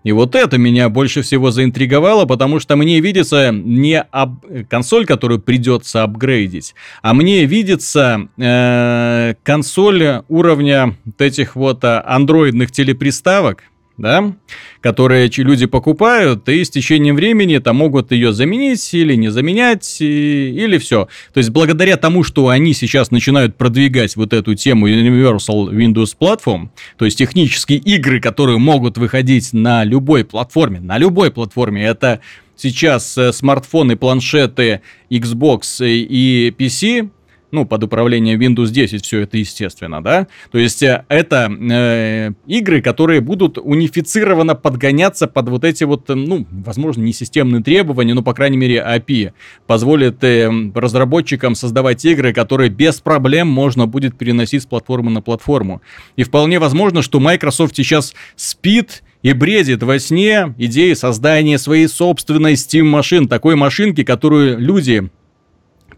И 0.02 0.12
вот 0.12 0.34
это 0.34 0.58
меня 0.58 0.90
больше 0.90 1.22
всего 1.22 1.50
заинтриговало, 1.50 2.26
потому 2.26 2.60
что 2.60 2.76
мне 2.76 3.00
видится 3.00 3.50
не 3.50 3.98
об... 3.98 4.44
консоль, 4.68 5.06
которую 5.06 5.40
придется 5.40 6.02
апгрейдить, 6.02 6.74
а 7.00 7.14
мне 7.14 7.46
видится 7.46 8.28
э, 8.36 9.34
консоль 9.42 10.22
уровня 10.28 10.98
вот 11.06 11.22
этих 11.22 11.56
вот 11.56 11.82
э, 11.84 12.02
андроидных 12.04 12.70
телеприставок, 12.70 13.64
да, 13.96 14.34
которые 14.80 15.30
люди 15.36 15.66
покупают, 15.66 16.48
и 16.48 16.64
с 16.64 16.70
течением 16.70 17.16
времени 17.16 17.58
там 17.58 17.76
могут 17.76 18.12
ее 18.12 18.32
заменить 18.32 18.92
или 18.92 19.14
не 19.14 19.30
заменять, 19.30 20.00
и, 20.00 20.50
или 20.50 20.78
все. 20.78 21.08
То 21.32 21.38
есть 21.38 21.50
благодаря 21.50 21.96
тому, 21.96 22.24
что 22.24 22.48
они 22.48 22.74
сейчас 22.74 23.10
начинают 23.10 23.56
продвигать 23.56 24.16
вот 24.16 24.32
эту 24.32 24.54
тему 24.54 24.88
Universal 24.88 25.70
Windows 25.70 26.16
Platform, 26.20 26.70
то 26.98 27.04
есть 27.04 27.18
технические 27.18 27.78
игры, 27.78 28.20
которые 28.20 28.58
могут 28.58 28.98
выходить 28.98 29.52
на 29.52 29.84
любой 29.84 30.24
платформе, 30.24 30.80
на 30.80 30.98
любой 30.98 31.30
платформе, 31.30 31.84
это 31.84 32.20
сейчас 32.56 33.16
э, 33.18 33.32
смартфоны, 33.32 33.96
планшеты, 33.96 34.80
Xbox 35.10 35.84
и 35.86 36.54
PC, 36.56 37.10
ну, 37.54 37.64
под 37.64 37.84
управлением 37.84 38.40
Windows 38.40 38.70
10 38.70 39.04
все 39.04 39.20
это 39.20 39.38
естественно, 39.38 40.02
да? 40.02 40.26
То 40.50 40.58
есть 40.58 40.82
э, 40.82 41.04
это 41.08 41.50
э, 41.50 42.32
игры, 42.46 42.82
которые 42.82 43.20
будут 43.20 43.58
унифицированно 43.58 44.54
подгоняться 44.54 45.26
под 45.26 45.48
вот 45.48 45.64
эти 45.64 45.84
вот, 45.84 46.10
э, 46.10 46.14
ну, 46.14 46.46
возможно, 46.50 47.02
не 47.02 47.12
системные 47.12 47.62
требования, 47.62 48.14
но, 48.14 48.22
по 48.22 48.34
крайней 48.34 48.56
мере, 48.56 48.84
API 48.86 49.32
позволит 49.66 50.22
э, 50.24 50.50
разработчикам 50.74 51.54
создавать 51.54 52.04
игры, 52.04 52.32
которые 52.32 52.70
без 52.70 53.00
проблем 53.00 53.48
можно 53.48 53.86
будет 53.86 54.18
переносить 54.18 54.64
с 54.64 54.66
платформы 54.66 55.10
на 55.10 55.22
платформу. 55.22 55.80
И 56.16 56.24
вполне 56.24 56.58
возможно, 56.58 57.02
что 57.02 57.20
Microsoft 57.20 57.76
сейчас 57.76 58.14
спит 58.36 59.02
и 59.22 59.32
бредит 59.32 59.82
во 59.82 59.98
сне 59.98 60.54
идеей 60.58 60.94
создания 60.94 61.58
своей 61.58 61.88
собственной 61.88 62.54
Steam 62.54 62.84
машин, 62.84 63.28
такой 63.28 63.54
машинки, 63.54 64.02
которую 64.02 64.58
люди 64.58 65.08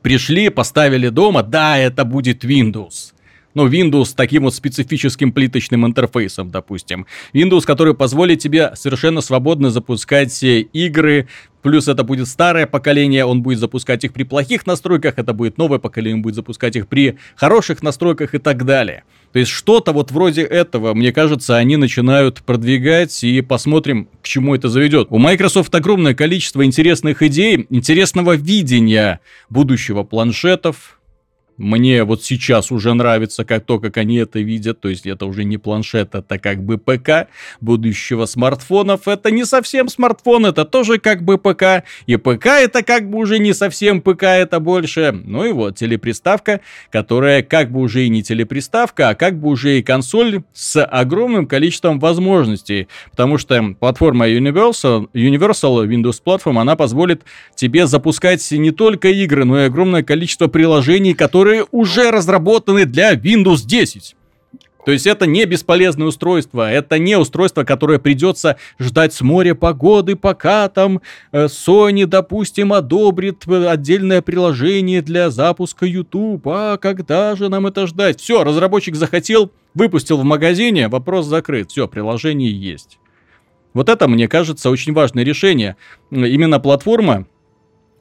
Пришли, 0.07 0.51
поставили 0.51 1.09
дома, 1.09 1.43
да, 1.43 1.77
это 1.77 2.05
будет 2.05 2.45
Windows. 2.45 3.13
Ну, 3.55 3.69
Windows 3.69 4.05
с 4.05 4.15
таким 4.15 4.45
вот 4.45 4.55
специфическим 4.55 5.33
плиточным 5.33 5.85
интерфейсом, 5.85 6.53
допустим. 6.53 7.07
Windows, 7.35 7.63
который 7.63 7.93
позволит 7.93 8.39
тебе 8.39 8.71
совершенно 8.77 9.21
свободно 9.21 9.71
запускать 9.71 10.45
э, 10.45 10.61
игры, 10.61 11.27
Плюс 11.67 11.89
это 11.89 12.05
будет 12.05 12.29
старое 12.29 12.69
поколение, 12.69 13.25
он 13.25 13.43
будет 13.43 13.59
запускать 13.59 14.05
их 14.05 14.13
при 14.13 14.23
плохих 14.23 14.69
настройках, 14.69 15.15
это 15.17 15.33
будет 15.33 15.59
новое 15.59 15.81
поколение, 15.81 16.15
он 16.15 16.23
будет 16.23 16.37
запускать 16.37 16.77
их 16.77 16.87
при 16.87 17.19
хороших 17.35 17.83
настройках 17.83 18.37
и 18.37 18.39
так 18.39 18.65
далее. 18.65 19.03
То 19.37 19.41
есть 19.41 19.53
что-то 19.53 19.93
вот 19.93 20.13
вроде 20.13 20.41
этого, 20.41 20.95
мне 20.95 21.13
кажется, 21.13 21.59
они 21.59 21.77
начинают 21.77 22.41
продвигать 22.41 23.23
и 23.23 23.43
посмотрим, 23.43 24.09
к 24.23 24.27
чему 24.27 24.55
это 24.55 24.71
заведет. 24.71 25.09
У 25.11 25.19
Microsoft 25.19 25.75
огромное 25.75 26.15
количество 26.15 26.65
интересных 26.65 27.21
идей, 27.23 27.67
интересного 27.69 28.35
видения 28.35 29.21
будущего 29.51 30.05
планшетов, 30.05 30.96
мне 31.59 32.05
вот 32.05 32.23
сейчас 32.23 32.71
уже 32.71 32.95
нравится 32.95 33.45
как 33.45 33.65
то, 33.65 33.79
как 33.79 33.97
они 33.97 34.17
это 34.17 34.41
видят. 34.41 34.81
То 34.81 34.89
есть 34.89 35.07
это 35.07 35.27
уже 35.27 35.45
не 35.45 35.59
планшет, 35.59 36.15
это 36.15 36.39
как 36.39 36.63
бы 36.63 36.79
ПК 36.79 37.29
будущего 37.61 38.27
смартфонов. 38.27 39.09
Это 39.09 39.31
не 39.31 39.45
совсем 39.45 39.89
смартфон, 39.89 40.47
это 40.47 40.65
тоже 40.65 40.99
как 40.99 41.23
бы 41.23 41.39
ПК. 41.39 41.85
И 42.07 42.17
ПК 42.17 42.47
это 42.47 42.83
как 42.83 43.09
бы 43.09 43.19
уже 43.19 43.39
не 43.39 43.55
совсем 43.55 44.03
ПК, 44.03 44.25
это 44.25 44.61
больше. 44.61 45.13
Ну 45.25 45.45
и 45.45 45.53
вот 45.53 45.77
телеприставка, 45.77 46.61
которая 46.91 47.43
как 47.43 47.71
бы 47.71 47.81
уже 47.81 48.05
и 48.05 48.09
не 48.09 48.23
телеприставка, 48.23 49.11
а 49.11 49.15
как 49.15 49.39
бы 49.39 49.49
уже 49.49 49.79
и 49.79 49.83
консоль 49.83 50.43
с 50.53 50.83
огромным 50.85 51.47
количеством 51.47 51.99
возможностей. 51.99 52.89
Потому 53.11 53.39
что 53.39 53.75
платформа 53.79 54.29
Universal, 54.29 55.09
Universal 55.15 55.87
Windows 55.87 56.21
Platform, 56.25 56.61
она 56.61 56.77
позволит 56.77 57.23
тебе 57.55 57.87
запускать 57.87 58.47
не 58.51 58.71
только 58.71 59.09
игры, 59.09 59.45
но 59.45 59.61
и 59.61 59.65
огромное 59.65 60.03
количество 60.03 60.49
приложений, 60.49 61.15
которые 61.15 61.46
которые 61.47 61.67
уже 61.71 62.11
разработаны 62.11 62.87
для 62.87 63.15
Windows 63.15 63.65
10. 63.65 64.17
То 64.85 64.91
есть 64.91 65.07
это 65.07 65.27
не 65.27 65.45
бесполезное 65.45 66.09
устройство, 66.09 66.69
это 66.69 66.99
не 66.99 67.17
устройство, 67.17 67.63
которое 67.63 68.01
придется 68.01 68.57
ждать 68.81 69.13
с 69.15 69.21
моря 69.21 69.55
погоды, 69.55 70.17
пока 70.17 70.69
там 70.69 71.01
э, 71.31 71.47
Sony, 71.47 72.07
допустим, 72.07 72.73
одобрит 72.73 73.47
э, 73.47 73.69
отдельное 73.69 74.23
приложение 74.23 75.03
для 75.03 75.31
запуска 75.31 75.87
YouTube. 75.87 76.47
А 76.49 76.79
когда 76.79 77.37
же 77.37 77.49
нам 77.49 77.69
это 77.69 77.87
ждать? 77.87 78.21
Все, 78.21 78.43
разработчик 78.43 78.97
захотел, 78.97 79.53
выпустил 79.75 80.19
в 80.19 80.25
магазине, 80.25 80.89
вопрос 80.89 81.27
закрыт. 81.27 81.71
Все, 81.71 81.87
приложение 81.87 82.51
есть. 82.51 82.99
Вот 83.73 83.89
это, 83.89 84.09
мне 84.09 84.27
кажется, 84.27 84.71
очень 84.71 84.95
важное 84.95 85.23
решение. 85.23 85.77
Именно 86.11 86.59
платформа 86.59 87.27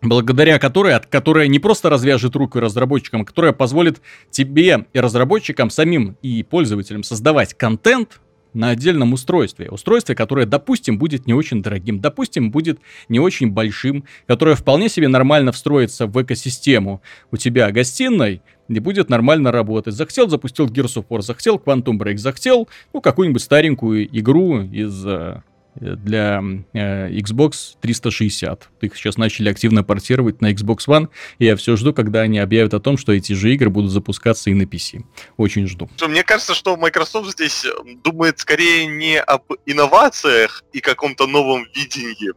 благодаря 0.09 0.59
которой, 0.59 0.93
от 0.93 1.05
которая 1.05 1.47
не 1.47 1.59
просто 1.59 1.89
развяжет 1.89 2.35
руку 2.35 2.59
разработчикам, 2.59 3.21
а 3.21 3.25
которая 3.25 3.53
позволит 3.53 4.01
тебе 4.29 4.85
и 4.93 4.99
разработчикам 4.99 5.69
самим 5.69 6.17
и 6.21 6.43
пользователям 6.43 7.03
создавать 7.03 7.53
контент 7.53 8.19
на 8.55 8.69
отдельном 8.69 9.13
устройстве. 9.13 9.69
Устройстве, 9.69 10.15
которое, 10.15 10.45
допустим, 10.45 10.97
будет 10.97 11.27
не 11.27 11.33
очень 11.33 11.61
дорогим, 11.61 11.99
допустим, 11.99 12.51
будет 12.51 12.79
не 13.09 13.19
очень 13.19 13.51
большим, 13.51 14.05
которое 14.27 14.55
вполне 14.55 14.89
себе 14.89 15.07
нормально 15.07 15.51
встроится 15.51 16.07
в 16.07 16.21
экосистему 16.21 17.01
у 17.31 17.37
тебя 17.37 17.69
гостиной, 17.71 18.41
и 18.67 18.79
будет 18.79 19.09
нормально 19.09 19.51
работать. 19.51 19.93
Захотел, 19.93 20.29
запустил 20.29 20.67
Gears 20.67 20.95
of 20.95 21.05
War, 21.09 21.21
захотел 21.21 21.61
Quantum 21.63 21.99
Break, 21.99 22.17
захотел, 22.17 22.67
ну, 22.93 23.01
какую-нибудь 23.01 23.41
старенькую 23.41 24.07
игру 24.17 24.61
из 24.61 25.05
э, 25.05 25.41
для 25.75 26.41
э, 26.73 27.09
Xbox 27.09 27.75
360. 27.81 28.69
Их 28.81 28.95
сейчас 28.95 29.17
начали 29.17 29.49
активно 29.49 29.83
портировать 29.83 30.41
на 30.41 30.51
Xbox 30.51 30.87
One, 30.87 31.09
и 31.39 31.45
я 31.45 31.55
все 31.55 31.75
жду, 31.75 31.93
когда 31.93 32.21
они 32.21 32.39
объявят 32.39 32.73
о 32.73 32.79
том, 32.79 32.97
что 32.97 33.11
эти 33.11 33.33
же 33.33 33.53
игры 33.53 33.69
будут 33.69 33.91
запускаться 33.91 34.49
и 34.49 34.53
на 34.53 34.63
PC. 34.63 35.03
Очень 35.37 35.67
жду. 35.67 35.89
Мне 36.01 36.23
кажется, 36.23 36.53
что 36.53 36.77
Microsoft 36.77 37.31
здесь 37.31 37.65
думает 38.03 38.39
скорее 38.39 38.87
не 38.87 39.19
об 39.19 39.43
инновациях 39.65 40.63
и 40.71 40.79
каком-то 40.79 41.27
новом 41.27 41.65
видении, 41.73 42.31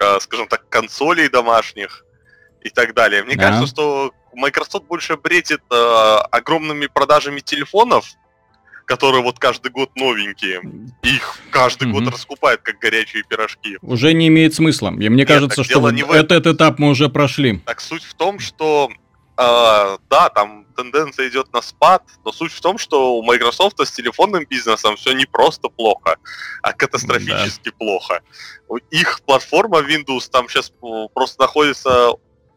а, 0.00 0.20
скажем 0.20 0.48
так, 0.48 0.68
консолей 0.68 1.28
домашних 1.28 2.04
и 2.62 2.70
так 2.70 2.94
далее. 2.94 3.22
Мне 3.24 3.36
да. 3.36 3.48
кажется, 3.48 3.66
что 3.66 4.12
Microsoft 4.34 4.86
больше 4.86 5.16
бредит 5.16 5.60
э, 5.70 6.16
огромными 6.30 6.86
продажами 6.86 7.40
телефонов, 7.40 8.06
которые 8.84 9.22
вот 9.22 9.38
каждый 9.38 9.70
год 9.70 9.90
новенькие. 9.96 10.62
Их 11.02 11.38
каждый 11.50 11.88
mm-hmm. 11.88 11.92
год 11.92 12.12
раскупают, 12.12 12.62
как 12.62 12.78
горячие 12.78 13.22
пирожки. 13.22 13.78
Уже 13.82 14.12
не 14.12 14.28
имеет 14.28 14.54
смысла. 14.54 14.88
И 14.88 15.08
мне 15.08 15.08
Нет, 15.08 15.28
кажется, 15.28 15.64
что 15.64 15.80
вот 15.80 15.94
этот 15.94 16.46
этап 16.46 16.78
мы 16.78 16.90
уже 16.90 17.08
прошли. 17.08 17.58
Так 17.60 17.80
суть 17.80 18.04
в 18.04 18.14
том, 18.14 18.38
что 18.38 18.90
Uh, 19.34 19.98
да, 20.10 20.28
там 20.28 20.66
тенденция 20.76 21.28
идет 21.28 21.50
на 21.54 21.62
спад, 21.62 22.02
но 22.22 22.32
суть 22.32 22.52
в 22.52 22.60
том, 22.60 22.76
что 22.76 23.16
у 23.16 23.22
Microsoft 23.22 23.80
с 23.80 23.90
телефонным 23.90 24.44
бизнесом 24.44 24.96
все 24.96 25.14
не 25.14 25.24
просто 25.24 25.70
плохо, 25.70 26.16
а 26.62 26.74
катастрофически 26.74 27.70
да. 27.70 27.76
плохо. 27.78 28.20
Их 28.90 29.22
платформа 29.22 29.78
Windows 29.78 30.28
там 30.30 30.50
сейчас 30.50 30.70
просто 31.14 31.40
находится 31.40 32.12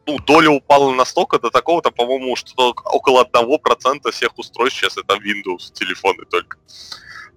ну, 0.05 0.19
доля 0.19 0.49
упала 0.49 0.93
настолько 0.93 1.39
до 1.39 1.49
такого-то, 1.49 1.91
по-моему, 1.91 2.35
что 2.35 2.69
около 2.85 3.23
1% 3.23 4.11
всех 4.11 4.37
устройств 4.37 4.79
сейчас 4.79 4.97
это 4.97 5.15
Windows 5.15 5.73
телефоны 5.73 6.25
только. 6.29 6.57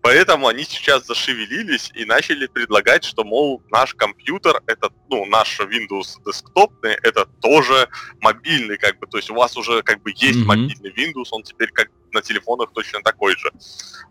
Поэтому 0.00 0.46
они 0.46 0.64
сейчас 0.64 1.06
зашевелились 1.06 1.90
и 1.94 2.04
начали 2.04 2.46
предлагать, 2.46 3.04
что, 3.04 3.24
мол, 3.24 3.62
наш 3.70 3.94
компьютер, 3.94 4.62
это, 4.66 4.90
ну, 5.08 5.26
наш 5.26 5.58
Windows 5.60 6.22
десктопный, 6.24 6.96
это 7.02 7.26
тоже 7.40 7.88
мобильный, 8.20 8.78
как 8.78 8.98
бы, 9.00 9.06
то 9.06 9.16
есть 9.16 9.30
у 9.30 9.34
вас 9.34 9.56
уже, 9.56 9.82
как 9.82 10.02
бы, 10.02 10.12
есть 10.14 10.38
mm-hmm. 10.38 10.44
мобильный 10.44 10.92
Windows, 10.92 11.28
он 11.32 11.42
теперь 11.42 11.70
как 11.72 11.88
на 12.12 12.22
телефонах 12.22 12.72
точно 12.72 13.00
такой 13.02 13.36
же. 13.36 13.50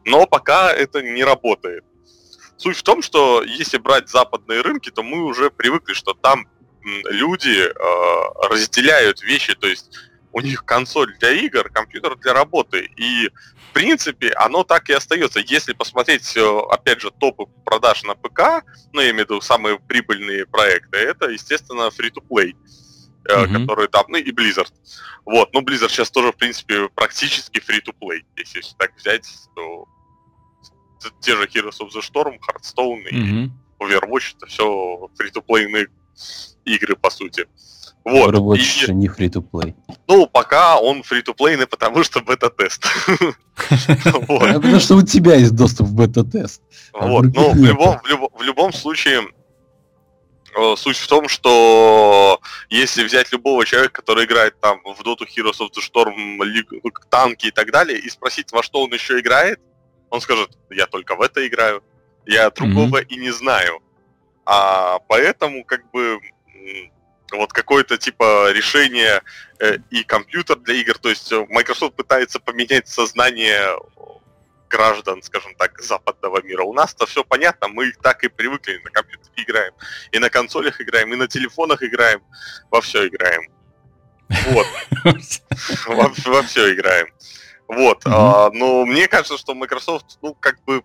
Но 0.06 0.26
пока 0.26 0.72
это 0.72 1.02
не 1.02 1.24
работает. 1.24 1.84
Суть 2.58 2.78
в 2.78 2.84
том, 2.84 3.02
что 3.02 3.44
если 3.44 3.78
брать 3.78 4.10
западные 4.10 4.62
рынки, 4.62 4.90
то 4.90 5.04
мы 5.04 5.24
уже 5.24 5.52
привыкли, 5.52 5.94
что 5.94 6.14
там 6.14 6.48
люди 7.10 7.68
э, 7.68 8.48
разделяют 8.50 9.22
вещи, 9.22 9.56
то 9.56 9.68
есть 9.68 9.92
у 10.32 10.42
них 10.42 10.66
консоль 10.66 11.18
для 11.20 11.32
игр, 11.32 11.70
компьютер 11.70 12.16
для 12.18 12.34
работы. 12.34 12.90
И 12.96 13.30
в 13.70 13.74
принципе 13.74 14.32
оно 14.34 14.64
так 14.64 14.90
и 14.90 14.94
остается. 14.94 15.40
Если 15.40 15.74
посмотреть, 15.74 16.36
опять 16.70 17.02
же, 17.02 17.12
топы 17.12 17.46
продаж 17.66 18.04
на 18.04 18.16
ПК, 18.16 18.64
ну, 18.94 19.02
я 19.02 19.10
имею 19.12 19.26
в 19.26 19.30
виду 19.30 19.42
самые 19.42 19.80
прибыльные 19.80 20.46
проекты, 20.46 20.98
это, 20.98 21.30
естественно, 21.30 21.90
free-to-play. 21.90 22.56
Mm-hmm. 23.28 23.66
который 23.66 23.88
там, 23.90 24.06
ну 24.08 24.18
и 24.18 24.32
Blizzard. 24.32 24.72
Вот, 25.26 25.54
ну 25.54 25.62
Blizzard 25.62 25.90
сейчас 25.90 26.10
тоже, 26.10 26.32
в 26.32 26.38
принципе, 26.38 26.88
практически 26.96 27.60
free-to-play. 27.60 28.24
Если 28.38 28.62
так 28.78 28.96
взять, 28.96 29.28
то 29.54 29.86
те 31.20 31.36
же 31.36 31.46
Heroes 31.46 31.80
of 31.82 31.90
the 31.94 32.02
Storm, 32.02 32.40
Hearthstone 32.40 33.04
mm-hmm. 33.12 33.46
и 33.46 33.84
Overwatch, 33.84 34.36
это 34.38 34.46
все 34.46 35.10
free-to-play 35.20 35.90
игры, 36.66 36.96
по 36.96 37.10
сути. 37.10 37.48
Вот. 38.04 38.34
Overwatch 38.34 38.90
и... 38.90 38.94
не 38.94 39.08
free-to-play. 39.08 39.76
Ну, 40.08 40.28
пока 40.28 40.80
он 40.80 41.02
free-to-play, 41.02 41.66
потому 41.68 42.04
что 42.04 42.22
бета-тест. 42.22 42.86
Потому 44.28 44.80
что 44.80 44.96
у 44.96 45.02
тебя 45.02 45.36
есть 45.36 45.56
доступ 45.56 45.88
в 45.88 45.94
бета-тест. 45.94 46.62
А 46.94 47.08
вот, 47.08 47.26
ну, 47.34 47.54
в 47.54 48.44
любом 48.44 48.72
случае, 48.72 49.24
э, 50.56 50.76
суть 50.78 50.98
в 50.98 51.08
том, 51.08 51.28
что 51.28 52.40
если 52.70 53.04
взять 53.04 53.32
любого 53.34 53.66
человека, 53.66 54.02
который 54.02 54.26
играет 54.26 54.60
там 54.62 54.80
в 54.84 55.02
Dota 55.02 55.26
Heroes 55.28 55.60
of 55.60 55.72
the 55.76 55.82
Storm, 55.82 56.14
ну, 56.16 56.92
танки 57.10 57.48
и 57.48 57.52
так 57.52 57.72
далее, 57.72 58.00
и 58.00 58.10
спросить, 58.10 58.52
во 58.52 58.64
что 58.64 58.84
он 58.84 58.94
еще 58.94 59.20
играет, 59.20 59.60
он 60.10 60.22
скажет, 60.22 60.58
я 60.70 60.88
только 60.88 61.16
в 61.16 61.22
это 61.22 61.46
играю 61.46 61.84
Я 62.26 62.50
другого 62.52 63.02
mm-hmm. 63.02 63.08
и 63.10 63.18
не 63.18 63.32
знаю. 63.32 63.82
А 64.50 65.00
поэтому, 65.10 65.66
как 65.66 65.92
бы, 65.92 66.22
вот 67.34 67.52
какое-то 67.52 67.98
типа 67.98 68.54
решение 68.54 69.22
э, 69.60 69.80
и 69.90 70.06
компьютер 70.06 70.58
для 70.60 70.76
игр, 70.76 70.98
то 70.98 71.10
есть 71.10 71.30
Microsoft 71.50 71.98
пытается 71.98 72.40
поменять 72.40 72.88
сознание 72.88 73.78
граждан, 74.70 75.22
скажем 75.22 75.54
так, 75.56 75.82
западного 75.82 76.42
мира. 76.42 76.64
У 76.64 76.74
нас-то 76.74 77.06
все 77.06 77.26
понятно, 77.26 77.68
мы 77.68 77.92
так 77.92 78.24
и 78.24 78.30
привыкли, 78.30 78.80
на 78.86 78.90
компьютере 78.90 79.34
играем, 79.36 79.74
и 80.14 80.20
на 80.20 80.30
консолях 80.30 80.80
играем, 80.80 81.12
и 81.12 81.18
на 81.18 81.28
телефонах 81.28 81.84
играем, 81.84 82.22
во 82.72 82.80
все 82.80 83.06
играем. 83.08 83.52
Вот. 84.30 84.68
Во, 85.88 86.12
во 86.26 86.42
все 86.44 86.74
играем. 86.74 87.08
Вот. 87.68 88.06
Mm-hmm. 88.06 88.12
А, 88.14 88.50
но 88.52 88.86
мне 88.86 89.08
кажется, 89.08 89.38
что 89.38 89.56
Microsoft, 89.56 90.20
ну, 90.22 90.34
как 90.34 90.62
бы 90.66 90.84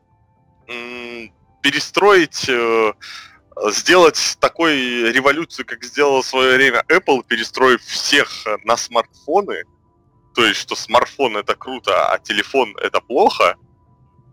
м- 0.68 1.32
перестроить, 1.60 2.48
э, 2.48 2.92
сделать 3.70 4.36
такой 4.40 5.12
революцию, 5.12 5.66
как 5.66 5.84
сделала 5.84 6.22
в 6.22 6.26
свое 6.26 6.56
время 6.56 6.84
Apple, 6.88 7.24
перестроив 7.26 7.82
всех 7.82 8.28
на 8.64 8.76
смартфоны, 8.76 9.64
то 10.34 10.44
есть, 10.44 10.60
что 10.60 10.74
смартфон 10.74 11.36
это 11.36 11.54
круто, 11.54 12.06
а 12.06 12.18
телефон 12.18 12.74
это 12.78 13.00
плохо, 13.00 13.56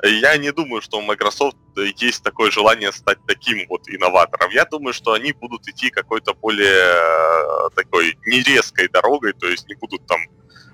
я 0.04 0.38
не 0.38 0.52
думаю, 0.52 0.82
что 0.82 0.98
у 0.98 1.02
Microsoft 1.02 1.58
есть 1.76 2.24
такое 2.24 2.52
желание 2.52 2.92
стать 2.94 3.18
таким 3.28 3.68
вот 3.68 3.90
инноватором. 3.90 4.50
Я 4.52 4.64
думаю, 4.66 4.94
что 4.94 5.12
они 5.12 5.34
будут 5.34 5.68
идти 5.68 5.90
какой-то 5.90 6.34
более 6.34 6.70
э, 6.70 7.70
такой 7.76 8.18
нерезкой 8.26 8.88
дорогой, 8.88 9.34
то 9.34 9.48
есть 9.48 9.68
не 9.68 9.76
будут 9.76 10.06
там 10.08 10.20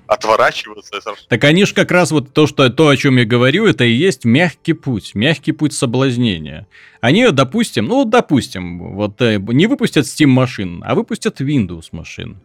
отворачиваться. 0.08 0.99
Так 1.28 1.43
они 1.43 1.66
же 1.66 1.74
как 1.74 1.91
раз 1.91 2.12
вот 2.12 2.34
то, 2.34 2.47
что, 2.47 2.70
то, 2.70 2.88
о 2.89 2.97
чем 2.97 3.18
я 3.18 3.26
говорю, 3.26 3.66
это 3.66 3.84
и 3.84 3.91
есть 3.91 4.26
мягкий 4.26 4.74
путь, 4.74 5.16
мягкий 5.16 5.51
путь 5.51 5.74
соблазнения. 5.74 6.68
Они, 7.01 7.28
допустим, 7.32 7.86
ну, 7.86 8.06
допустим, 8.06 8.95
вот 8.95 9.22
э, 9.22 9.38
не 9.39 9.68
выпустят 9.68 10.06
Steam 10.06 10.28
машин, 10.28 10.84
а 10.86 10.95
выпустят 10.95 11.41
Windows 11.41 11.89
машин 11.91 12.39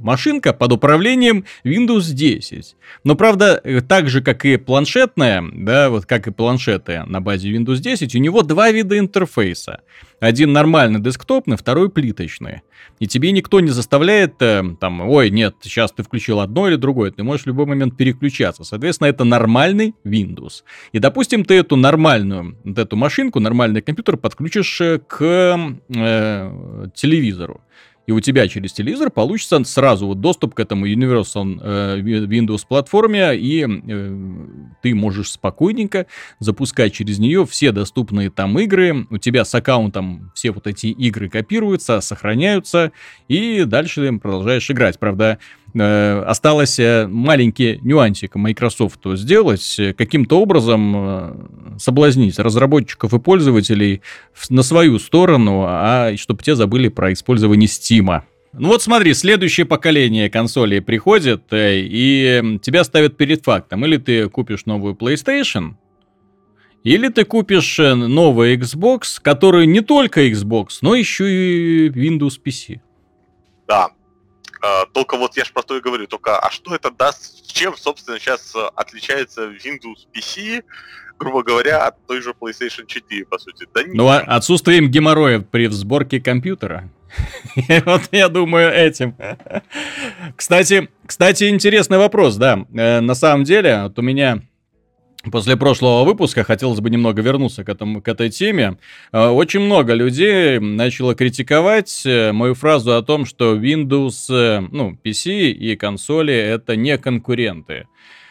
машинка 0.00 0.52
под 0.52 0.72
управлением 0.72 1.44
Windows 1.64 2.12
10. 2.12 2.76
Но 3.04 3.14
правда, 3.14 3.60
э, 3.62 3.80
так 3.80 4.08
же 4.08 4.22
как 4.22 4.44
и 4.44 4.56
планшетная, 4.56 5.44
да, 5.52 5.90
вот 5.90 6.06
как 6.06 6.26
и 6.26 6.30
планшеты 6.30 7.04
на 7.06 7.20
базе 7.20 7.50
Windows 7.52 7.78
10, 7.78 8.14
у 8.14 8.18
него 8.18 8.42
два 8.42 8.70
вида 8.70 8.98
интерфейса. 8.98 9.80
Один 10.20 10.52
нормальный 10.52 11.00
десктопный, 11.00 11.56
второй 11.56 11.90
плиточный. 11.90 12.62
И 12.98 13.06
тебе 13.06 13.32
никто 13.32 13.60
не 13.60 13.68
заставляет 13.70 14.40
э, 14.40 14.62
там, 14.80 15.08
ой, 15.08 15.30
нет, 15.30 15.56
сейчас 15.60 15.92
ты 15.92 16.02
включил 16.02 16.40
одно 16.40 16.68
или 16.68 16.76
другое, 16.76 17.10
ты 17.10 17.22
можешь 17.22 17.44
в 17.44 17.48
любой 17.48 17.66
момент 17.66 17.96
переключаться. 17.96 18.64
Соответственно, 18.64 19.08
это 19.08 19.24
нормальный 19.24 19.94
Windows. 20.04 20.62
И, 20.92 20.98
допустим, 20.98 21.44
ты 21.44 21.54
эту 21.54 21.76
нормальную, 21.76 22.56
вот 22.64 22.78
эту 22.78 22.96
машинку, 22.96 23.40
нормальный 23.40 23.82
компьютер 23.82 24.16
подключишь 24.16 24.80
э, 24.80 24.98
к 24.98 25.58
э, 25.88 26.88
телевизору 26.94 27.60
и 28.06 28.12
у 28.12 28.20
тебя 28.20 28.46
через 28.48 28.72
телевизор 28.72 29.10
получится 29.10 29.62
сразу 29.64 30.06
вот 30.06 30.20
доступ 30.20 30.54
к 30.54 30.60
этому 30.60 30.86
Universal 30.86 31.60
э, 31.60 32.00
Windows 32.00 32.62
платформе, 32.66 33.36
и 33.36 33.66
э, 33.66 34.46
ты 34.82 34.94
можешь 34.94 35.32
спокойненько 35.32 36.06
запускать 36.38 36.92
через 36.92 37.18
нее 37.18 37.44
все 37.46 37.72
доступные 37.72 38.30
там 38.30 38.58
игры. 38.58 39.06
У 39.10 39.18
тебя 39.18 39.44
с 39.44 39.54
аккаунтом 39.54 40.30
все 40.34 40.52
вот 40.52 40.66
эти 40.66 40.86
игры 40.86 41.28
копируются, 41.28 42.00
сохраняются, 42.00 42.92
и 43.28 43.64
дальше 43.64 44.18
продолжаешь 44.22 44.70
играть. 44.70 44.98
Правда, 44.98 45.38
э, 45.80 46.22
осталось 46.22 46.78
э, 46.78 47.06
маленький 47.06 47.78
нюансик 47.82 48.34
Microsoft 48.36 49.00
сделать, 49.14 49.76
э, 49.78 49.92
каким-то 49.92 50.40
образом 50.40 51.48
соблазнить 51.78 52.38
разработчиков 52.38 53.12
и 53.12 53.18
пользователей 53.18 54.02
на 54.48 54.62
свою 54.62 54.98
сторону, 54.98 55.64
а 55.66 56.16
чтобы 56.16 56.42
те 56.42 56.54
забыли 56.54 56.88
про 56.88 57.12
использование 57.12 57.68
Steam. 57.68 58.22
Ну 58.52 58.68
вот 58.68 58.82
смотри, 58.82 59.12
следующее 59.14 59.66
поколение 59.66 60.30
консолей 60.30 60.80
приходит, 60.80 61.44
и 61.52 62.58
тебя 62.62 62.84
ставят 62.84 63.16
перед 63.16 63.44
фактом. 63.44 63.84
Или 63.84 63.98
ты 63.98 64.28
купишь 64.30 64.64
новую 64.64 64.94
PlayStation, 64.94 65.74
или 66.82 67.08
ты 67.08 67.24
купишь 67.24 67.78
новый 67.78 68.56
Xbox, 68.56 69.18
который 69.20 69.66
не 69.66 69.80
только 69.80 70.26
Xbox, 70.28 70.78
но 70.80 70.94
еще 70.94 71.28
и 71.28 71.88
Windows 71.90 72.40
PC. 72.42 72.80
Да, 73.66 73.90
только 74.92 75.16
вот 75.16 75.36
я 75.36 75.44
же 75.44 75.52
про 75.52 75.62
то 75.62 75.76
и 75.76 75.80
говорю, 75.80 76.06
только 76.06 76.38
а 76.38 76.50
что 76.50 76.74
это 76.74 76.90
даст, 76.90 77.46
чем, 77.46 77.76
собственно, 77.76 78.18
сейчас 78.18 78.54
э, 78.54 78.68
отличается 78.74 79.46
Windows 79.46 80.06
PC, 80.14 80.62
грубо 81.18 81.42
говоря, 81.42 81.86
от 81.86 82.06
той 82.06 82.20
же 82.20 82.30
PlayStation 82.30 82.86
4, 82.86 83.24
по 83.26 83.38
сути? 83.38 83.66
Да 83.74 83.82
ну, 83.86 84.08
а 84.08 84.18
отсутствием 84.20 84.90
геморроя 84.90 85.40
при 85.40 85.68
сборке 85.68 86.20
компьютера. 86.20 86.90
Вот 87.86 88.02
я 88.12 88.28
думаю 88.28 88.72
этим. 88.72 89.16
Кстати, 90.36 90.88
кстати, 91.06 91.48
интересный 91.48 91.98
вопрос, 91.98 92.36
да. 92.36 92.66
Э, 92.74 93.00
на 93.00 93.14
самом 93.14 93.44
деле, 93.44 93.84
вот 93.84 93.98
у 93.98 94.02
меня 94.02 94.42
После 95.30 95.56
прошлого 95.56 96.04
выпуска 96.04 96.44
хотелось 96.44 96.80
бы 96.80 96.88
немного 96.90 97.20
вернуться 97.20 97.64
к, 97.64 97.68
этому, 97.68 98.00
к 98.00 98.08
этой 98.08 98.30
теме. 98.30 98.78
Э, 99.12 99.28
очень 99.28 99.60
много 99.60 99.94
людей 99.94 100.58
начало 100.60 101.14
критиковать 101.14 102.02
э, 102.04 102.32
мою 102.32 102.54
фразу 102.54 102.94
о 102.94 103.02
том, 103.02 103.26
что 103.26 103.56
Windows, 103.56 104.26
э, 104.30 104.60
ну, 104.70 104.96
PC 105.04 105.50
и 105.50 105.74
консоли 105.76 106.34
это 106.34 106.76
не 106.76 106.96
конкуренты. 106.96 107.86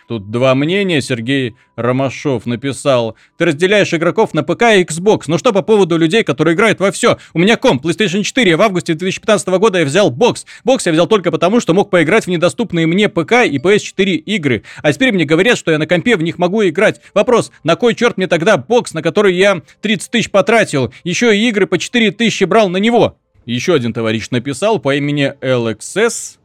Тут 0.07 0.29
два 0.29 0.53
мнения. 0.53 1.01
Сергей 1.01 1.55
Ромашов 1.75 2.45
написал. 2.45 3.15
Ты 3.37 3.45
разделяешь 3.45 3.93
игроков 3.93 4.33
на 4.33 4.43
ПК 4.43 4.63
и 4.75 4.83
Xbox. 4.83 5.23
Но 5.27 5.37
что 5.37 5.51
по 5.51 5.63
поводу 5.63 5.97
людей, 5.97 6.23
которые 6.23 6.53
играют 6.53 6.79
во 6.79 6.91
все? 6.91 7.17
У 7.33 7.39
меня 7.39 7.57
комп 7.57 7.83
PlayStation 7.83 8.21
4. 8.21 8.55
В 8.55 8.61
августе 8.61 8.93
2015 8.93 9.47
года 9.47 9.79
я 9.79 9.85
взял 9.85 10.11
бокс. 10.11 10.45
Бокс 10.63 10.85
я 10.85 10.91
взял 10.91 11.07
только 11.07 11.31
потому, 11.31 11.59
что 11.59 11.73
мог 11.73 11.89
поиграть 11.89 12.25
в 12.25 12.29
недоступные 12.29 12.85
мне 12.85 13.09
ПК 13.09 13.45
и 13.45 13.57
PS4 13.57 14.15
игры. 14.15 14.63
А 14.83 14.93
теперь 14.93 15.11
мне 15.11 15.25
говорят, 15.25 15.57
что 15.57 15.71
я 15.71 15.79
на 15.79 15.87
компе 15.87 16.15
в 16.17 16.21
них 16.21 16.37
могу 16.37 16.67
играть. 16.67 17.01
Вопрос, 17.15 17.51
на 17.63 17.75
кой 17.75 17.95
черт 17.95 18.17
мне 18.17 18.27
тогда 18.27 18.57
бокс, 18.57 18.93
на 18.93 19.01
который 19.01 19.35
я 19.35 19.61
30 19.81 20.11
тысяч 20.11 20.29
потратил? 20.29 20.93
Еще 21.03 21.35
и 21.35 21.49
игры 21.49 21.65
по 21.65 21.79
4 21.79 22.11
тысячи 22.11 22.43
брал 22.43 22.69
на 22.69 22.77
него. 22.77 23.17
Еще 23.45 23.73
один 23.73 23.93
товарищ 23.93 24.29
написал 24.29 24.79
по 24.79 24.95
имени 24.95 25.33
LXS. 25.41 26.37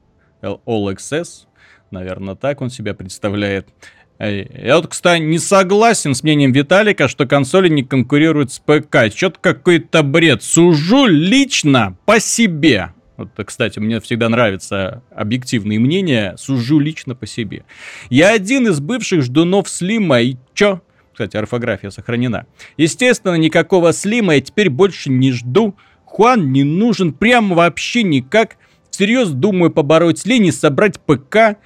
LXS 0.43 1.50
Наверное, 1.91 2.37
так 2.37 2.61
он 2.61 2.71
себя 2.71 2.95
представляет. 2.95 3.69
Я 4.19 4.77
вот, 4.77 4.89
кстати, 4.89 5.23
не 5.23 5.39
согласен 5.39 6.15
с 6.15 6.23
мнением 6.23 6.53
Виталика, 6.53 7.09
что 7.09 7.27
консоли 7.27 7.69
не 7.69 7.83
конкурируют 7.83 8.53
с 8.53 8.59
ПК. 8.59 9.13
Что-то 9.15 9.39
какой-то 9.41 10.03
бред. 10.03 10.43
Сужу 10.43 11.07
лично 11.07 11.97
по 12.05 12.21
себе. 12.21 12.93
Вот, 13.17 13.31
кстати, 13.45 13.79
мне 13.79 13.99
всегда 14.01 14.29
нравятся 14.29 15.03
объективные 15.11 15.79
мнения. 15.79 16.35
Сужу 16.37 16.79
лично 16.79 17.15
по 17.15 17.27
себе. 17.27 17.65
Я 18.09 18.33
один 18.33 18.69
из 18.69 18.81
бывших 18.81 19.23
ждунов 19.23 19.69
Слима, 19.69 20.21
и 20.21 20.37
чё? 20.55 20.81
Кстати, 21.13 21.37
орфография 21.37 21.91
сохранена. 21.91 22.47
Естественно, 22.77 23.35
никакого 23.35 23.93
Слима 23.93 24.35
я 24.35 24.41
теперь 24.41 24.71
больше 24.71 25.11
не 25.11 25.33
жду. 25.33 25.77
Хуан 26.05 26.53
не 26.53 26.65
нужен 26.65 27.13
прям 27.13 27.55
вообще 27.55 28.03
никак. 28.03 28.57
Всерьез 28.91 29.31
думаю 29.31 29.71
побороть 29.71 30.27
лень 30.27 30.47
и 30.47 30.53
собрать 30.53 30.99
ПК. 31.01 31.57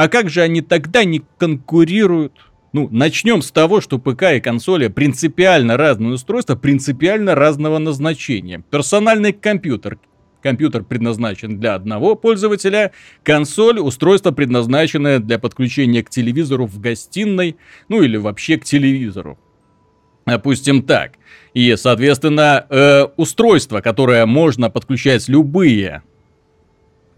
А 0.00 0.08
как 0.08 0.30
же 0.30 0.40
они 0.40 0.62
тогда 0.62 1.04
не 1.04 1.20
конкурируют? 1.36 2.32
Ну, 2.72 2.88
начнем 2.90 3.42
с 3.42 3.50
того, 3.50 3.82
что 3.82 3.98
ПК 3.98 4.32
и 4.32 4.40
консоли 4.40 4.88
принципиально 4.88 5.76
разные 5.76 6.14
устройства, 6.14 6.56
принципиально 6.56 7.34
разного 7.34 7.76
назначения. 7.76 8.64
Персональный 8.70 9.34
компьютер. 9.34 9.98
Компьютер 10.42 10.84
предназначен 10.84 11.60
для 11.60 11.74
одного 11.74 12.14
пользователя, 12.14 12.92
консоль, 13.22 13.78
устройство 13.78 14.30
предназначенное 14.30 15.18
для 15.18 15.38
подключения 15.38 16.02
к 16.02 16.08
телевизору 16.08 16.64
в 16.64 16.80
гостиной, 16.80 17.56
ну 17.90 18.00
или 18.00 18.16
вообще 18.16 18.56
к 18.56 18.64
телевизору. 18.64 19.38
Допустим 20.24 20.82
так. 20.82 21.12
И, 21.52 21.76
соответственно, 21.76 22.64
э, 22.70 23.04
устройство, 23.18 23.82
которое 23.82 24.24
можно 24.24 24.70
подключать 24.70 25.28
любые 25.28 26.04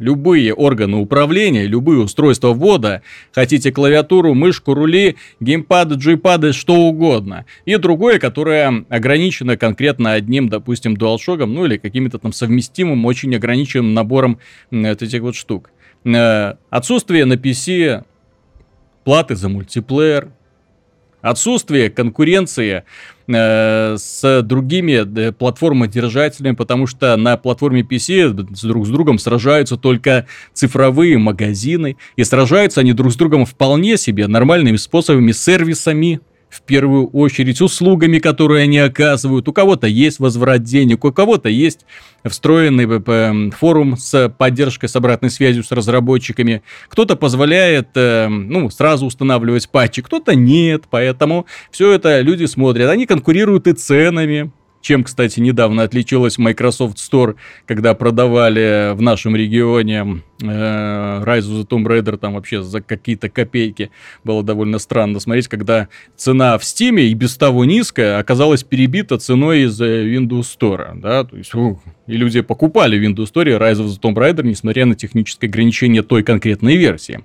любые 0.02 0.52
органы 0.52 0.96
управления, 0.96 1.66
любые 1.66 2.00
устройства 2.00 2.48
ввода, 2.52 3.02
хотите 3.32 3.72
клавиатуру, 3.72 4.34
мышку, 4.34 4.74
рули, 4.74 5.16
геймпады, 5.40 5.94
джойпады, 5.94 6.52
что 6.52 6.74
угодно. 6.74 7.46
И 7.64 7.76
другое, 7.76 8.18
которое 8.18 8.84
ограничено 8.88 9.56
конкретно 9.56 10.12
одним, 10.12 10.48
допустим, 10.48 10.94
DualShock, 10.94 11.46
ну 11.46 11.64
или 11.66 11.76
каким-то 11.76 12.18
там 12.18 12.32
совместимым, 12.32 13.04
очень 13.06 13.34
ограниченным 13.34 13.94
набором 13.94 14.38
этих 14.70 15.22
вот 15.22 15.36
штук. 15.36 15.70
Э, 16.04 16.54
отсутствие 16.68 17.24
на 17.24 17.34
PC 17.34 18.04
платы 19.04 19.36
за 19.36 19.48
мультиплеер, 19.48 20.30
отсутствие 21.20 21.88
конкуренции 21.90 22.82
с 23.28 24.42
другими 24.42 25.04
э, 25.18 25.32
платформодержателями, 25.32 26.54
потому 26.54 26.86
что 26.86 27.16
на 27.16 27.36
платформе 27.36 27.82
PC 27.82 28.30
друг 28.30 28.86
с 28.86 28.90
другом 28.90 29.18
сражаются 29.18 29.76
только 29.76 30.26
цифровые 30.52 31.18
магазины, 31.18 31.96
и 32.16 32.24
сражаются 32.24 32.80
они 32.80 32.92
друг 32.92 33.12
с 33.12 33.16
другом 33.16 33.46
вполне 33.46 33.96
себе 33.96 34.26
нормальными 34.26 34.76
способами, 34.76 35.32
сервисами, 35.32 36.20
в 36.52 36.60
первую 36.62 37.06
очередь 37.08 37.62
услугами, 37.62 38.18
которые 38.18 38.64
они 38.64 38.78
оказывают. 38.78 39.48
У 39.48 39.52
кого-то 39.54 39.86
есть 39.86 40.18
возврат 40.18 40.62
денег, 40.62 41.02
у 41.04 41.10
кого-то 41.10 41.48
есть 41.48 41.86
встроенный 42.24 43.50
форум 43.52 43.96
с 43.96 44.28
поддержкой, 44.28 44.88
с 44.88 44.96
обратной 44.96 45.30
связью 45.30 45.64
с 45.64 45.72
разработчиками. 45.72 46.62
Кто-то 46.88 47.16
позволяет 47.16 47.88
э, 47.94 48.28
ну, 48.28 48.68
сразу 48.68 49.06
устанавливать 49.06 49.68
патчи, 49.70 50.02
кто-то 50.02 50.34
нет. 50.34 50.84
Поэтому 50.90 51.46
все 51.70 51.90
это 51.92 52.20
люди 52.20 52.44
смотрят. 52.44 52.90
Они 52.90 53.06
конкурируют 53.06 53.66
и 53.66 53.72
ценами 53.72 54.52
чем, 54.82 55.04
кстати, 55.04 55.40
недавно 55.40 55.84
отличилась 55.84 56.38
Microsoft 56.38 56.96
Store, 56.96 57.36
когда 57.66 57.94
продавали 57.94 58.94
в 58.94 59.00
нашем 59.00 59.34
регионе 59.34 60.22
э, 60.42 60.44
Rise 60.44 61.40
of 61.40 61.62
the 61.62 61.66
Tomb 61.66 61.86
Raider 61.86 62.18
там 62.18 62.34
вообще 62.34 62.62
за 62.62 62.82
какие-то 62.82 63.30
копейки. 63.30 63.90
Было 64.24 64.42
довольно 64.42 64.78
странно 64.78 65.20
смотреть, 65.20 65.48
когда 65.48 65.88
цена 66.16 66.58
в 66.58 66.62
Steam 66.62 67.00
и 67.00 67.14
без 67.14 67.36
того 67.36 67.64
низкая 67.64 68.18
оказалась 68.18 68.64
перебита 68.64 69.18
ценой 69.18 69.62
из 69.62 69.80
э, 69.80 70.04
Windows 70.04 70.46
Store. 70.58 71.00
Да? 71.00 71.24
То 71.24 71.36
есть, 71.36 71.54
ух, 71.54 71.80
и 72.06 72.16
люди 72.16 72.40
покупали 72.40 73.00
Windows 73.00 73.32
Store 73.32 73.58
Rise 73.58 73.78
of 73.78 73.86
the 73.86 74.00
Tomb 74.00 74.14
Raider, 74.14 74.42
несмотря 74.44 74.84
на 74.84 74.94
техническое 74.94 75.46
ограничение 75.46 76.02
той 76.02 76.22
конкретной 76.22 76.76
версии. 76.76 77.20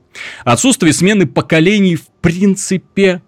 Отсутствие 0.46 0.94
смены 0.94 1.26
поколений 1.26 1.96
в 1.96 2.08
принципе 2.22 3.22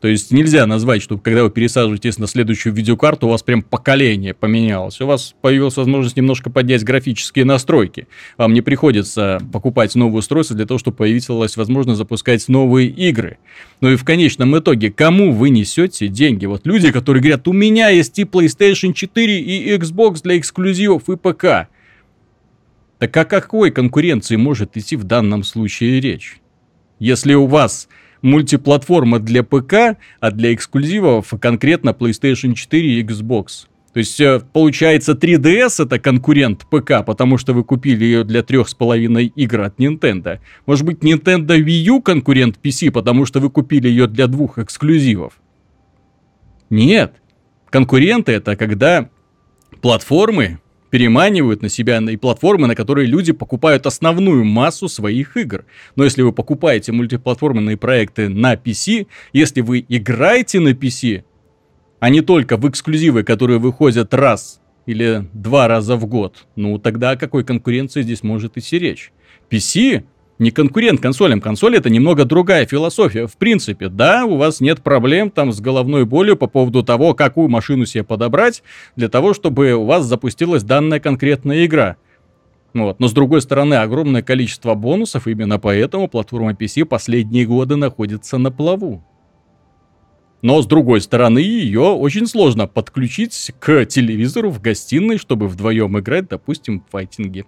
то 0.00 0.08
есть 0.08 0.32
нельзя 0.32 0.66
назвать, 0.66 1.02
что 1.02 1.18
когда 1.18 1.44
вы 1.44 1.50
пересаживаетесь 1.50 2.18
на 2.18 2.26
следующую 2.26 2.72
видеокарту, 2.72 3.26
у 3.26 3.30
вас 3.30 3.42
прям 3.42 3.60
поколение 3.60 4.32
поменялось. 4.32 4.98
У 5.02 5.06
вас 5.06 5.34
появилась 5.42 5.76
возможность 5.76 6.16
немножко 6.16 6.48
поднять 6.48 6.82
графические 6.84 7.44
настройки. 7.44 8.08
Вам 8.38 8.54
не 8.54 8.62
приходится 8.62 9.40
покупать 9.52 9.94
новые 9.94 10.20
устройства 10.20 10.56
для 10.56 10.64
того, 10.64 10.78
чтобы 10.78 10.96
появилась 10.96 11.56
возможность 11.56 11.98
запускать 11.98 12.48
новые 12.48 12.88
игры. 12.88 13.36
Ну 13.82 13.90
и 13.90 13.96
в 13.96 14.04
конечном 14.04 14.58
итоге, 14.58 14.90
кому 14.90 15.32
вы 15.34 15.50
несете 15.50 16.08
деньги? 16.08 16.46
Вот 16.46 16.66
люди, 16.66 16.90
которые 16.92 17.20
говорят, 17.20 17.46
у 17.46 17.52
меня 17.52 17.90
есть 17.90 18.18
и 18.18 18.24
PlayStation 18.24 18.94
4, 18.94 19.38
и 19.38 19.76
Xbox 19.76 20.22
для 20.22 20.38
эксклюзивов, 20.38 21.10
и 21.10 21.16
ПК. 21.16 21.68
Так 22.98 23.14
о 23.18 23.26
какой 23.26 23.70
конкуренции 23.70 24.36
может 24.36 24.78
идти 24.78 24.96
в 24.96 25.04
данном 25.04 25.44
случае 25.44 26.00
речь? 26.00 26.40
Если 26.98 27.34
у 27.34 27.46
вас 27.46 27.86
мультиплатформа 28.22 29.18
для 29.18 29.42
ПК, 29.42 29.98
а 30.20 30.30
для 30.30 30.54
эксклюзивов 30.54 31.32
конкретно 31.40 31.90
PlayStation 31.90 32.54
4 32.54 33.00
и 33.00 33.02
Xbox. 33.02 33.66
То 33.92 33.98
есть, 33.98 34.20
э, 34.20 34.40
получается, 34.52 35.14
3DS 35.14 35.84
это 35.84 35.98
конкурент 35.98 36.64
ПК, 36.70 37.04
потому 37.04 37.38
что 37.38 37.52
вы 37.52 37.64
купили 37.64 38.04
ее 38.04 38.24
для 38.24 38.42
трех 38.42 38.68
с 38.68 38.74
половиной 38.74 39.26
игр 39.26 39.62
от 39.62 39.78
Nintendo. 39.80 40.38
Может 40.66 40.86
быть, 40.86 40.98
Nintendo 40.98 41.58
Wii 41.58 41.82
U 41.88 42.00
конкурент 42.00 42.58
PC, 42.62 42.92
потому 42.92 43.26
что 43.26 43.40
вы 43.40 43.50
купили 43.50 43.88
ее 43.88 44.06
для 44.06 44.28
двух 44.28 44.58
эксклюзивов. 44.58 45.40
Нет. 46.70 47.14
Конкуренты 47.68 48.32
это 48.32 48.54
когда 48.54 49.10
платформы 49.80 50.60
переманивают 50.90 51.62
на 51.62 51.68
себя 51.68 51.98
и 51.98 52.16
платформы, 52.16 52.66
на 52.66 52.74
которые 52.74 53.06
люди 53.06 53.32
покупают 53.32 53.86
основную 53.86 54.44
массу 54.44 54.88
своих 54.88 55.36
игр. 55.36 55.64
Но 55.96 56.04
если 56.04 56.22
вы 56.22 56.32
покупаете 56.32 56.92
мультиплатформенные 56.92 57.76
проекты 57.76 58.28
на 58.28 58.54
PC, 58.54 59.06
если 59.32 59.60
вы 59.60 59.84
играете 59.88 60.60
на 60.60 60.70
PC, 60.70 61.24
а 62.00 62.10
не 62.10 62.20
только 62.20 62.56
в 62.56 62.68
эксклюзивы, 62.68 63.22
которые 63.22 63.58
выходят 63.58 64.12
раз 64.14 64.60
или 64.86 65.28
два 65.32 65.68
раза 65.68 65.96
в 65.96 66.06
год, 66.06 66.46
ну 66.56 66.78
тогда 66.78 67.10
о 67.10 67.16
какой 67.16 67.44
конкуренции 67.44 68.02
здесь 68.02 68.22
может 68.22 68.56
идти 68.56 68.78
речь? 68.78 69.12
PC 69.50 70.04
не 70.40 70.50
конкурент 70.50 71.00
консолям. 71.00 71.40
Консоль 71.40 71.76
это 71.76 71.90
немного 71.90 72.24
другая 72.24 72.66
философия. 72.66 73.26
В 73.26 73.36
принципе, 73.36 73.88
да, 73.88 74.24
у 74.24 74.36
вас 74.36 74.60
нет 74.60 74.82
проблем 74.82 75.30
там 75.30 75.52
с 75.52 75.60
головной 75.60 76.06
болью 76.06 76.36
по 76.36 76.46
поводу 76.46 76.82
того, 76.82 77.14
какую 77.14 77.48
машину 77.48 77.84
себе 77.84 78.02
подобрать 78.02 78.62
для 78.96 79.08
того, 79.08 79.34
чтобы 79.34 79.74
у 79.74 79.84
вас 79.84 80.06
запустилась 80.06 80.64
данная 80.64 80.98
конкретная 80.98 81.66
игра. 81.66 81.96
Вот. 82.72 83.00
Но 83.00 83.08
с 83.08 83.12
другой 83.12 83.42
стороны, 83.42 83.74
огромное 83.74 84.22
количество 84.22 84.74
бонусов, 84.74 85.26
именно 85.26 85.58
поэтому 85.58 86.08
платформа 86.08 86.52
PC 86.52 86.86
последние 86.86 87.44
годы 87.44 87.76
находится 87.76 88.38
на 88.38 88.50
плаву. 88.50 89.04
Но 90.40 90.62
с 90.62 90.66
другой 90.66 91.02
стороны, 91.02 91.40
ее 91.40 91.82
очень 91.82 92.26
сложно 92.26 92.66
подключить 92.66 93.52
к 93.58 93.84
телевизору 93.84 94.50
в 94.50 94.62
гостиной, 94.62 95.18
чтобы 95.18 95.48
вдвоем 95.48 95.98
играть, 95.98 96.28
допустим, 96.28 96.80
в 96.80 96.90
файтинге. 96.90 97.44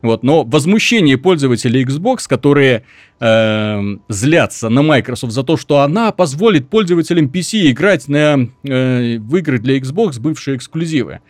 Вот, 0.00 0.22
но 0.22 0.44
возмущение 0.44 1.18
пользователей 1.18 1.84
Xbox, 1.84 2.28
которые 2.28 2.84
э, 3.18 3.82
злятся 4.08 4.68
на 4.68 4.82
Microsoft 4.82 5.32
за 5.32 5.42
то, 5.42 5.56
что 5.56 5.80
она 5.80 6.12
позволит 6.12 6.68
пользователям 6.68 7.26
PC 7.26 7.70
играть 7.70 8.06
на, 8.06 8.48
э, 8.62 9.18
в 9.18 9.36
игры 9.36 9.58
для 9.58 9.76
Xbox, 9.78 10.20
бывшие 10.20 10.56
эксклюзивы. 10.56 11.20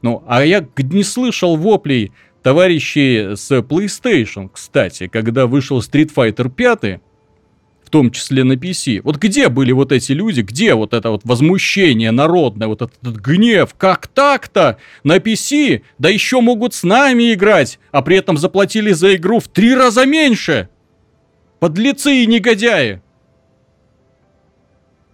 Ну, 0.00 0.22
а 0.26 0.44
я 0.44 0.66
не 0.78 1.02
слышал 1.02 1.56
воплей 1.56 2.12
товарищей 2.42 3.36
с 3.36 3.50
PlayStation, 3.50 4.50
кстати, 4.52 5.08
когда 5.08 5.46
вышел 5.46 5.80
Street 5.80 6.10
Fighter 6.14 6.50
5, 6.50 7.00
том 7.94 8.10
числе 8.10 8.42
на 8.42 8.54
PC. 8.54 9.02
Вот 9.04 9.18
где 9.18 9.48
были 9.48 9.70
вот 9.70 9.92
эти 9.92 10.10
люди, 10.10 10.40
где 10.40 10.74
вот 10.74 10.92
это 10.92 11.10
вот 11.10 11.20
возмущение 11.22 12.10
народное, 12.10 12.66
вот 12.66 12.82
этот, 12.82 12.96
этот 13.00 13.22
гнев, 13.22 13.72
как 13.78 14.08
так-то 14.08 14.78
на 15.04 15.18
PC, 15.18 15.82
да 15.98 16.08
еще 16.08 16.40
могут 16.40 16.74
с 16.74 16.82
нами 16.82 17.32
играть, 17.32 17.78
а 17.92 18.02
при 18.02 18.16
этом 18.16 18.36
заплатили 18.36 18.90
за 18.90 19.14
игру 19.14 19.38
в 19.38 19.46
три 19.46 19.76
раза 19.76 20.06
меньше. 20.06 20.68
Подлецы 21.60 22.24
и 22.24 22.26
негодяи. 22.26 23.00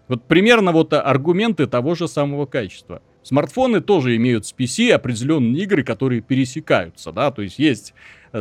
Вот 0.09 0.24
примерно 0.24 0.72
вот 0.72 0.95
аргументы 0.95 1.66
того 1.66 1.95
же 1.95 2.09
самого 2.09 2.47
качества. 2.47 3.03
Смартфоны 3.22 3.83
тоже 3.83 4.16
имеют 4.16 4.47
с 4.47 4.55
PC 4.59 4.91
определенные 4.93 5.64
игры, 5.64 5.85
которые 5.85 6.22
пересекаются, 6.22 7.12
да, 7.12 7.31
то 7.31 7.43
есть 7.43 7.59
есть 7.59 7.93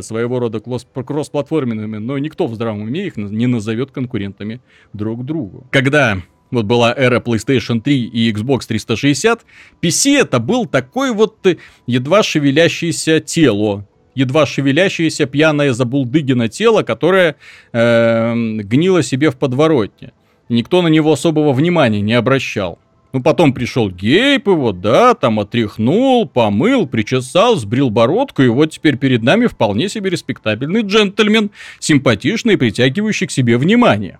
своего 0.02 0.40
рода 0.40 0.60
кроссплатформенными, 0.60 1.98
но 1.98 2.18
никто 2.18 2.48
в 2.48 2.56
здравом 2.56 2.82
уме 2.84 3.08
их 3.08 3.18
не 3.18 3.48
назовет 3.48 3.92
конкурентами 3.92 4.62
друг 4.94 5.26
другу. 5.26 5.68
Когда 5.72 6.18
вот 6.52 6.66
была 6.66 6.94
эра 6.96 7.20
PlayStation 7.20 7.82
3 7.82 8.06
и 8.06 8.32
Xbox 8.32 8.68
360, 8.68 9.46
PC 9.82 10.18
это 10.18 10.40
был 10.40 10.66
такой 10.66 11.12
вот 11.12 11.46
э, 11.46 11.58
едва 11.86 12.24
шевелящееся 12.24 13.20
тело, 13.20 13.88
едва 14.16 14.46
шевелящееся 14.46 15.26
пьяное 15.26 15.74
забулдыгино 15.74 16.48
тело, 16.48 16.84
которое 16.84 17.36
э, 17.72 18.34
гнило 18.34 19.04
себе 19.04 19.30
в 19.30 19.38
подворотне. 19.38 20.12
Никто 20.50 20.82
на 20.82 20.88
него 20.88 21.12
особого 21.12 21.54
внимания 21.54 22.02
не 22.02 22.14
обращал. 22.14 22.80
Ну, 23.12 23.24
потом 23.24 23.54
пришел 23.54 23.90
Гейп 23.90 24.48
его, 24.48 24.72
да, 24.72 25.16
там 25.16 25.40
отряхнул, 25.40 26.28
помыл, 26.28 26.86
причесал, 26.86 27.56
сбрил 27.56 27.90
бородку, 27.90 28.44
и 28.44 28.48
вот 28.48 28.68
теперь 28.68 28.98
перед 28.98 29.24
нами 29.24 29.48
вполне 29.48 29.90
себе 29.90 30.12
респектабельный 30.12 30.84
джентльмен, 30.84 31.50
симпатичный 31.80 32.54
и 32.54 32.58
притягивающий 32.58 33.26
к 33.26 33.32
себе 33.32 33.58
внимание. 33.58 34.20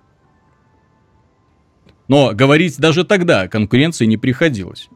Но 2.08 2.32
говорить 2.34 2.78
даже 2.78 3.04
тогда 3.04 3.42
о 3.42 3.48
конкуренции 3.48 4.06
не 4.06 4.16
приходилось. 4.16 4.88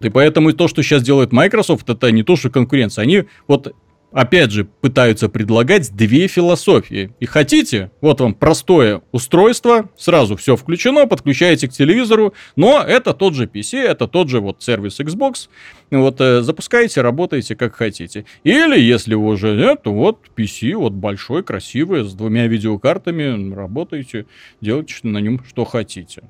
И 0.00 0.08
поэтому 0.10 0.52
то, 0.52 0.68
что 0.68 0.82
сейчас 0.82 1.02
делает 1.02 1.32
Microsoft, 1.32 1.88
это 1.90 2.12
не 2.12 2.22
то, 2.22 2.36
что 2.36 2.50
конкуренция. 2.50 3.02
Они 3.02 3.24
вот 3.48 3.74
опять 4.14 4.52
же, 4.52 4.64
пытаются 4.64 5.28
предлагать 5.28 5.94
две 5.94 6.28
философии. 6.28 7.12
И 7.18 7.26
хотите, 7.26 7.90
вот 8.00 8.20
вам 8.20 8.34
простое 8.34 9.02
устройство, 9.12 9.90
сразу 9.96 10.36
все 10.36 10.56
включено, 10.56 11.06
подключаете 11.06 11.68
к 11.68 11.72
телевизору, 11.72 12.32
но 12.56 12.80
это 12.80 13.12
тот 13.12 13.34
же 13.34 13.46
PC, 13.46 13.80
это 13.80 14.06
тот 14.06 14.28
же 14.28 14.40
вот 14.40 14.62
сервис 14.62 15.00
Xbox, 15.00 15.48
вот 15.90 16.20
э, 16.20 16.42
запускаете, 16.42 17.02
работаете 17.02 17.56
как 17.56 17.74
хотите. 17.74 18.24
Или, 18.44 18.80
если 18.80 19.14
уже 19.14 19.54
нет, 19.56 19.82
то 19.82 19.92
вот 19.92 20.20
PC, 20.36 20.74
вот 20.76 20.92
большой, 20.92 21.42
красивый, 21.42 22.04
с 22.04 22.14
двумя 22.14 22.46
видеокартами, 22.46 23.52
работаете, 23.52 24.26
делайте 24.60 24.94
на 25.02 25.18
нем 25.18 25.42
что 25.44 25.64
хотите. 25.64 26.22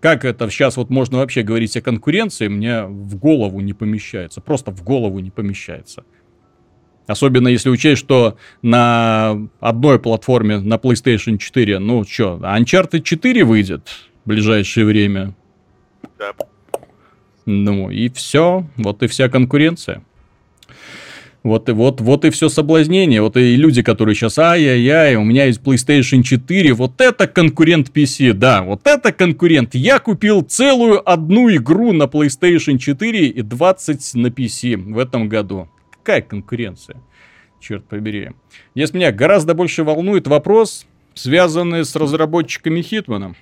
Как 0.00 0.24
это 0.24 0.48
сейчас 0.48 0.76
вот 0.76 0.90
можно 0.90 1.18
вообще 1.18 1.42
говорить 1.42 1.76
о 1.76 1.80
конкуренции, 1.80 2.46
мне 2.46 2.84
в 2.84 3.16
голову 3.16 3.60
не 3.60 3.72
помещается. 3.72 4.40
Просто 4.40 4.70
в 4.70 4.84
голову 4.84 5.18
не 5.18 5.30
помещается. 5.30 6.04
Особенно 7.08 7.48
если 7.48 7.70
учесть, 7.70 8.00
что 8.02 8.36
на 8.60 9.48
одной 9.60 9.98
платформе, 9.98 10.58
на 10.58 10.74
PlayStation 10.74 11.38
4, 11.38 11.78
ну 11.78 12.04
что, 12.04 12.38
Uncharted 12.42 13.00
4 13.00 13.44
выйдет 13.44 13.88
в 14.24 14.28
ближайшее 14.28 14.84
время. 14.84 15.34
Да. 16.18 16.32
Ну 17.46 17.88
и 17.88 18.10
все, 18.10 18.66
вот 18.76 19.02
и 19.02 19.06
вся 19.06 19.30
конкуренция. 19.30 20.04
Вот 21.42 21.70
и 21.70 21.72
вот, 21.72 22.02
вот 22.02 22.26
и 22.26 22.30
все 22.30 22.50
соблазнение. 22.50 23.22
Вот 23.22 23.38
и 23.38 23.56
люди, 23.56 23.80
которые 23.82 24.14
сейчас, 24.14 24.38
ай-яй-яй, 24.38 25.14
у 25.16 25.24
меня 25.24 25.46
есть 25.46 25.62
PlayStation 25.62 26.22
4, 26.22 26.74
вот 26.74 27.00
это 27.00 27.26
конкурент 27.26 27.88
PC, 27.88 28.34
да, 28.34 28.60
вот 28.60 28.86
это 28.86 29.12
конкурент. 29.12 29.74
Я 29.74 29.98
купил 29.98 30.42
целую 30.42 31.10
одну 31.10 31.48
игру 31.54 31.94
на 31.94 32.02
PlayStation 32.02 32.76
4 32.76 33.28
и 33.28 33.40
20 33.40 34.14
на 34.14 34.26
PC 34.26 34.76
в 34.76 34.98
этом 34.98 35.30
году 35.30 35.68
какая 36.08 36.22
конкуренция? 36.22 37.02
Черт 37.60 37.84
побери. 37.84 38.30
Здесь 38.74 38.94
меня 38.94 39.12
гораздо 39.12 39.52
больше 39.52 39.84
волнует 39.84 40.26
вопрос, 40.26 40.86
связанный 41.12 41.84
с 41.84 41.94
разработчиками 41.94 42.80
Хитмана. 42.80 43.34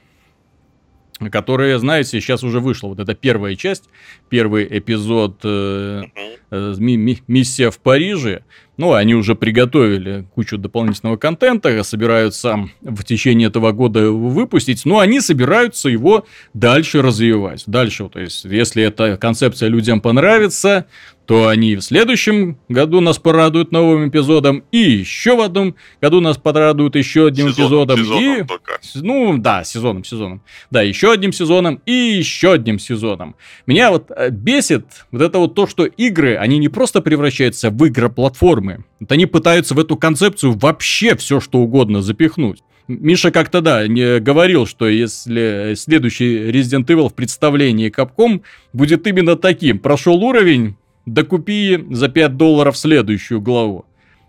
которые, 1.31 1.79
знаете, 1.79 2.21
сейчас 2.21 2.43
уже 2.45 2.61
вышла 2.61 2.89
вот 2.89 3.01
эта 3.01 3.14
первая 3.14 3.55
часть, 3.57 3.89
первый 4.29 4.67
эпизод 4.79 5.41
э, 5.45 6.03
э, 6.51 6.75
ми- 6.79 6.97
ми- 6.99 7.23
«Миссия 7.27 7.71
в 7.71 7.79
Париже». 7.79 8.43
Ну, 8.77 8.93
они 8.93 9.14
уже 9.14 9.35
приготовили 9.35 10.27
кучу 10.35 10.59
дополнительного 10.59 11.16
контента, 11.16 11.83
собираются 11.83 12.68
в 12.83 13.05
течение 13.05 13.49
этого 13.49 13.72
года 13.72 14.01
его 14.01 14.29
выпустить, 14.29 14.85
но 14.85 14.99
они 14.99 15.20
собираются 15.20 15.89
его 15.89 16.27
дальше 16.53 17.01
развивать. 17.01 17.64
Дальше, 17.66 18.09
то 18.09 18.20
есть, 18.20 18.45
если 18.45 18.83
эта 18.83 19.16
концепция 19.16 19.68
людям 19.68 20.01
понравится, 20.01 20.87
то 21.27 21.49
они 21.49 21.74
в 21.74 21.83
следующем 21.83 22.57
году 22.68 23.01
нас 23.01 23.18
порадуют 23.18 23.72
новым 23.72 24.09
эпизодом, 24.09 24.62
и 24.70 24.79
еще 24.79 25.37
в 25.37 25.41
одном 25.41 25.74
году 26.01 26.20
нас 26.20 26.39
порадуют 26.39 26.95
еще 26.95 27.27
одним 27.27 27.51
сезоном, 27.51 27.97
эпизодом. 27.97 27.99
Сезоном 27.99 28.37
и, 28.37 28.45
только. 28.45 28.81
ну, 28.95 29.39
да, 29.39 29.64
сезоном, 29.64 30.05
сезоном. 30.05 30.43
Да, 30.70 30.83
еще 30.83 31.12
одним 31.12 31.33
сезоном 31.33 31.83
и 31.85 31.93
еще 31.93 32.53
одним 32.53 32.79
сезоном. 32.79 33.35
Меня 33.66 33.91
вот 33.91 34.11
э, 34.16 34.31
бесит 34.31 34.87
вот 35.11 35.20
это 35.20 35.39
вот 35.39 35.55
то, 35.55 35.66
что 35.66 35.85
игры, 35.85 36.37
они 36.37 36.59
не 36.59 36.68
просто 36.68 37.01
превращаются 37.01 37.70
в 37.70 37.74
игры-платформы, 38.67 38.85
вот 39.01 39.12
они 39.12 39.27
пытаются 39.27 39.75
в 39.75 39.79
эту 39.79 39.97
концепцию 39.97 40.53
вообще 40.53 41.17
все, 41.17 41.41
что 41.41 41.59
угодно 41.59 42.03
запихнуть. 42.03 42.62
Миша 42.89 43.33
как-то, 43.33 43.61
да, 43.61 43.87
не 43.89 44.21
говорил, 44.21 44.67
что 44.67 44.89
если 44.89 45.75
следующий 45.77 46.51
Resident 46.51 46.87
Evil 46.87 47.09
в 47.09 47.14
представлении 47.14 47.91
Capcom 47.91 48.43
будет 48.73 49.07
именно 49.09 49.35
таким. 49.35 49.81
Прошел 49.81 50.23
уровень, 50.23 50.77
докупи 51.05 51.85
за 51.91 52.09
5 52.09 52.37
долларов 52.37 52.77
следующую 52.77 53.41
главу. 53.41 53.87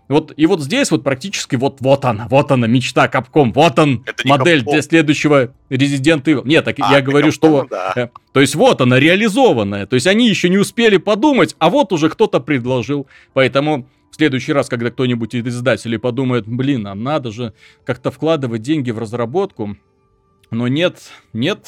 Вот, 0.08 0.32
и 0.36 0.46
вот 0.46 0.62
здесь 0.62 0.90
вот 0.90 1.04
практически 1.04 1.54
вот, 1.56 1.76
вот 1.80 2.04
она, 2.06 2.26
вот 2.30 2.50
она, 2.50 2.66
мечта 2.66 3.08
Капком, 3.08 3.52
вот 3.52 3.78
он, 3.78 4.04
модель 4.24 4.62
для 4.62 4.80
следующего 4.80 5.52
Resident 5.68 6.24
Evil. 6.24 6.42
Нет, 6.46 6.64
так 6.64 6.76
а, 6.80 6.94
я 6.94 7.02
говорю, 7.02 7.28
Capcom, 7.28 7.32
что... 7.32 7.66
Да. 7.68 7.92
Э, 7.94 8.08
то 8.32 8.40
есть 8.40 8.54
вот 8.54 8.80
она, 8.80 8.98
реализованная. 8.98 9.86
То 9.86 9.94
есть 9.94 10.06
они 10.06 10.28
еще 10.28 10.48
не 10.48 10.56
успели 10.56 10.96
подумать, 10.96 11.54
а 11.58 11.68
вот 11.68 11.92
уже 11.92 12.08
кто-то 12.08 12.40
предложил. 12.40 13.06
Поэтому 13.34 13.86
в 14.10 14.16
следующий 14.16 14.52
раз, 14.52 14.68
когда 14.68 14.90
кто-нибудь 14.90 15.34
из 15.34 15.46
издателей 15.46 15.98
подумает, 15.98 16.46
блин, 16.46 16.86
а 16.86 16.94
надо 16.94 17.30
же 17.30 17.52
как-то 17.84 18.10
вкладывать 18.10 18.62
деньги 18.62 18.90
в 18.90 18.98
разработку, 18.98 19.76
но 20.50 20.68
нет, 20.68 20.98
нет, 21.32 21.66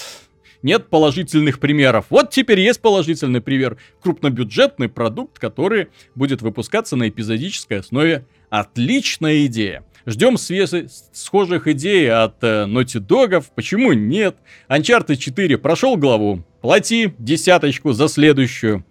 нет 0.62 0.88
положительных 0.88 1.58
примеров. 1.58 2.06
Вот 2.10 2.30
теперь 2.30 2.60
есть 2.60 2.80
положительный 2.80 3.40
пример. 3.40 3.76
Крупнобюджетный 4.02 4.88
продукт, 4.88 5.38
который 5.38 5.88
будет 6.14 6.42
выпускаться 6.42 6.96
на 6.96 7.08
эпизодической 7.08 7.80
основе. 7.80 8.26
Отличная 8.48 9.46
идея. 9.46 9.84
Ждем 10.06 10.38
свежих, 10.38 10.90
схожих 11.12 11.68
идей 11.68 12.10
от 12.10 12.42
э, 12.42 12.64
Naughty 12.66 13.06
Dog. 13.06 13.44
Почему 13.54 13.92
нет? 13.92 14.36
Uncharted 14.68 15.16
4 15.16 15.58
прошел 15.58 15.96
главу. 15.96 16.42
Плати 16.62 17.12
десяточку 17.18 17.92
за 17.92 18.08
следующую. 18.08 18.84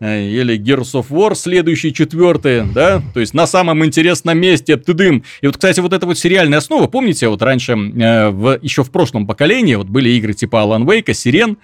Э, 0.00 0.22
или 0.26 0.58
Gears 0.58 0.94
of 0.94 1.06
War 1.10 1.34
следующий, 1.34 1.92
четвертый, 1.94 2.64
да, 2.64 3.00
то 3.12 3.20
есть 3.20 3.32
на 3.32 3.46
самом 3.46 3.84
интересном 3.84 4.36
месте, 4.38 4.76
тыдым. 4.76 5.22
И 5.40 5.46
вот, 5.46 5.56
кстати, 5.56 5.78
вот 5.78 5.92
эта 5.92 6.04
вот 6.04 6.18
сериальная 6.18 6.58
основа, 6.58 6.88
помните, 6.88 7.28
вот 7.28 7.40
раньше, 7.42 7.72
э, 7.72 8.30
в, 8.30 8.58
еще 8.60 8.82
в 8.82 8.90
прошлом 8.90 9.26
поколении, 9.26 9.76
вот 9.76 9.86
были 9.86 10.10
игры 10.10 10.34
типа 10.34 10.56
Alan 10.56 10.84
Wake, 10.84 11.14
Сирен, 11.14 11.58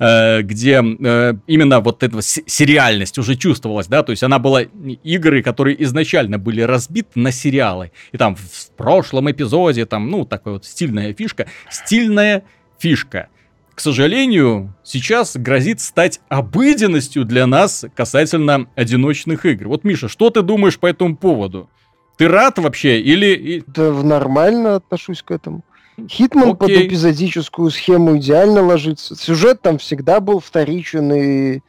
э, 0.00 0.42
где 0.42 0.82
э, 0.82 1.34
именно 1.46 1.80
вот 1.80 2.02
эта 2.02 2.20
сериальность 2.22 3.18
уже 3.18 3.36
чувствовалась, 3.36 3.86
да, 3.86 4.02
то 4.02 4.10
есть 4.10 4.24
она 4.24 4.40
была 4.40 4.62
игры, 4.62 5.42
которые 5.42 5.80
изначально 5.84 6.38
были 6.38 6.62
разбиты 6.62 7.20
на 7.20 7.30
сериалы. 7.30 7.92
И 8.10 8.18
там 8.18 8.34
в 8.34 8.70
прошлом 8.76 9.30
эпизоде, 9.30 9.86
там, 9.86 10.10
ну, 10.10 10.24
такая 10.24 10.54
вот 10.54 10.64
стильная 10.64 11.14
фишка, 11.14 11.46
стильная 11.70 12.42
фишка 12.78 13.28
к 13.76 13.80
сожалению, 13.80 14.74
сейчас 14.82 15.36
грозит 15.36 15.82
стать 15.82 16.20
обыденностью 16.30 17.26
для 17.26 17.46
нас 17.46 17.84
касательно 17.94 18.68
одиночных 18.74 19.44
игр. 19.44 19.68
Вот, 19.68 19.84
Миша, 19.84 20.08
что 20.08 20.30
ты 20.30 20.40
думаешь 20.40 20.78
по 20.78 20.86
этому 20.86 21.14
поводу? 21.14 21.68
Ты 22.16 22.26
рад 22.26 22.58
вообще 22.58 23.02
или... 23.02 23.62
Да 23.66 23.92
нормально 23.92 24.76
отношусь 24.76 25.22
к 25.22 25.30
этому. 25.30 25.62
Хитман 26.08 26.52
Окей. 26.52 26.56
под 26.56 26.70
эпизодическую 26.70 27.70
схему 27.70 28.16
идеально 28.16 28.62
ложится. 28.62 29.14
Сюжет 29.14 29.60
там 29.60 29.76
всегда 29.76 30.20
был 30.20 30.40
вторичен 30.40 31.12
и 31.12 31.60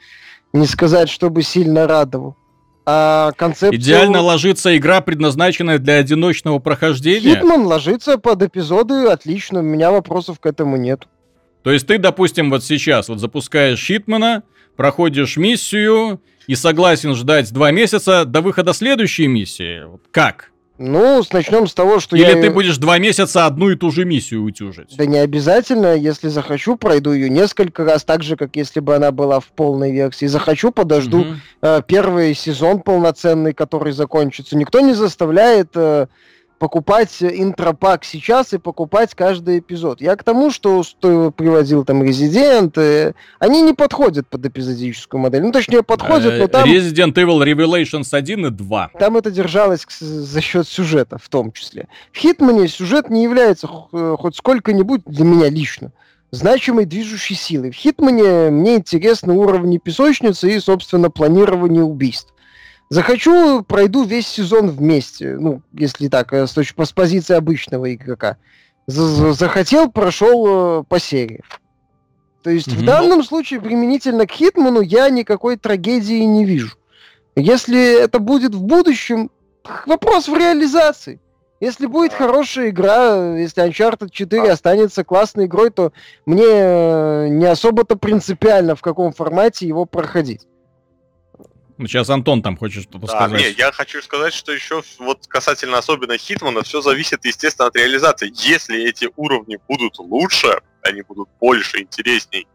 не 0.53 0.65
сказать, 0.65 1.09
чтобы 1.09 1.43
сильно 1.43 1.87
радовал. 1.87 2.37
А 2.85 3.33
концепцию... 3.35 3.81
Идеально 3.81 4.21
ложится 4.21 4.77
игра, 4.77 5.01
предназначенная 5.01 5.77
для 5.77 5.95
одиночного 5.95 6.59
прохождения? 6.59 7.35
Хитман 7.35 7.65
ложится 7.65 8.17
под 8.17 8.43
эпизоды 8.43 9.07
отлично, 9.07 9.59
у 9.59 9.63
меня 9.63 9.91
вопросов 9.91 10.39
к 10.39 10.45
этому 10.45 10.77
нет. 10.77 11.05
То 11.67 11.73
есть 11.73 11.85
ты, 11.85 11.97
допустим, 11.97 12.49
вот 12.49 12.63
сейчас 12.63 13.09
вот 13.09 13.19
запускаешь 13.19 13.85
Хитмана, 13.85 14.43
проходишь 14.77 15.35
миссию 15.35 16.21
и 16.47 16.55
согласен 16.55 17.13
ждать 17.13 17.51
два 17.51 17.71
месяца 17.71 18.23
до 18.23 18.39
выхода 18.39 18.71
следующей 18.71 19.27
миссии. 19.27 19.83
Как? 20.11 20.51
Ну, 20.77 21.21
начнем 21.33 21.67
с 21.67 21.73
того, 21.73 21.99
что 21.99 22.15
Или 22.15 22.23
я... 22.23 22.41
ты 22.41 22.51
будешь 22.51 22.77
два 22.77 22.99
месяца 22.99 23.45
одну 23.45 23.69
и 23.69 23.75
ту 23.75 23.91
же 23.91 24.05
миссию 24.05 24.43
утюжить? 24.43 24.95
Да 24.95 25.05
не 25.05 25.17
обязательно. 25.17 25.93
Если 25.93 26.29
захочу, 26.29 26.77
пройду 26.77 27.11
ее 27.11 27.29
несколько 27.29 27.83
раз, 27.83 28.05
так 28.05 28.23
же, 28.23 28.37
как 28.37 28.55
если 28.55 28.79
бы 28.79 28.95
она 28.95 29.11
была 29.11 29.41
в 29.41 29.47
полной 29.47 29.91
версии. 29.91 30.27
Захочу, 30.27 30.71
подожду 30.71 31.19
угу. 31.19 31.33
э, 31.63 31.81
первый 31.85 32.33
сезон 32.33 32.79
полноценный, 32.79 33.53
который 33.53 33.91
закончится. 33.91 34.55
Никто 34.55 34.79
не 34.79 34.93
заставляет... 34.93 35.71
Э, 35.75 36.07
покупать 36.59 37.21
интропак 37.21 38.03
сейчас 38.03 38.53
и 38.53 38.57
покупать 38.57 39.13
каждый 39.15 39.59
эпизод. 39.59 40.01
Я 40.01 40.15
к 40.15 40.23
тому, 40.23 40.51
что, 40.51 40.83
что 40.83 41.31
приводил 41.31 41.85
там 41.85 42.03
Resident, 42.03 42.73
э, 42.75 43.13
они 43.39 43.61
не 43.61 43.73
подходят 43.73 44.27
под 44.27 44.45
эпизодическую 44.45 45.21
модель. 45.21 45.43
Ну, 45.43 45.51
точнее, 45.51 45.83
подходят, 45.83 46.39
но 46.39 46.47
там... 46.47 46.67
Resident 46.69 47.13
Evil 47.13 47.43
Revelations 47.43 48.07
1 48.11 48.45
и 48.47 48.49
2. 48.49 48.91
Там 48.99 49.17
это 49.17 49.31
держалось 49.31 49.85
за 49.99 50.41
счет 50.41 50.67
сюжета 50.67 51.17
в 51.17 51.29
том 51.29 51.51
числе. 51.51 51.87
В 52.11 52.17
Хитмане 52.17 52.67
сюжет 52.67 53.09
не 53.09 53.23
является 53.23 53.69
э, 53.93 54.15
хоть 54.19 54.35
сколько-нибудь 54.35 55.01
для 55.05 55.25
меня 55.25 55.49
лично 55.49 55.91
значимой 56.31 56.85
движущей 56.85 57.35
силой. 57.35 57.71
В 57.71 57.75
Хитмане 57.75 58.49
мне 58.49 58.75
интересны 58.75 59.33
уровни 59.33 59.77
песочницы 59.77 60.53
и, 60.53 60.59
собственно, 60.59 61.09
планирование 61.09 61.83
убийств. 61.83 62.33
Захочу, 62.89 63.63
пройду 63.63 64.03
весь 64.03 64.27
сезон 64.27 64.69
вместе. 64.69 65.37
Ну, 65.37 65.61
если 65.73 66.07
так, 66.07 66.31
э, 66.31 66.47
с, 66.47 66.53
точки, 66.53 66.81
с 66.83 66.91
позиции 66.91 67.35
обычного 67.35 67.93
игрока. 67.93 68.37
Захотел, 68.87 69.91
прошел 69.91 70.81
э, 70.81 70.83
по 70.87 70.99
серии. 70.99 71.43
То 72.43 72.49
есть 72.49 72.69
mm-hmm. 72.69 72.77
в 72.77 72.85
данном 72.85 73.23
случае 73.23 73.59
применительно 73.59 74.25
к 74.25 74.31
Хитману 74.31 74.79
я 74.79 75.09
никакой 75.09 75.57
трагедии 75.57 76.23
не 76.23 76.45
вижу. 76.45 76.77
Если 77.35 78.01
это 78.01 78.19
будет 78.19 78.55
в 78.55 78.63
будущем, 78.63 79.31
вопрос 79.85 80.29
в 80.29 80.35
реализации. 80.35 81.19
Если 81.59 81.87
будет 81.87 82.13
хорошая 82.13 82.69
игра, 82.69 83.37
если 83.37 83.67
Uncharted 83.67 84.09
4 84.11 84.49
останется 84.49 85.03
классной 85.03 85.45
игрой, 85.45 85.71
то 85.71 85.91
мне 86.25 86.45
э, 86.45 87.27
не 87.29 87.45
особо-то 87.45 87.97
принципиально, 87.97 88.75
в 88.75 88.81
каком 88.81 89.11
формате 89.11 89.67
его 89.67 89.85
проходить. 89.85 90.47
Ну, 91.77 91.87
сейчас 91.87 92.09
Антон 92.09 92.41
там 92.41 92.57
хочет 92.57 92.83
что-то 92.83 93.05
да, 93.05 93.07
сказать. 93.07 93.39
Не, 93.39 93.51
я 93.51 93.71
хочу 93.71 94.01
сказать, 94.01 94.33
что 94.33 94.51
еще 94.51 94.81
вот 94.97 95.27
касательно 95.27 95.77
особенно 95.77 96.17
Хитмана, 96.17 96.63
все 96.63 96.81
зависит, 96.81 97.23
естественно, 97.23 97.67
от 97.67 97.75
реализации. 97.75 98.31
Если 98.33 98.83
эти 98.83 99.09
уровни 99.15 99.59
будут 99.67 99.99
лучше, 99.99 100.59
они 100.81 101.03
будут 101.03 101.29
больше, 101.39 101.79
интересней 101.79 102.47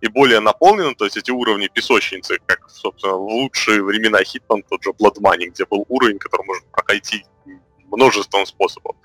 и 0.00 0.08
более 0.08 0.40
наполнены, 0.40 0.94
то 0.94 1.04
есть 1.04 1.16
эти 1.16 1.30
уровни 1.30 1.68
песочницы, 1.72 2.38
как, 2.46 2.68
собственно, 2.70 3.14
в 3.14 3.22
лучшие 3.22 3.82
времена 3.82 4.22
Хитман, 4.22 4.62
тот 4.62 4.82
же 4.82 4.90
Blood 4.90 5.16
Money, 5.20 5.46
где 5.46 5.64
был 5.64 5.84
уровень, 5.88 6.18
который 6.18 6.46
можно 6.46 6.66
пройти 6.70 7.24
множеством 7.90 8.46
способов. 8.46 8.96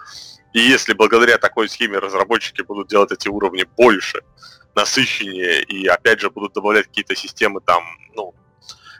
И 0.53 0.59
если 0.59 0.93
благодаря 0.93 1.37
такой 1.37 1.69
схеме 1.69 1.99
разработчики 1.99 2.61
будут 2.61 2.87
делать 2.89 3.11
эти 3.11 3.29
уровни 3.29 3.65
больше, 3.77 4.21
насыщеннее, 4.75 5.63
и 5.63 5.87
опять 5.87 6.19
же 6.19 6.29
будут 6.29 6.53
добавлять 6.53 6.87
какие-то 6.87 7.15
системы 7.15 7.61
там, 7.61 7.83
ну, 8.15 8.33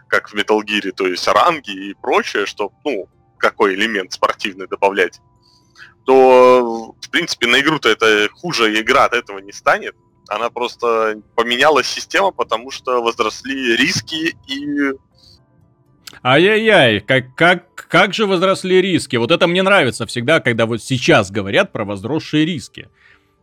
как 0.10 0.30
в 0.30 0.36
Metal 0.36 0.60
Gear, 0.62 0.92
то 0.92 1.08
есть 1.08 1.28
ранги 1.28 1.90
и 1.90 1.94
прочее, 1.94 2.46
что, 2.46 2.72
ну, 2.84 3.08
какой 3.38 3.76
элемент 3.76 4.12
спортивный 4.12 4.68
добавлять, 4.68 5.22
то, 6.06 6.96
в 7.00 7.10
принципе, 7.10 7.48
на 7.48 7.60
игру-то 7.62 7.88
это 7.90 8.30
хуже 8.34 8.80
игра 8.82 9.06
от 9.06 9.14
этого 9.14 9.40
не 9.40 9.52
станет. 9.52 9.96
Она 10.28 10.50
просто 10.50 11.22
поменялась 11.36 11.88
система, 11.88 12.32
потому 12.32 12.72
что 12.72 13.02
возросли 13.02 13.76
риски 13.78 14.36
и 14.48 14.94
Ай-яй-яй, 16.24 17.00
как, 17.02 17.36
как, 17.36 17.76
как 17.76 18.14
же 18.14 18.26
возросли 18.26 18.82
риски? 18.82 19.16
Вот 19.16 19.32
это 19.32 19.48
мне 19.48 19.62
нравится 19.62 20.06
всегда, 20.06 20.40
когда 20.40 20.66
вот 20.66 20.82
сейчас 20.82 21.32
говорят 21.32 21.72
про 21.72 21.86
возросшие 21.86 22.46
риски. 22.46 22.90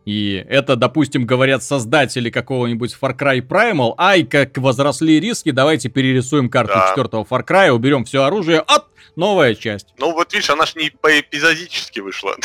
И 0.07 0.41
это, 0.47 0.77
допустим, 0.77 1.25
говорят 1.25 1.63
создатели 1.63 2.29
какого-нибудь 2.29 2.95
Far 2.99 3.13
Cry 3.13 3.41
Primal, 3.41 3.93
ай, 3.97 4.23
как 4.23 4.57
возросли 4.57 5.19
риски, 5.19 5.51
давайте 5.51 5.89
перерисуем 5.89 6.49
карту 6.49 6.75
да. 6.75 6.87
четвертого 6.87 7.25
Far 7.25 7.45
Cry, 7.45 7.71
уберем 7.71 8.05
все 8.05 8.23
оружие, 8.23 8.59
от 8.59 8.85
новая 9.17 9.53
часть. 9.53 9.87
Ну 9.97 10.13
вот 10.13 10.31
видишь, 10.31 10.49
она 10.49 10.65
ж 10.65 10.75
не 10.75 10.91
по 10.91 11.19
эпизодически 11.19 11.99
вышла. 11.99 12.37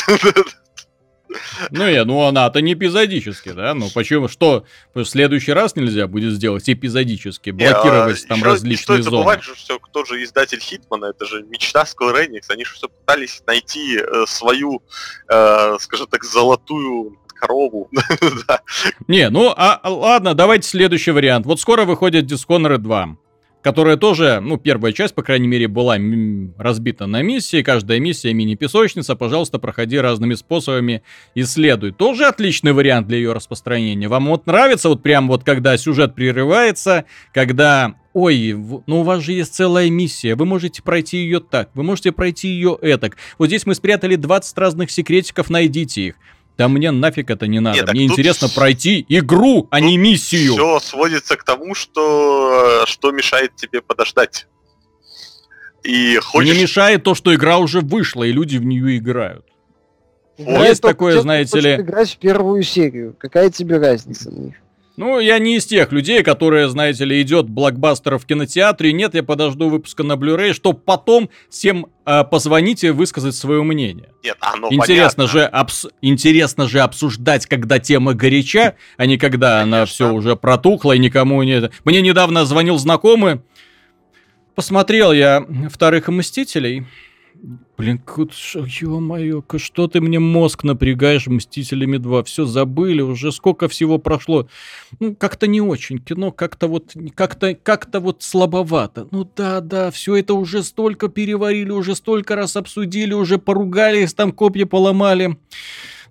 Ну, 1.71 1.87
я, 1.87 2.05
ну 2.05 2.21
она-то 2.25 2.61
не 2.61 2.75
эпизодически, 2.75 3.53
да? 3.53 3.73
Ну, 3.75 3.89
почему, 3.95 4.29
что 4.29 4.67
в 4.93 5.05
следующий 5.05 5.53
раз 5.53 5.77
нельзя 5.77 6.07
будет 6.07 6.35
сделать 6.35 6.69
эпизодически, 6.69 7.51
блокировать 7.51 8.19
Не, 8.19 8.25
а 8.25 8.29
там 8.29 8.39
еще 8.39 8.47
различные 8.47 8.83
стоит 8.83 9.05
зоны? 9.05 9.17
забывать, 9.19 9.43
что 9.43 9.55
все, 9.55 9.79
кто 9.79 10.05
же 10.05 10.23
издатель 10.23 10.61
Хитмана, 10.61 11.07
это 11.07 11.25
же 11.25 11.43
мечта 11.45 11.85
Square 11.85 12.27
Enix, 12.27 12.43
они 12.49 12.65
же 12.65 12.75
все 12.75 12.89
пытались 12.89 13.43
найти 13.47 13.99
э, 13.99 14.27
свою, 14.27 14.83
э, 15.29 15.77
скажем 15.81 16.09
так, 16.09 16.25
золотую 16.25 17.19
корову. 17.43 17.91
Не, 19.09 19.29
ну, 19.31 19.53
а, 19.57 19.81
а, 19.83 19.91
ладно, 19.91 20.35
давайте 20.35 20.69
следующий 20.69 21.11
вариант. 21.11 21.47
Вот 21.47 21.61
скоро 21.61 21.85
выходит 21.85 22.31
Dishonored 22.31 22.79
2, 22.79 23.17
которая 23.63 23.97
тоже, 23.97 24.41
ну, 24.41 24.59
первая 24.59 24.93
часть, 24.93 25.15
по 25.15 25.23
крайней 25.23 25.49
мере, 25.49 25.67
была 25.67 25.97
разбита 26.57 27.07
на 27.07 27.23
миссии. 27.23 27.63
Каждая 27.63 27.99
миссия 27.99 28.33
мини-песочница. 28.33 29.17
Пожалуйста, 29.17 29.59
проходи 29.59 29.99
разными 29.99 30.35
способами, 30.35 31.03
исследуй. 31.35 31.93
Тоже 31.93 32.27
отличный 32.27 32.73
вариант 32.73 33.09
для 33.09 33.19
ее 33.19 33.33
распространения. 33.33 34.09
Вам 34.09 34.27
вот 34.27 34.47
нравится, 34.47 34.89
вот 34.89 35.03
прям 35.03 35.29
вот 35.29 35.43
когда 35.43 35.77
сюжет 35.77 36.15
прерывается, 36.15 37.05
когда 37.35 37.97
Ой, 38.15 38.53
ну 38.53 39.01
у 39.01 39.03
вас 39.05 39.23
же 39.23 39.33
есть 39.33 39.55
целая 39.55 39.89
миссия, 39.89 40.35
вы 40.35 40.45
можете 40.45 40.83
пройти 40.83 41.17
ее 41.17 41.41
так, 41.41 41.71
вы 41.73 41.83
можете 41.83 42.13
пройти 42.13 42.49
ее 42.49 42.77
этак. 42.83 43.17
Вот 43.39 43.47
здесь 43.47 43.65
мы 43.65 43.75
спрятали 43.75 44.17
20 44.17 44.59
разных 44.59 44.91
секретиков, 44.91 45.49
найдите 45.49 46.09
их. 46.09 46.15
Да 46.59 46.69
мне 46.69 46.91
нафиг 46.91 47.31
это 47.31 47.47
не 47.47 47.61
надо. 47.61 47.79
Не, 47.87 47.91
мне 47.93 48.05
интересно 48.05 48.49
с- 48.49 48.53
пройти 48.53 49.05
игру, 49.09 49.67
а 49.71 49.81
не 49.81 49.97
миссию. 49.97 50.53
Все 50.53 50.81
сводится 50.81 51.37
к 51.37 51.45
тому, 51.45 51.75
что, 51.75 52.85
что 52.87 53.11
мешает 53.11 53.57
тебе 53.57 53.81
подождать. 53.81 54.47
И 55.83 56.17
хочешь... 56.19 56.55
Не 56.55 56.63
мешает 56.63 57.03
то, 57.03 57.15
что 57.15 57.35
игра 57.35 57.59
уже 57.59 57.81
вышла, 57.81 58.23
и 58.25 58.33
люди 58.33 58.59
в 58.59 58.65
нее 58.65 58.99
играют. 58.99 59.47
Играет 60.39 60.69
Есть 60.69 60.83
такое, 60.83 61.21
знаете 61.21 61.59
ли- 61.61 61.75
играть 61.77 62.11
в 62.13 62.19
первую 62.19 62.63
серию. 62.63 63.17
Какая 63.19 63.51
тебе 63.51 63.79
разница 63.79 64.31
на 64.31 64.39
них? 64.39 64.55
Ну, 64.97 65.19
я 65.21 65.39
не 65.39 65.57
из 65.57 65.65
тех 65.65 65.91
людей, 65.91 66.23
которые, 66.23 66.69
знаете 66.69 67.07
ли, 67.07 67.21
идет 67.23 67.49
блокбастер 67.49 68.19
в 68.19 68.27
кинотеатре. 68.27 68.93
Нет, 68.93 69.15
я 69.15 69.23
подожду 69.23 69.71
выпуска 69.71 70.03
на 70.03 70.15
Blu-ray, 70.15 70.53
чтобы 70.53 70.81
потом 70.81 71.31
всем 71.49 71.87
э, 72.05 72.25
позвонить 72.25 72.85
и 72.85 72.91
высказать 72.91 73.35
свое 73.35 73.63
мнение. 73.63 74.11
Нет, 74.23 74.37
оно 74.41 74.69
интересно, 74.71 75.27
понятно. 75.27 75.27
же 75.27 75.51
обс- 75.51 75.93
интересно 76.03 76.69
же 76.69 76.81
обсуждать, 76.81 77.47
когда 77.47 77.79
тема 77.79 78.13
горяча, 78.13 78.77
а 78.99 79.07
не 79.07 79.17
когда 79.17 79.63
она 79.63 79.79
Конечно. 79.79 79.95
все 79.95 80.13
уже 80.13 80.37
протухла 80.37 80.93
и 80.93 80.99
никому 80.99 81.43
не... 81.43 81.71
Мне 81.85 82.03
недавно 82.03 82.45
звонил 82.45 82.77
знакомый. 82.77 83.41
Посмотрел 84.55 85.13
я 85.13 85.47
вторых 85.71 86.09
Мстителей. 86.09 86.87
Блин, 87.83 88.01
ё-моё, 88.07 89.43
что 89.57 89.89
ты 89.89 90.01
мне 90.01 90.21
мозг 90.21 90.63
напрягаешь 90.63 91.27
Мстителями 91.27 91.97
2? 91.97 92.23
Все 92.23 92.45
забыли, 92.45 93.01
уже 93.01 93.33
сколько 93.33 93.67
всего 93.67 93.99
прошло. 93.99 94.47
Ну, 95.01 95.17
как-то 95.17 95.49
не 95.49 95.61
очень. 95.61 95.99
Кино 95.99 96.31
как-то 96.31 96.69
вот, 96.69 96.93
как-то, 97.17 97.57
как-то 97.57 97.99
вот 97.99 98.23
слабовато. 98.23 99.09
Ну 99.11 99.29
да, 99.35 99.61
да, 99.61 99.91
все 99.91 100.15
это 100.15 100.35
уже 100.35 100.63
столько 100.63 101.09
переварили, 101.09 101.71
уже 101.71 101.97
столько 101.97 102.37
раз 102.37 102.55
обсудили, 102.55 103.15
уже 103.15 103.39
поругались, 103.39 104.15
там 104.15 104.31
копья 104.31 104.67
поломали. 104.67 105.37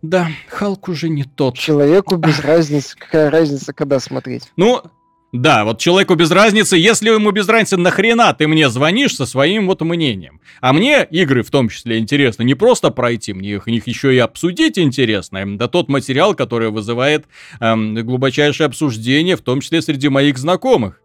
Да, 0.02 0.28
Халк 0.50 0.90
уже 0.90 1.08
не 1.08 1.24
тот. 1.24 1.58
Человеку 1.58 2.18
без 2.18 2.42
разницы. 2.42 2.98
Какая 2.98 3.30
разница, 3.30 3.72
когда 3.72 4.02
смотреть? 4.02 4.52
Ну, 4.58 4.82
да, 5.32 5.64
вот 5.64 5.80
человеку 5.80 6.16
без 6.16 6.30
разницы, 6.30 6.76
если 6.76 7.10
ему 7.10 7.32
без 7.32 7.48
разницы, 7.48 7.78
нахрена 7.78 8.34
ты 8.34 8.48
мне 8.50 8.70
звонишь 8.70 9.16
со 9.16 9.26
своим 9.26 9.68
вот 9.68 9.80
мнением. 9.82 10.42
А 10.60 10.74
мне 10.74 11.08
игры 11.10 11.42
в 11.42 11.50
том 11.50 11.70
числе 11.70 12.00
интересно 12.00 12.44
не 12.44 12.54
просто 12.54 12.92
пройти, 12.92 13.32
мне 13.32 13.54
их, 13.54 13.68
их 13.68 13.88
еще 13.88 14.14
и 14.14 14.18
обсудить 14.18 14.78
интересно. 14.78 15.58
Да 15.58 15.70
тот 15.70 15.88
материал, 15.88 16.36
который 16.36 16.70
вызывает 16.70 17.28
эм, 17.62 17.96
глубочайшее 17.96 18.68
обсуждение, 18.68 19.38
в 19.38 19.42
том 19.42 19.62
числе 19.62 19.82
среди 19.82 20.10
моих 20.10 20.38
знакомых. 20.38 21.02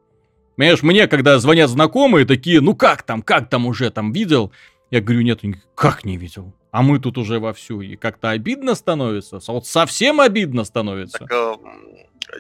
Понимаешь, 0.57 0.83
мне, 0.83 1.07
когда 1.07 1.39
звонят 1.39 1.71
знакомые, 1.71 2.27
такие, 2.27 2.61
ну 2.61 2.75
как 2.75 3.05
там, 3.05 3.23
как 3.23 3.49
там 3.49 3.65
уже 3.67 3.91
там 3.91 4.13
видел? 4.13 4.51
Я 4.91 5.01
говорю, 5.01 5.21
нет, 5.21 5.43
как 5.77 6.05
не 6.05 6.17
видел? 6.17 6.53
А 6.73 6.83
мы 6.83 6.99
тут 6.99 7.17
уже 7.17 7.39
вовсю, 7.39 7.81
и 7.81 7.97
как-то 7.97 8.31
обидно 8.31 8.75
становится, 8.75 9.41
вот 9.47 9.67
совсем 9.67 10.21
обидно 10.21 10.65
становится. 10.65 11.19
Так, 11.21 11.33
э, 11.33 11.55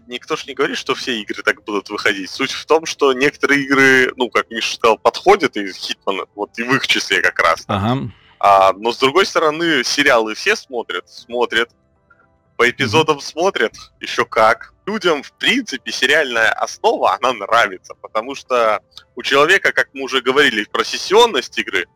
никто 0.06 0.36
ж 0.36 0.46
не 0.46 0.54
говорит, 0.54 0.78
что 0.78 0.94
все 0.94 1.20
игры 1.20 1.42
так 1.42 1.64
будут 1.64 1.88
выходить. 1.90 2.30
Суть 2.30 2.52
в 2.52 2.66
том, 2.66 2.86
что 2.86 3.12
некоторые 3.12 3.62
игры, 3.62 4.12
ну, 4.16 4.30
как 4.30 4.50
Миша 4.50 4.74
сказал, 4.74 4.98
подходят 4.98 5.56
из 5.56 5.76
Хитмана, 5.76 6.24
вот 6.34 6.58
и 6.58 6.62
в 6.62 6.74
их 6.74 6.86
числе 6.86 7.22
как 7.22 7.38
раз. 7.40 7.64
Ага. 7.66 8.10
А, 8.38 8.72
но 8.74 8.92
с 8.92 8.98
другой 8.98 9.26
стороны, 9.26 9.82
сериалы 9.84 10.34
все 10.34 10.56
смотрят, 10.56 11.08
смотрят. 11.08 11.70
По 12.56 12.68
эпизодам 12.70 13.20
смотрят, 13.20 13.74
еще 14.00 14.24
как. 14.24 14.72
Людям, 14.86 15.22
в 15.22 15.32
принципе, 15.32 15.92
сериальная 15.92 16.52
основа, 16.52 17.18
она 17.20 17.32
нравится, 17.32 17.94
потому 18.00 18.34
что 18.34 18.80
у 19.14 19.22
человека, 19.22 19.72
как 19.72 19.88
мы 19.92 20.02
уже 20.02 20.22
говорили, 20.22 20.64
про 20.64 20.84
сессионность 20.84 21.58
игры, 21.58 21.86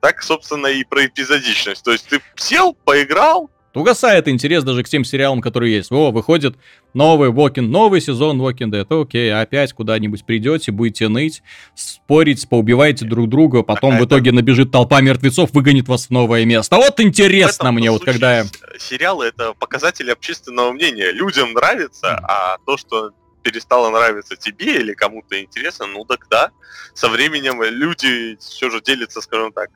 так, 0.00 0.22
собственно, 0.22 0.66
и 0.66 0.84
про 0.84 1.06
эпизодичность. 1.06 1.84
То 1.84 1.92
есть 1.92 2.08
ты 2.08 2.20
сел, 2.36 2.74
поиграл, 2.74 3.50
Угасает 3.74 4.28
интерес 4.28 4.62
даже 4.62 4.82
к 4.84 4.88
тем 4.88 5.04
сериалам, 5.04 5.40
которые 5.40 5.74
есть. 5.74 5.90
О, 5.90 6.10
выходит 6.12 6.56
новый 6.94 7.30
Walking, 7.30 7.62
новый 7.62 8.00
сезон 8.00 8.40
Walking 8.40 8.70
Dead. 8.70 9.02
Окей, 9.02 9.34
опять 9.34 9.72
куда-нибудь 9.72 10.24
придете, 10.24 10.70
будете 10.70 11.08
ныть, 11.08 11.42
спорить, 11.74 12.48
поубиваете 12.48 13.04
друг 13.04 13.28
друга, 13.28 13.62
потом 13.62 13.94
А 13.94 13.98
в 13.98 14.02
это- 14.02 14.06
итоге 14.14 14.32
набежит 14.32 14.70
толпа 14.70 15.00
мертвецов, 15.00 15.50
выгонит 15.52 15.88
вас 15.88 16.06
в 16.06 16.10
новое 16.10 16.44
место. 16.44 16.76
Вот 16.76 17.00
интересно 17.00 17.72
мне, 17.72 17.90
вот 17.90 18.04
когда 18.04 18.44
Сериалы 18.78 19.26
это 19.26 19.54
показатель 19.54 20.10
общественного 20.12 20.72
мнения. 20.72 21.10
Людям 21.10 21.52
нравится, 21.52 22.16
а 22.22 22.58
то, 22.64 22.76
что 22.76 23.10
перестало 23.42 23.90
нравиться 23.90 24.36
тебе 24.36 24.76
или 24.76 24.94
кому-то 24.94 25.38
интересно, 25.42 25.86
ну 25.86 26.04
так 26.04 26.26
да. 26.30 26.50
Со 26.94 27.08
временем 27.08 27.62
люди 27.62 28.36
все 28.40 28.70
же 28.70 28.80
делятся, 28.80 29.20
скажем 29.20 29.52
так, 29.52 29.68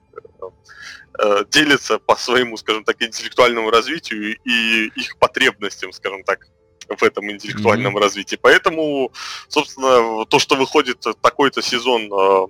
э, 1.18 1.44
делятся 1.50 1.98
по 1.98 2.16
своему, 2.16 2.56
скажем 2.56 2.84
так, 2.84 3.02
интеллектуальному 3.02 3.70
развитию 3.70 4.36
и 4.44 4.90
их 4.96 5.18
потребностям, 5.18 5.92
скажем 5.92 6.24
так, 6.24 6.46
в 6.88 7.02
этом 7.02 7.30
интеллектуальном 7.30 7.98
развитии. 7.98 8.36
Поэтому, 8.40 9.12
собственно, 9.48 10.24
то, 10.24 10.38
что 10.38 10.56
выходит 10.56 11.04
такой-то 11.20 11.62
сезон 11.62 12.02
э, 12.04 12.46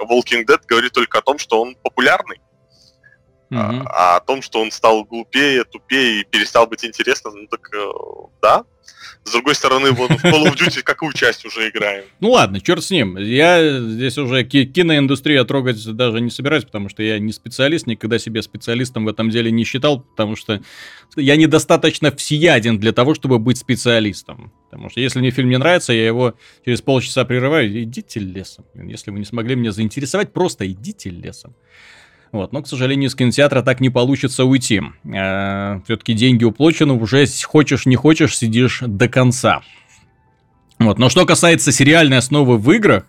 Walking 0.00 0.44
Dead, 0.46 0.60
говорит 0.66 0.92
только 0.92 1.18
о 1.18 1.22
том, 1.22 1.38
что 1.38 1.60
он 1.60 1.74
популярный. 1.82 2.40
Мгм. 3.52 3.82
А, 3.86 4.14
а 4.14 4.16
о 4.16 4.20
том, 4.20 4.40
что 4.40 4.62
он 4.62 4.70
стал 4.70 5.04
глупее, 5.04 5.64
тупее 5.64 6.22
и 6.22 6.24
перестал 6.24 6.66
быть 6.66 6.84
интересным, 6.86 7.34
ну 7.36 7.46
так 7.46 7.68
э, 7.74 7.84
да. 8.40 8.64
С 9.24 9.32
другой 9.32 9.54
стороны, 9.54 9.92
вот 9.92 10.10
в 10.10 10.24
Call 10.24 10.44
of 10.46 10.56
Duty 10.56 10.82
какую 10.82 11.12
часть 11.12 11.44
уже 11.44 11.68
играем? 11.68 12.04
Ну 12.20 12.30
ладно, 12.30 12.60
черт 12.60 12.82
с 12.82 12.90
ним. 12.90 13.18
Я 13.18 13.78
здесь 13.78 14.16
уже 14.18 14.42
ки- 14.42 14.64
киноиндустрию 14.64 15.44
трогать 15.44 15.84
даже 15.94 16.20
не 16.20 16.30
собираюсь, 16.30 16.64
потому 16.64 16.88
что 16.88 17.02
я 17.02 17.18
не 17.18 17.32
специалист, 17.32 17.86
никогда 17.86 18.18
себя 18.18 18.42
специалистом 18.42 19.04
в 19.04 19.08
этом 19.08 19.30
деле 19.30 19.52
не 19.52 19.64
считал, 19.64 20.00
потому 20.00 20.34
что 20.34 20.60
я 21.14 21.36
недостаточно 21.36 22.10
всеяден 22.10 22.78
для 22.80 22.92
того, 22.92 23.14
чтобы 23.14 23.38
быть 23.38 23.58
специалистом. 23.58 24.52
Потому 24.70 24.88
что 24.88 25.00
если 25.00 25.20
мне 25.20 25.30
фильм 25.30 25.50
не 25.50 25.58
нравится, 25.58 25.92
я 25.92 26.06
его 26.06 26.34
через 26.64 26.80
полчаса 26.80 27.24
прерываю. 27.24 27.82
Идите 27.82 28.18
лесом. 28.18 28.64
Если 28.74 29.10
вы 29.10 29.18
не 29.18 29.26
смогли 29.26 29.54
меня 29.54 29.72
заинтересовать, 29.72 30.32
просто 30.32 30.66
идите 30.66 31.10
лесом. 31.10 31.54
Вот, 32.32 32.52
но, 32.52 32.62
к 32.62 32.66
сожалению, 32.66 33.10
из 33.10 33.14
кинотеатра 33.14 33.62
так 33.62 33.80
не 33.80 33.90
получится 33.90 34.44
уйти. 34.44 34.80
Все-таки 35.04 36.14
деньги 36.14 36.44
уплочены, 36.44 36.94
уже 36.94 37.26
хочешь 37.44 37.84
не 37.84 37.96
хочешь, 37.96 38.36
сидишь 38.38 38.82
до 38.86 39.06
конца. 39.08 39.60
Вот. 40.78 40.98
Но 40.98 41.10
что 41.10 41.26
касается 41.26 41.70
сериальной 41.72 42.16
основы 42.16 42.56
в 42.56 42.72
играх, 42.72 43.04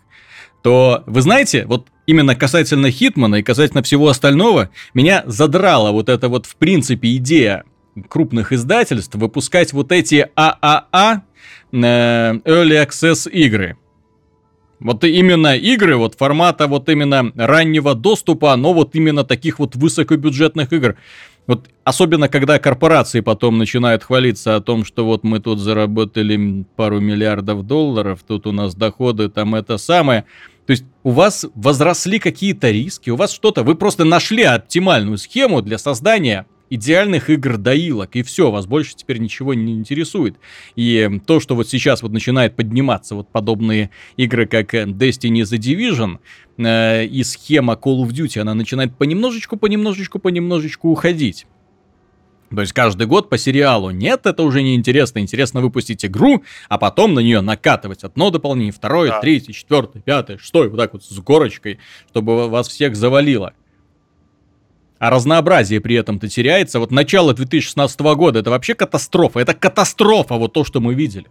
то, 0.61 1.03
вы 1.07 1.21
знаете, 1.21 1.65
вот 1.65 1.87
именно 2.05 2.35
касательно 2.35 2.91
Хитмана 2.91 3.35
и 3.35 3.43
касательно 3.43 3.81
всего 3.81 4.09
остального, 4.09 4.69
меня 4.93 5.23
задрала 5.25 5.91
вот 5.91 6.09
эта 6.09 6.27
вот, 6.27 6.45
в 6.45 6.55
принципе, 6.57 7.15
идея 7.15 7.63
крупных 8.09 8.51
издательств 8.51 9.15
выпускать 9.15 9.71
вот 9.73 9.91
эти 9.91 10.29
ААА 10.35 11.23
э, 11.71 11.75
Early 11.75 12.85
Access 12.85 13.29
игры. 13.29 13.77
Вот 14.83 15.03
именно 15.05 15.55
игры 15.55 15.95
вот 15.95 16.15
формата 16.15 16.67
вот 16.67 16.89
именно 16.89 17.31
раннего 17.35 17.95
доступа, 17.95 18.55
но 18.57 18.73
вот 18.73 18.95
именно 18.95 19.23
таких 19.23 19.59
вот 19.59 19.75
высокобюджетных 19.75 20.73
игр. 20.73 20.97
Вот 21.47 21.69
особенно, 21.83 22.29
когда 22.29 22.59
корпорации 22.59 23.21
потом 23.21 23.57
начинают 23.57 24.03
хвалиться 24.03 24.55
о 24.55 24.61
том, 24.61 24.85
что 24.85 25.05
вот 25.05 25.23
мы 25.23 25.39
тут 25.39 25.59
заработали 25.59 26.65
пару 26.75 26.99
миллиардов 26.99 27.65
долларов, 27.65 28.19
тут 28.25 28.45
у 28.45 28.51
нас 28.51 28.75
доходы, 28.75 29.29
там 29.29 29.55
это 29.55 29.77
самое. 29.77 30.25
То 30.65 30.71
есть 30.71 30.85
у 31.03 31.11
вас 31.11 31.45
возросли 31.55 32.19
какие-то 32.19 32.69
риски, 32.69 33.09
у 33.09 33.15
вас 33.15 33.31
что-то, 33.31 33.63
вы 33.63 33.75
просто 33.75 34.05
нашли 34.05 34.43
оптимальную 34.43 35.17
схему 35.17 35.61
для 35.61 35.77
создания 35.77 36.45
идеальных 36.75 37.29
игр 37.29 37.57
доилок, 37.57 38.15
и 38.15 38.23
все, 38.23 38.51
вас 38.51 38.65
больше 38.65 38.95
теперь 38.95 39.19
ничего 39.19 39.53
не 39.53 39.73
интересует. 39.73 40.37
И 40.75 41.19
то, 41.25 41.39
что 41.39 41.55
вот 41.55 41.69
сейчас 41.69 42.01
вот 42.01 42.11
начинает 42.11 42.55
подниматься 42.55 43.15
вот 43.15 43.29
подобные 43.29 43.89
игры, 44.17 44.45
как 44.45 44.73
э, 44.73 44.83
Destiny 44.83 45.41
The 45.41 45.57
Division, 45.57 46.17
э, 46.57 47.05
и 47.05 47.23
схема 47.23 47.73
Call 47.73 48.03
of 48.03 48.09
Duty, 48.09 48.39
она 48.39 48.53
начинает 48.53 48.95
понемножечку, 48.97 49.57
понемножечку, 49.57 50.19
понемножечку 50.19 50.89
уходить. 50.89 51.45
То 52.53 52.61
есть 52.61 52.73
каждый 52.73 53.07
год 53.07 53.29
по 53.29 53.37
сериалу. 53.37 53.89
Нет, 53.89 54.25
это 54.25 54.43
уже 54.43 54.61
не 54.61 54.75
интересно. 54.75 55.19
Интересно 55.19 55.61
выпустить 55.61 56.05
игру, 56.05 56.43
а 56.69 56.77
потом 56.77 57.13
на 57.13 57.19
нее 57.19 57.41
накатывать 57.41 58.03
одно 58.03 58.29
дополнение, 58.29 58.71
второе, 58.71 59.09
да. 59.09 59.21
третье, 59.21 59.53
четвертое, 59.53 60.01
пятое, 60.01 60.37
шестое, 60.37 60.69
вот 60.69 60.77
так 60.77 60.93
вот 60.93 61.03
с 61.03 61.19
горочкой, 61.19 61.79
чтобы 62.09 62.49
вас 62.49 62.67
всех 62.67 62.95
завалило. 62.95 63.53
А 65.03 65.09
разнообразие 65.09 65.81
при 65.81 65.97
этом-то 65.97 66.29
теряется. 66.29 66.79
Вот 66.79 66.89
начало 66.89 67.33
2016 67.33 67.99
года 68.15 68.39
это 68.39 68.51
вообще 68.51 68.73
катастрофа. 68.73 69.41
Это 69.41 69.53
катастрофа, 69.53 70.35
вот 70.35 70.53
то, 70.53 70.63
что 70.63 70.79
мы 70.79 70.93
видели. 70.93 71.25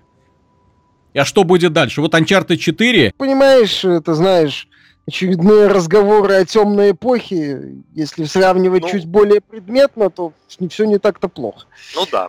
А 1.15 1.25
что 1.25 1.43
будет 1.43 1.73
дальше? 1.73 2.03
Вот 2.03 2.13
Uncharted 2.13 2.59
4... 2.59 3.15
Понимаешь, 3.17 3.81
ты 3.81 4.13
знаешь, 4.13 4.69
очередные 5.09 5.69
разговоры 5.69 6.35
о 6.35 6.45
темной 6.45 6.91
эпохе, 6.91 7.77
если 7.95 8.25
сравнивать 8.25 8.83
ну, 8.83 8.91
чуть 8.91 9.07
более 9.07 9.41
предметно, 9.41 10.11
то 10.11 10.35
не 10.59 10.69
все 10.69 10.85
не 10.85 10.99
так-то 10.99 11.29
плохо. 11.29 11.65
Ну 11.97 12.05
да. 12.13 12.29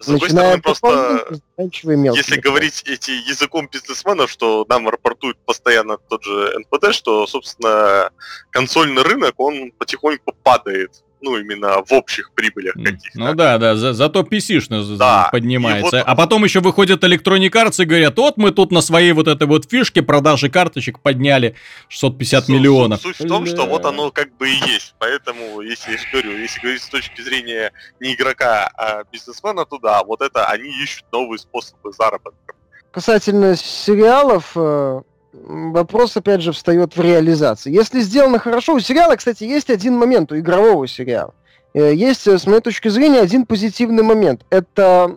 С 0.00 0.06
другой 0.06 0.30
стороны, 0.30 0.62
просто 0.62 1.26
если 1.58 2.40
говорить 2.40 2.82
эти 2.86 3.10
языком 3.10 3.68
бизнесменов, 3.70 4.30
что 4.30 4.64
нам 4.66 4.88
рапортует 4.88 5.36
постоянно 5.44 5.98
тот 5.98 6.24
же 6.24 6.58
НПД, 6.58 6.94
что, 6.94 7.26
собственно, 7.26 8.10
консольный 8.50 9.02
рынок, 9.02 9.34
он 9.38 9.72
потихоньку 9.72 10.32
падает 10.42 11.04
ну, 11.22 11.36
именно 11.36 11.82
в 11.84 11.92
общих 11.92 12.32
прибылях 12.32 12.74
каких-то. 12.74 13.18
Ну 13.18 13.34
да, 13.34 13.58
да, 13.58 13.76
за, 13.76 13.92
зато 13.92 14.22
PC 14.22 14.96
да. 14.96 15.28
поднимается. 15.30 15.98
Вот... 15.98 16.04
А 16.06 16.14
потом 16.14 16.44
еще 16.44 16.60
выходят 16.60 17.04
Electronic 17.04 17.50
Arts 17.50 17.82
и 17.82 17.84
говорят, 17.84 18.16
вот 18.16 18.36
мы 18.36 18.52
тут 18.52 18.72
на 18.72 18.80
своей 18.80 19.12
вот 19.12 19.28
этой 19.28 19.46
вот 19.46 19.70
фишке 19.70 20.02
продажи 20.02 20.48
карточек 20.48 21.00
подняли 21.00 21.54
650 21.88 22.44
суть, 22.44 22.54
миллионов. 22.54 23.00
Суть, 23.00 23.16
суть 23.16 23.26
в 23.26 23.28
том, 23.28 23.46
что 23.46 23.66
вот 23.66 23.84
оно 23.84 24.10
как 24.10 24.36
бы 24.36 24.48
и 24.48 24.54
есть. 24.72 24.94
Поэтому, 24.98 25.60
если 25.60 25.92
я 25.92 25.98
говорю, 26.10 26.36
если 26.36 26.60
говорить 26.60 26.82
с 26.82 26.88
точки 26.88 27.20
зрения 27.20 27.72
не 28.00 28.14
игрока, 28.14 28.70
а 28.76 29.04
бизнесмена, 29.10 29.64
то 29.66 29.78
да, 29.78 30.02
вот 30.04 30.20
это 30.20 30.46
они 30.46 30.70
ищут 30.82 31.04
новые 31.12 31.38
способы 31.38 31.92
заработка. 31.92 32.54
Касательно 32.90 33.54
сериалов, 33.56 34.52
э, 34.56 35.02
вопрос, 35.32 36.16
опять 36.16 36.42
же, 36.42 36.52
встает 36.52 36.96
в 36.96 37.00
реализации. 37.00 37.72
Если 37.72 38.00
сделано 38.00 38.38
хорошо, 38.38 38.74
у 38.74 38.80
сериала, 38.80 39.16
кстати, 39.16 39.44
есть 39.44 39.70
один 39.70 39.96
момент, 39.96 40.32
у 40.32 40.38
игрового 40.38 40.86
сериала. 40.86 41.34
Э, 41.74 41.94
есть, 41.94 42.26
э, 42.26 42.38
с 42.38 42.46
моей 42.46 42.60
точки 42.60 42.88
зрения, 42.88 43.20
один 43.20 43.46
позитивный 43.46 44.02
момент. 44.02 44.44
Это 44.50 45.16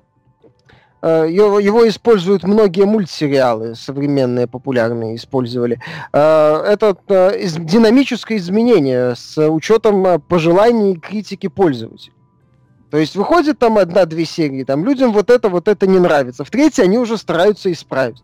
э, 1.02 1.28
его, 1.30 1.60
его 1.60 1.88
используют 1.88 2.44
многие 2.44 2.86
мультсериалы, 2.86 3.76
современные, 3.76 4.48
популярные, 4.48 5.16
использовали. 5.16 5.80
Это 6.12 6.96
динамическое 7.10 8.38
изменение 8.38 9.16
с 9.16 9.38
учетом 9.50 10.22
пожеланий 10.22 10.94
и 10.94 11.00
критики 11.00 11.48
пользователей. 11.48 12.14
То 12.92 13.00
есть 13.00 13.16
выходит 13.16 13.58
там 13.58 13.80
одна-две 13.80 14.24
серии, 14.24 14.64
там 14.64 14.86
людям 14.86 15.14
вот 15.14 15.32
это, 15.32 15.50
вот 15.50 15.68
это 15.68 15.88
не 15.88 15.98
нравится. 15.98 16.44
В 16.44 16.52
третьей 16.52 16.84
они 16.84 17.00
уже 17.00 17.18
стараются 17.18 17.72
исправить. 17.72 18.22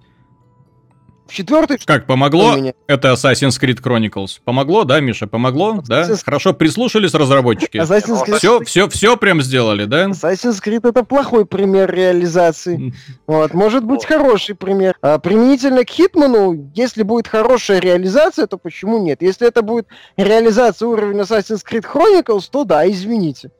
Четвертый... 1.30 1.78
Как, 1.86 2.06
помогло? 2.06 2.56
Это 2.88 3.14
Assassin's 3.14 3.60
Creed 3.60 3.82
Chronicles. 3.82 4.40
Помогло, 4.44 4.84
да, 4.84 5.00
Миша? 5.00 5.28
Помогло, 5.28 5.76
Assassin's... 5.76 5.86
да? 5.88 6.16
Хорошо 6.26 6.54
прислушались 6.54 7.14
разработчики? 7.14 7.78
Assassin's 7.78 8.26
Creed... 8.26 8.38
Все, 8.38 8.60
все, 8.64 8.90
все 8.90 9.18
прям 9.18 9.42
сделали, 9.42 9.86
да? 9.86 10.06
Assassin's 10.06 10.62
Creed 10.64 10.88
это 10.90 11.04
плохой 11.04 11.46
пример 11.46 11.94
реализации. 11.94 12.94
Вот, 13.28 13.54
может 13.54 13.84
быть 13.84 14.06
хороший 14.06 14.56
пример. 14.56 14.96
А 15.02 15.20
применительно 15.20 15.86
к 15.86 15.90
Хитману, 15.90 16.72
если 16.76 17.04
будет 17.04 17.28
хорошая 17.28 17.80
реализация, 17.80 18.48
то 18.48 18.58
почему 18.58 19.00
нет? 19.00 19.22
Если 19.22 19.48
это 19.48 19.62
будет 19.62 19.88
реализация 20.18 20.88
уровня 20.88 21.22
Assassin's 21.22 21.64
Creed 21.64 21.86
Chronicles, 21.86 22.50
то 22.52 22.64
да, 22.64 22.90
извините. 22.90 23.52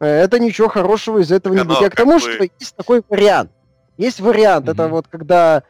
Э, 0.00 0.06
это 0.06 0.38
ничего 0.38 0.68
хорошего 0.68 1.18
из 1.18 1.32
этого 1.32 1.54
не 1.54 1.64
будет. 1.64 1.80
Я 1.80 1.90
к 1.90 1.96
тому, 1.96 2.18
что 2.18 2.30
есть 2.30 2.76
такой 2.76 3.02
вариант. 3.08 3.50
Есть 3.98 4.20
вариант, 4.20 4.68
это 4.68 4.88
вот 4.88 5.06
когда 5.08 5.62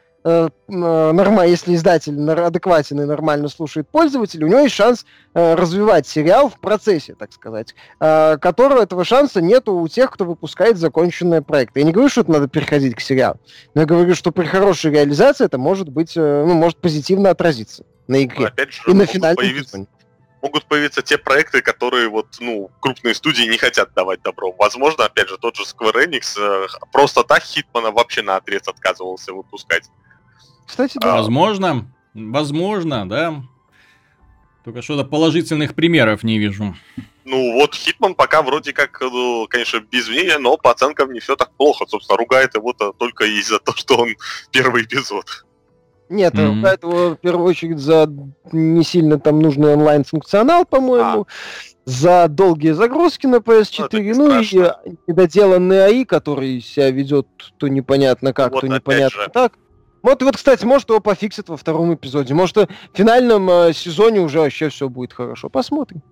норма, 0.67 1.47
если 1.47 1.75
издатель 1.75 2.19
адекватен 2.31 3.01
и 3.01 3.05
нормально 3.05 3.49
слушает 3.49 3.89
пользователя, 3.89 4.47
у 4.47 4.49
него 4.49 4.61
есть 4.61 4.75
шанс 4.75 5.07
э, 5.35 5.55
развивать 5.55 6.07
сериал 6.07 6.49
в 6.49 6.59
процессе, 6.59 7.15
так 7.15 7.33
сказать, 7.33 7.75
э, 8.01 8.37
которого 8.39 8.83
этого 8.83 9.05
шанса 9.05 9.41
нету 9.41 9.75
у 9.75 9.87
тех, 9.87 10.11
кто 10.11 10.25
выпускает 10.25 10.79
законченные 10.79 11.43
проекты. 11.43 11.81
Я 11.81 11.87
не 11.87 11.93
говорю, 11.93 12.09
что 12.09 12.23
это 12.23 12.33
надо 12.33 12.49
переходить 12.49 12.97
к 12.97 13.01
сериалу, 13.01 13.39
но 13.75 13.83
я 13.83 13.87
говорю, 13.87 14.15
что 14.17 14.33
при 14.33 14.47
хорошей 14.47 14.91
реализации 14.91 15.45
это 15.45 15.59
может 15.59 15.89
быть, 15.91 16.17
э, 16.17 16.45
ну, 16.45 16.55
может 16.55 16.79
позитивно 16.79 17.31
отразиться 17.31 17.85
на 18.09 18.25
игре. 18.25 18.49
Опять 18.49 18.73
же, 18.73 18.83
и 18.91 18.95
на 18.95 19.07
финальном 19.07 19.37
появиться, 19.37 19.87
могут 20.43 20.65
появиться 20.67 21.03
те 21.03 21.19
проекты, 21.19 21.63
которые 21.63 22.09
вот, 22.09 22.27
ну, 22.41 22.71
крупные 22.81 23.15
студии 23.15 23.45
не 23.45 23.59
хотят 23.59 23.93
давать 23.95 24.23
добро. 24.23 24.53
Возможно, 24.59 25.05
опять 25.05 25.29
же, 25.29 25.39
тот 25.39 25.57
же 25.57 25.63
Square 25.63 26.07
Enix 26.07 26.39
э, 26.39 26.67
просто 26.93 27.23
так 27.23 27.43
Хитмана 27.43 27.91
вообще 27.91 28.23
на 28.23 28.37
отрез 28.37 28.63
отказывался 28.67 29.33
выпускать. 29.33 29.85
Кстати, 30.67 30.99
да. 30.99 31.15
Возможно, 31.15 31.87
возможно, 32.15 33.09
да. 33.09 33.43
Только 34.65 34.83
что-то 34.83 35.05
положительных 35.05 35.75
примеров 35.75 36.25
не 36.25 36.39
вижу. 36.39 36.75
Ну 37.25 37.53
вот 37.55 37.75
Хитман 37.75 38.15
пока 38.15 38.43
вроде 38.43 38.73
как, 38.73 39.01
ну, 39.01 39.47
конечно, 39.49 39.81
без 39.81 40.09
мнения, 40.09 40.39
но 40.39 40.57
по 40.57 40.71
оценкам 40.71 41.13
не 41.13 41.21
все 41.21 41.37
так 41.37 41.51
плохо. 41.57 41.85
Собственно, 41.89 42.17
ругает 42.17 42.55
его-то 42.55 42.93
только 42.93 43.25
из-за 43.25 43.59
того, 43.59 43.77
что 43.77 43.97
он 43.97 44.17
первый 44.51 44.85
эпизод. 44.85 45.45
Нет, 46.09 46.35
mm-hmm. 46.35 46.55
ругает 46.55 46.83
его 46.85 47.11
в 47.11 47.17
первую 47.17 47.47
очередь 47.49 47.79
за 47.79 48.09
не 48.53 48.85
сильно 48.85 49.19
там 49.19 49.41
нужный 49.41 49.75
онлайн-функционал, 49.75 50.65
по-моему, 50.65 51.23
а. 51.23 51.27
за 51.85 52.29
долгие 52.29 52.73
загрузки 52.73 53.27
на 53.27 53.37
PS4, 53.37 54.15
ну, 54.15 54.29
ну 54.29 54.41
и 54.41 54.73
недоделанный 55.09 55.85
АИ, 55.85 56.05
который 56.05 56.61
себя 56.61 56.91
ведет 56.91 57.27
то 57.57 57.67
непонятно 57.67 58.33
как, 58.33 58.53
вот 58.53 58.61
то 58.61 58.69
непонятно 58.69 59.25
же. 59.25 59.31
так. 59.31 59.53
Вот, 60.03 60.23
вот, 60.23 60.37
кстати, 60.37 60.65
может 60.65 60.89
его 60.89 61.01
пофиксят 61.01 61.49
во 61.49 61.57
втором 61.57 61.95
эпизоде. 61.95 62.35
Может, 62.35 62.57
в 62.57 62.69
финальном 62.93 63.51
э, 63.51 63.73
сезоне 63.73 64.21
уже 64.21 64.41
вообще 64.41 64.69
все 64.69 64.89
будет 64.89 65.13
хорошо. 65.13 65.49
Посмотрим. 65.49 66.03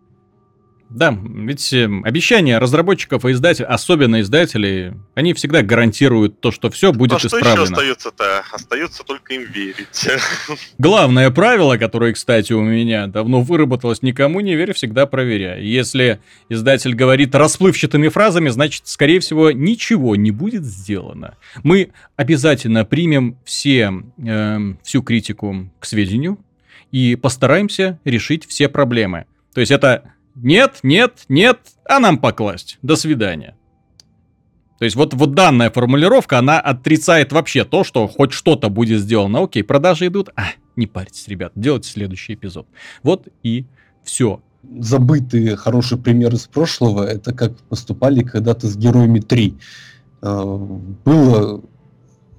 Да, 0.95 1.11
ведь 1.11 1.73
э, 1.73 1.91
обещания 2.05 2.57
разработчиков 2.59 3.25
и 3.25 3.33
издателей, 3.33 3.67
особенно 3.67 4.21
издателей, 4.21 4.93
они 5.17 5.35
всегда 5.35 5.63
гарантируют 5.63 6.41
то, 6.41 6.53
что 6.53 6.71
все 6.71 6.93
будет 6.93 7.15
а 7.15 7.27
исправлено. 7.27 7.67
что 7.67 7.83
еще 7.83 7.93
остается-то? 7.95 8.45
Остается 8.53 9.03
только 9.03 9.35
им 9.35 9.43
верить. 9.43 10.09
Главное 10.79 11.33
правило, 11.33 11.79
которое, 11.79 12.13
кстати, 12.13 12.53
у 12.53 12.63
меня 12.63 13.09
давно 13.09 13.41
выработалось, 13.41 14.03
никому 14.03 14.39
не 14.39 14.55
верь, 14.55 14.73
всегда 14.73 15.07
проверяй. 15.07 15.65
Если 15.65 16.21
издатель 16.49 16.95
говорит 16.95 17.35
расплывчатыми 17.35 18.07
фразами, 18.07 18.51
значит, 18.51 18.87
скорее 18.87 19.19
всего, 19.19 19.51
ничего 19.51 20.15
не 20.15 20.31
будет 20.31 20.65
сделано. 20.65 21.35
Мы 21.65 21.91
обязательно 22.15 22.85
примем 22.85 23.37
все, 23.45 23.93
э, 24.25 24.59
всю 24.85 25.03
критику 25.03 25.73
к 25.81 25.87
сведению 25.87 26.39
и 26.93 27.17
постараемся 27.17 27.99
решить 28.05 28.47
все 28.47 28.69
проблемы. 28.69 29.25
То 29.55 29.61
есть 29.61 29.73
это 29.73 30.14
нет, 30.35 30.81
нет, 30.83 31.25
нет, 31.29 31.61
а 31.89 31.99
нам 32.01 32.19
покласть. 32.19 32.79
До 32.83 32.97
свидания. 32.97 33.57
То 34.79 34.85
есть 34.85 34.97
вот, 34.97 35.15
вот 35.15 35.35
данная 35.35 35.71
формулировка, 35.71 36.39
она 36.39 36.61
отрицает 36.61 37.33
вообще 37.33 37.65
то, 37.65 37.85
что 37.85 38.09
хоть 38.09 38.33
что-то 38.33 38.69
будет 38.69 39.01
сделано. 39.01 39.45
Окей, 39.45 39.63
продажи 39.63 40.09
идут. 40.09 40.31
А, 40.35 40.49
не 40.77 40.87
парьтесь, 40.87 41.29
ребят, 41.29 41.53
делайте 41.55 41.89
следующий 41.91 42.35
эпизод. 42.35 42.67
Вот 43.03 43.29
и 43.43 43.67
все. 44.03 44.43
Забытые 44.81 45.57
хорошие 45.57 45.99
примеры 45.99 46.37
из 46.37 46.47
прошлого, 46.47 47.05
это 47.05 47.33
как 47.33 47.57
поступали 47.69 48.23
когда-то 48.23 48.67
с 48.67 48.77
героями 48.77 49.21
3. 49.21 49.55
А, 50.23 50.45
было, 50.45 51.63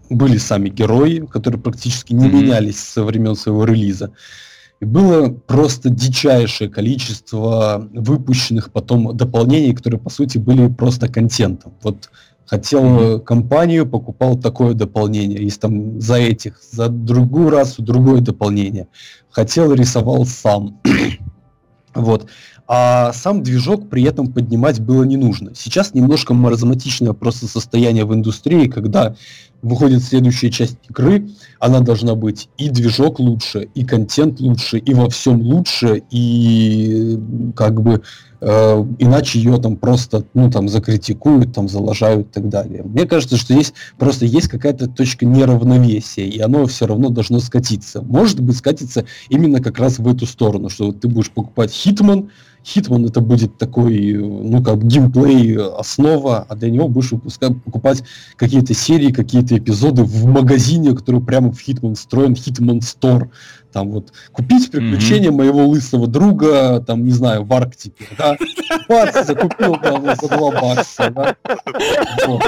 были 0.09 0.37
сами 0.37 0.69
герои, 0.69 1.25
которые 1.31 1.61
практически 1.61 2.13
не 2.13 2.27
mm-hmm. 2.27 2.31
менялись 2.31 2.79
со 2.79 3.03
времен 3.03 3.35
своего 3.35 3.63
релиза. 3.63 4.11
И 4.81 4.85
было 4.85 5.29
просто 5.29 5.89
дичайшее 5.89 6.69
количество 6.69 7.87
выпущенных 7.93 8.71
потом 8.71 9.15
дополнений, 9.15 9.73
которые, 9.73 9.99
по 9.99 10.09
сути, 10.09 10.37
были 10.37 10.67
просто 10.67 11.07
контентом. 11.07 11.73
Вот 11.81 12.09
хотел 12.45 12.83
mm-hmm. 12.83 13.19
компанию, 13.21 13.85
покупал 13.87 14.37
такое 14.37 14.73
дополнение, 14.73 15.43
есть 15.43 15.61
там 15.61 15.99
за 15.99 16.15
этих, 16.15 16.61
за 16.61 16.89
другую 16.89 17.49
расу 17.49 17.81
другое 17.81 18.21
дополнение. 18.21 18.87
Хотел, 19.29 19.73
рисовал 19.73 20.25
сам. 20.25 20.79
вот. 21.95 22.27
А 22.67 23.13
сам 23.13 23.43
движок 23.43 23.89
при 23.89 24.03
этом 24.03 24.31
поднимать 24.31 24.79
было 24.79 25.03
не 25.03 25.17
нужно. 25.17 25.51
Сейчас 25.53 25.93
немножко 25.93 26.33
маразматичное 26.33 27.13
просто 27.13 27.47
состояние 27.47 28.05
в 28.05 28.13
индустрии, 28.13 28.67
когда 28.67 29.15
выходит 29.61 30.03
следующая 30.03 30.51
часть 30.51 30.77
игры, 30.89 31.27
она 31.59 31.79
должна 31.79 32.15
быть 32.15 32.49
и 32.57 32.69
движок 32.69 33.19
лучше, 33.19 33.67
и 33.73 33.83
контент 33.83 34.39
лучше, 34.39 34.77
и 34.77 34.93
во 34.93 35.09
всем 35.09 35.41
лучше, 35.41 36.03
и 36.11 37.19
как 37.55 37.81
бы 37.81 38.01
э, 38.41 38.85
иначе 38.99 39.39
ее 39.39 39.57
там 39.57 39.75
просто, 39.75 40.23
ну, 40.35 40.51
там, 40.51 40.69
закритикуют, 40.69 41.53
там, 41.53 41.67
залажают 41.67 42.27
и 42.27 42.31
так 42.31 42.49
далее. 42.49 42.83
Мне 42.83 43.05
кажется, 43.05 43.37
что 43.37 43.53
здесь 43.53 43.73
просто 43.97 44.25
есть 44.25 44.49
какая-то 44.49 44.87
точка 44.87 45.25
неравновесия, 45.25 46.27
и 46.27 46.39
оно 46.39 46.65
все 46.67 46.85
равно 46.85 47.09
должно 47.09 47.39
скатиться. 47.39 48.01
Может 48.03 48.41
быть, 48.41 48.57
скатиться 48.57 49.05
именно 49.29 49.61
как 49.61 49.79
раз 49.79 49.97
в 49.97 50.07
эту 50.07 50.27
сторону, 50.27 50.69
что 50.69 50.91
ты 50.91 51.07
будешь 51.07 51.31
покупать 51.31 51.71
Hitman, 51.71 52.29
Hitman 52.65 53.05
это 53.05 53.21
будет 53.21 53.57
такой, 53.57 54.13
ну, 54.13 54.63
как 54.63 54.83
геймплей 54.83 55.55
основа, 55.57 56.45
а 56.49 56.55
для 56.55 56.71
него 56.71 56.87
будешь 56.87 57.11
выпускать, 57.11 57.61
покупать 57.63 58.03
какие-то 58.37 58.73
серии, 58.73 59.11
какие-то 59.11 59.55
эпизоды 59.55 60.03
в 60.03 60.25
магазине, 60.25 60.95
который 60.95 61.21
прямо 61.21 61.51
в 61.51 61.59
Hitman 61.59 61.93
встроен, 61.93 62.35
Hitman 62.35 62.81
Store. 62.81 63.29
Там 63.75 63.91
вот 63.91 64.13
купить 64.31 64.71
приключения 64.71 65.31
mm-hmm. 65.31 65.35
моего 65.35 65.67
лысого 65.67 66.07
друга, 66.07 66.79
там, 66.79 67.03
не 67.03 67.11
знаю, 67.11 67.43
в 67.43 67.51
Арктике, 67.51 68.07
да? 68.17 68.37
Бац, 68.87 69.25
закупил 69.25 69.75
там 69.75 70.05
за 70.15 70.29
два 70.29 70.51
бакса, 70.51 71.09
да? 71.09 71.35
Ну, 72.25 72.39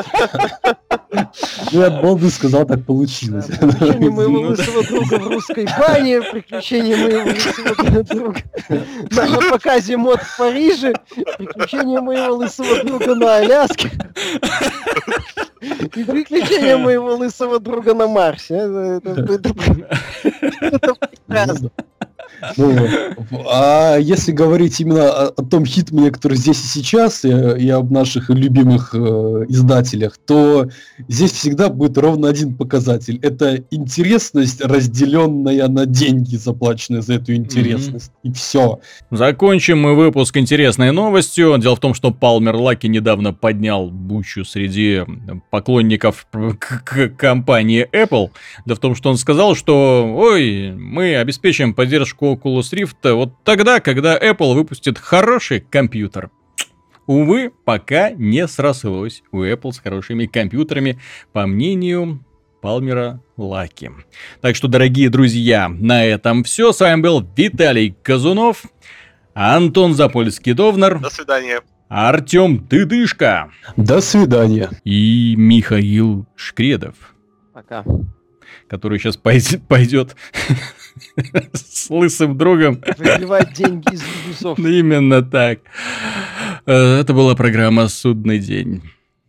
я 1.72 1.90
Болду 1.90 2.30
сказал, 2.30 2.66
так 2.66 2.86
получилось. 2.86 3.48
Приключения 3.48 4.10
моего 4.10 4.40
лысого 4.40 4.84
друга 4.86 5.20
в 5.20 5.28
русской 5.28 5.68
бане, 5.78 6.22
приключения 6.22 6.95
моего 6.95 7.30
лысого 7.30 8.04
друга 8.06 8.41
на 9.12 9.52
показе 9.52 9.98
мод 9.98 10.22
в 10.22 10.38
Париже, 10.38 10.94
приключения 11.38 11.99
моего 11.99 12.38
лысого 12.38 12.86
друга 12.86 13.16
на 13.16 13.36
Аляске. 13.36 13.91
И 15.62 16.04
приключения 16.04 16.78
моего 16.78 17.16
лысого 17.16 17.60
друга 17.60 17.94
на 17.94 18.08
Марсе. 18.08 18.56
Это, 18.56 19.02
это, 19.02 19.54
это 20.62 20.94
prazo 21.19 21.72
А 22.42 23.98
если 23.98 24.32
говорить 24.32 24.80
именно 24.80 25.10
о, 25.10 25.28
о 25.28 25.44
том 25.44 25.66
хитмане, 25.66 26.12
который 26.12 26.38
здесь 26.38 26.64
и 26.64 26.68
сейчас, 26.68 27.26
и, 27.26 27.30
и 27.30 27.70
об 27.70 27.92
наших 27.92 28.30
любимых 28.30 28.94
э, 28.94 29.46
издателях, 29.50 30.18
то 30.18 30.70
здесь 31.08 31.32
всегда 31.32 31.70
будет 31.70 31.98
ровно 31.98 32.30
один 32.30 32.56
показатель. 32.56 33.20
Это 33.22 33.64
интересность, 33.72 34.62
разделенная 34.62 35.68
на 35.68 35.86
деньги, 35.86 36.36
заплаченные 36.36 37.02
за 37.02 37.16
эту 37.16 37.34
интересность. 37.34 38.12
Mm-hmm. 38.24 38.30
И 38.30 38.34
все. 38.34 38.80
Закончим 39.12 39.80
мы 39.80 39.96
выпуск 39.96 40.38
интересной 40.38 40.92
новостью. 40.92 41.58
Дело 41.58 41.76
в 41.76 41.80
том, 41.80 41.94
что 41.94 42.12
Палмер 42.12 42.56
Лаки 42.56 42.88
недавно 42.88 43.34
поднял 43.34 43.90
бучу 43.90 44.46
среди 44.46 45.02
поклонников 45.50 46.28
компании 47.18 47.88
Apple. 47.92 48.30
Дело 48.66 48.76
в 48.76 48.80
том, 48.80 48.96
что 48.96 49.10
он 49.10 49.18
сказал, 49.18 49.56
что 49.56 50.14
ой, 50.16 50.72
мы 50.72 51.16
обеспечим 51.16 51.74
поддержку 51.74 52.27
Oculus 52.36 52.74
Rift 52.74 53.14
вот 53.14 53.44
тогда, 53.44 53.80
когда 53.80 54.18
Apple 54.18 54.54
выпустит 54.54 54.98
хороший 54.98 55.62
компьютер. 55.62 56.30
Увы, 57.06 57.52
пока 57.64 58.12
не 58.12 58.48
срослось 58.48 59.24
у 59.32 59.44
Apple 59.44 59.72
с 59.72 59.80
хорошими 59.80 60.26
компьютерами, 60.26 60.99
по 61.32 61.48
мнению 61.48 62.24
Палмера 62.62 63.22
Лаки. 63.38 63.91
Так 64.41 64.56
что, 64.56 64.68
дорогие 64.68 65.10
друзья, 65.10 65.70
на 65.70 66.06
этом 66.06 66.44
все. 66.44 66.74
С 66.74 66.82
вами 66.82 67.02
был 67.02 67.26
Виталий 67.36 67.95
Казунов, 68.04 68.64
Антон 69.34 69.94
Запольский-Довнар. 69.94 70.99
До 70.99 71.10
свидания. 71.10 71.62
Артем 71.88 72.68
Тыдышко. 72.68 73.52
До 73.78 74.02
свидания. 74.02 74.70
И 74.84 75.36
Михаил 75.38 76.26
Шкредов. 76.36 76.95
Пока. 77.54 77.86
Который 78.68 78.99
сейчас 78.99 79.16
пойдет, 79.16 79.66
пойдет 79.68 80.16
с 81.53 81.89
лысым 81.89 82.38
другом. 82.38 82.81
Выбивать 82.98 83.53
деньги 83.53 83.94
из 83.94 84.02
Ubisoft. 84.02 84.61
Именно 84.80 85.22
так. 85.22 85.60
Э, 86.65 86.99
это 86.99 87.14
была 87.14 87.35
программа 87.35 87.88
«Судный 87.88 88.39
день». 88.39 88.81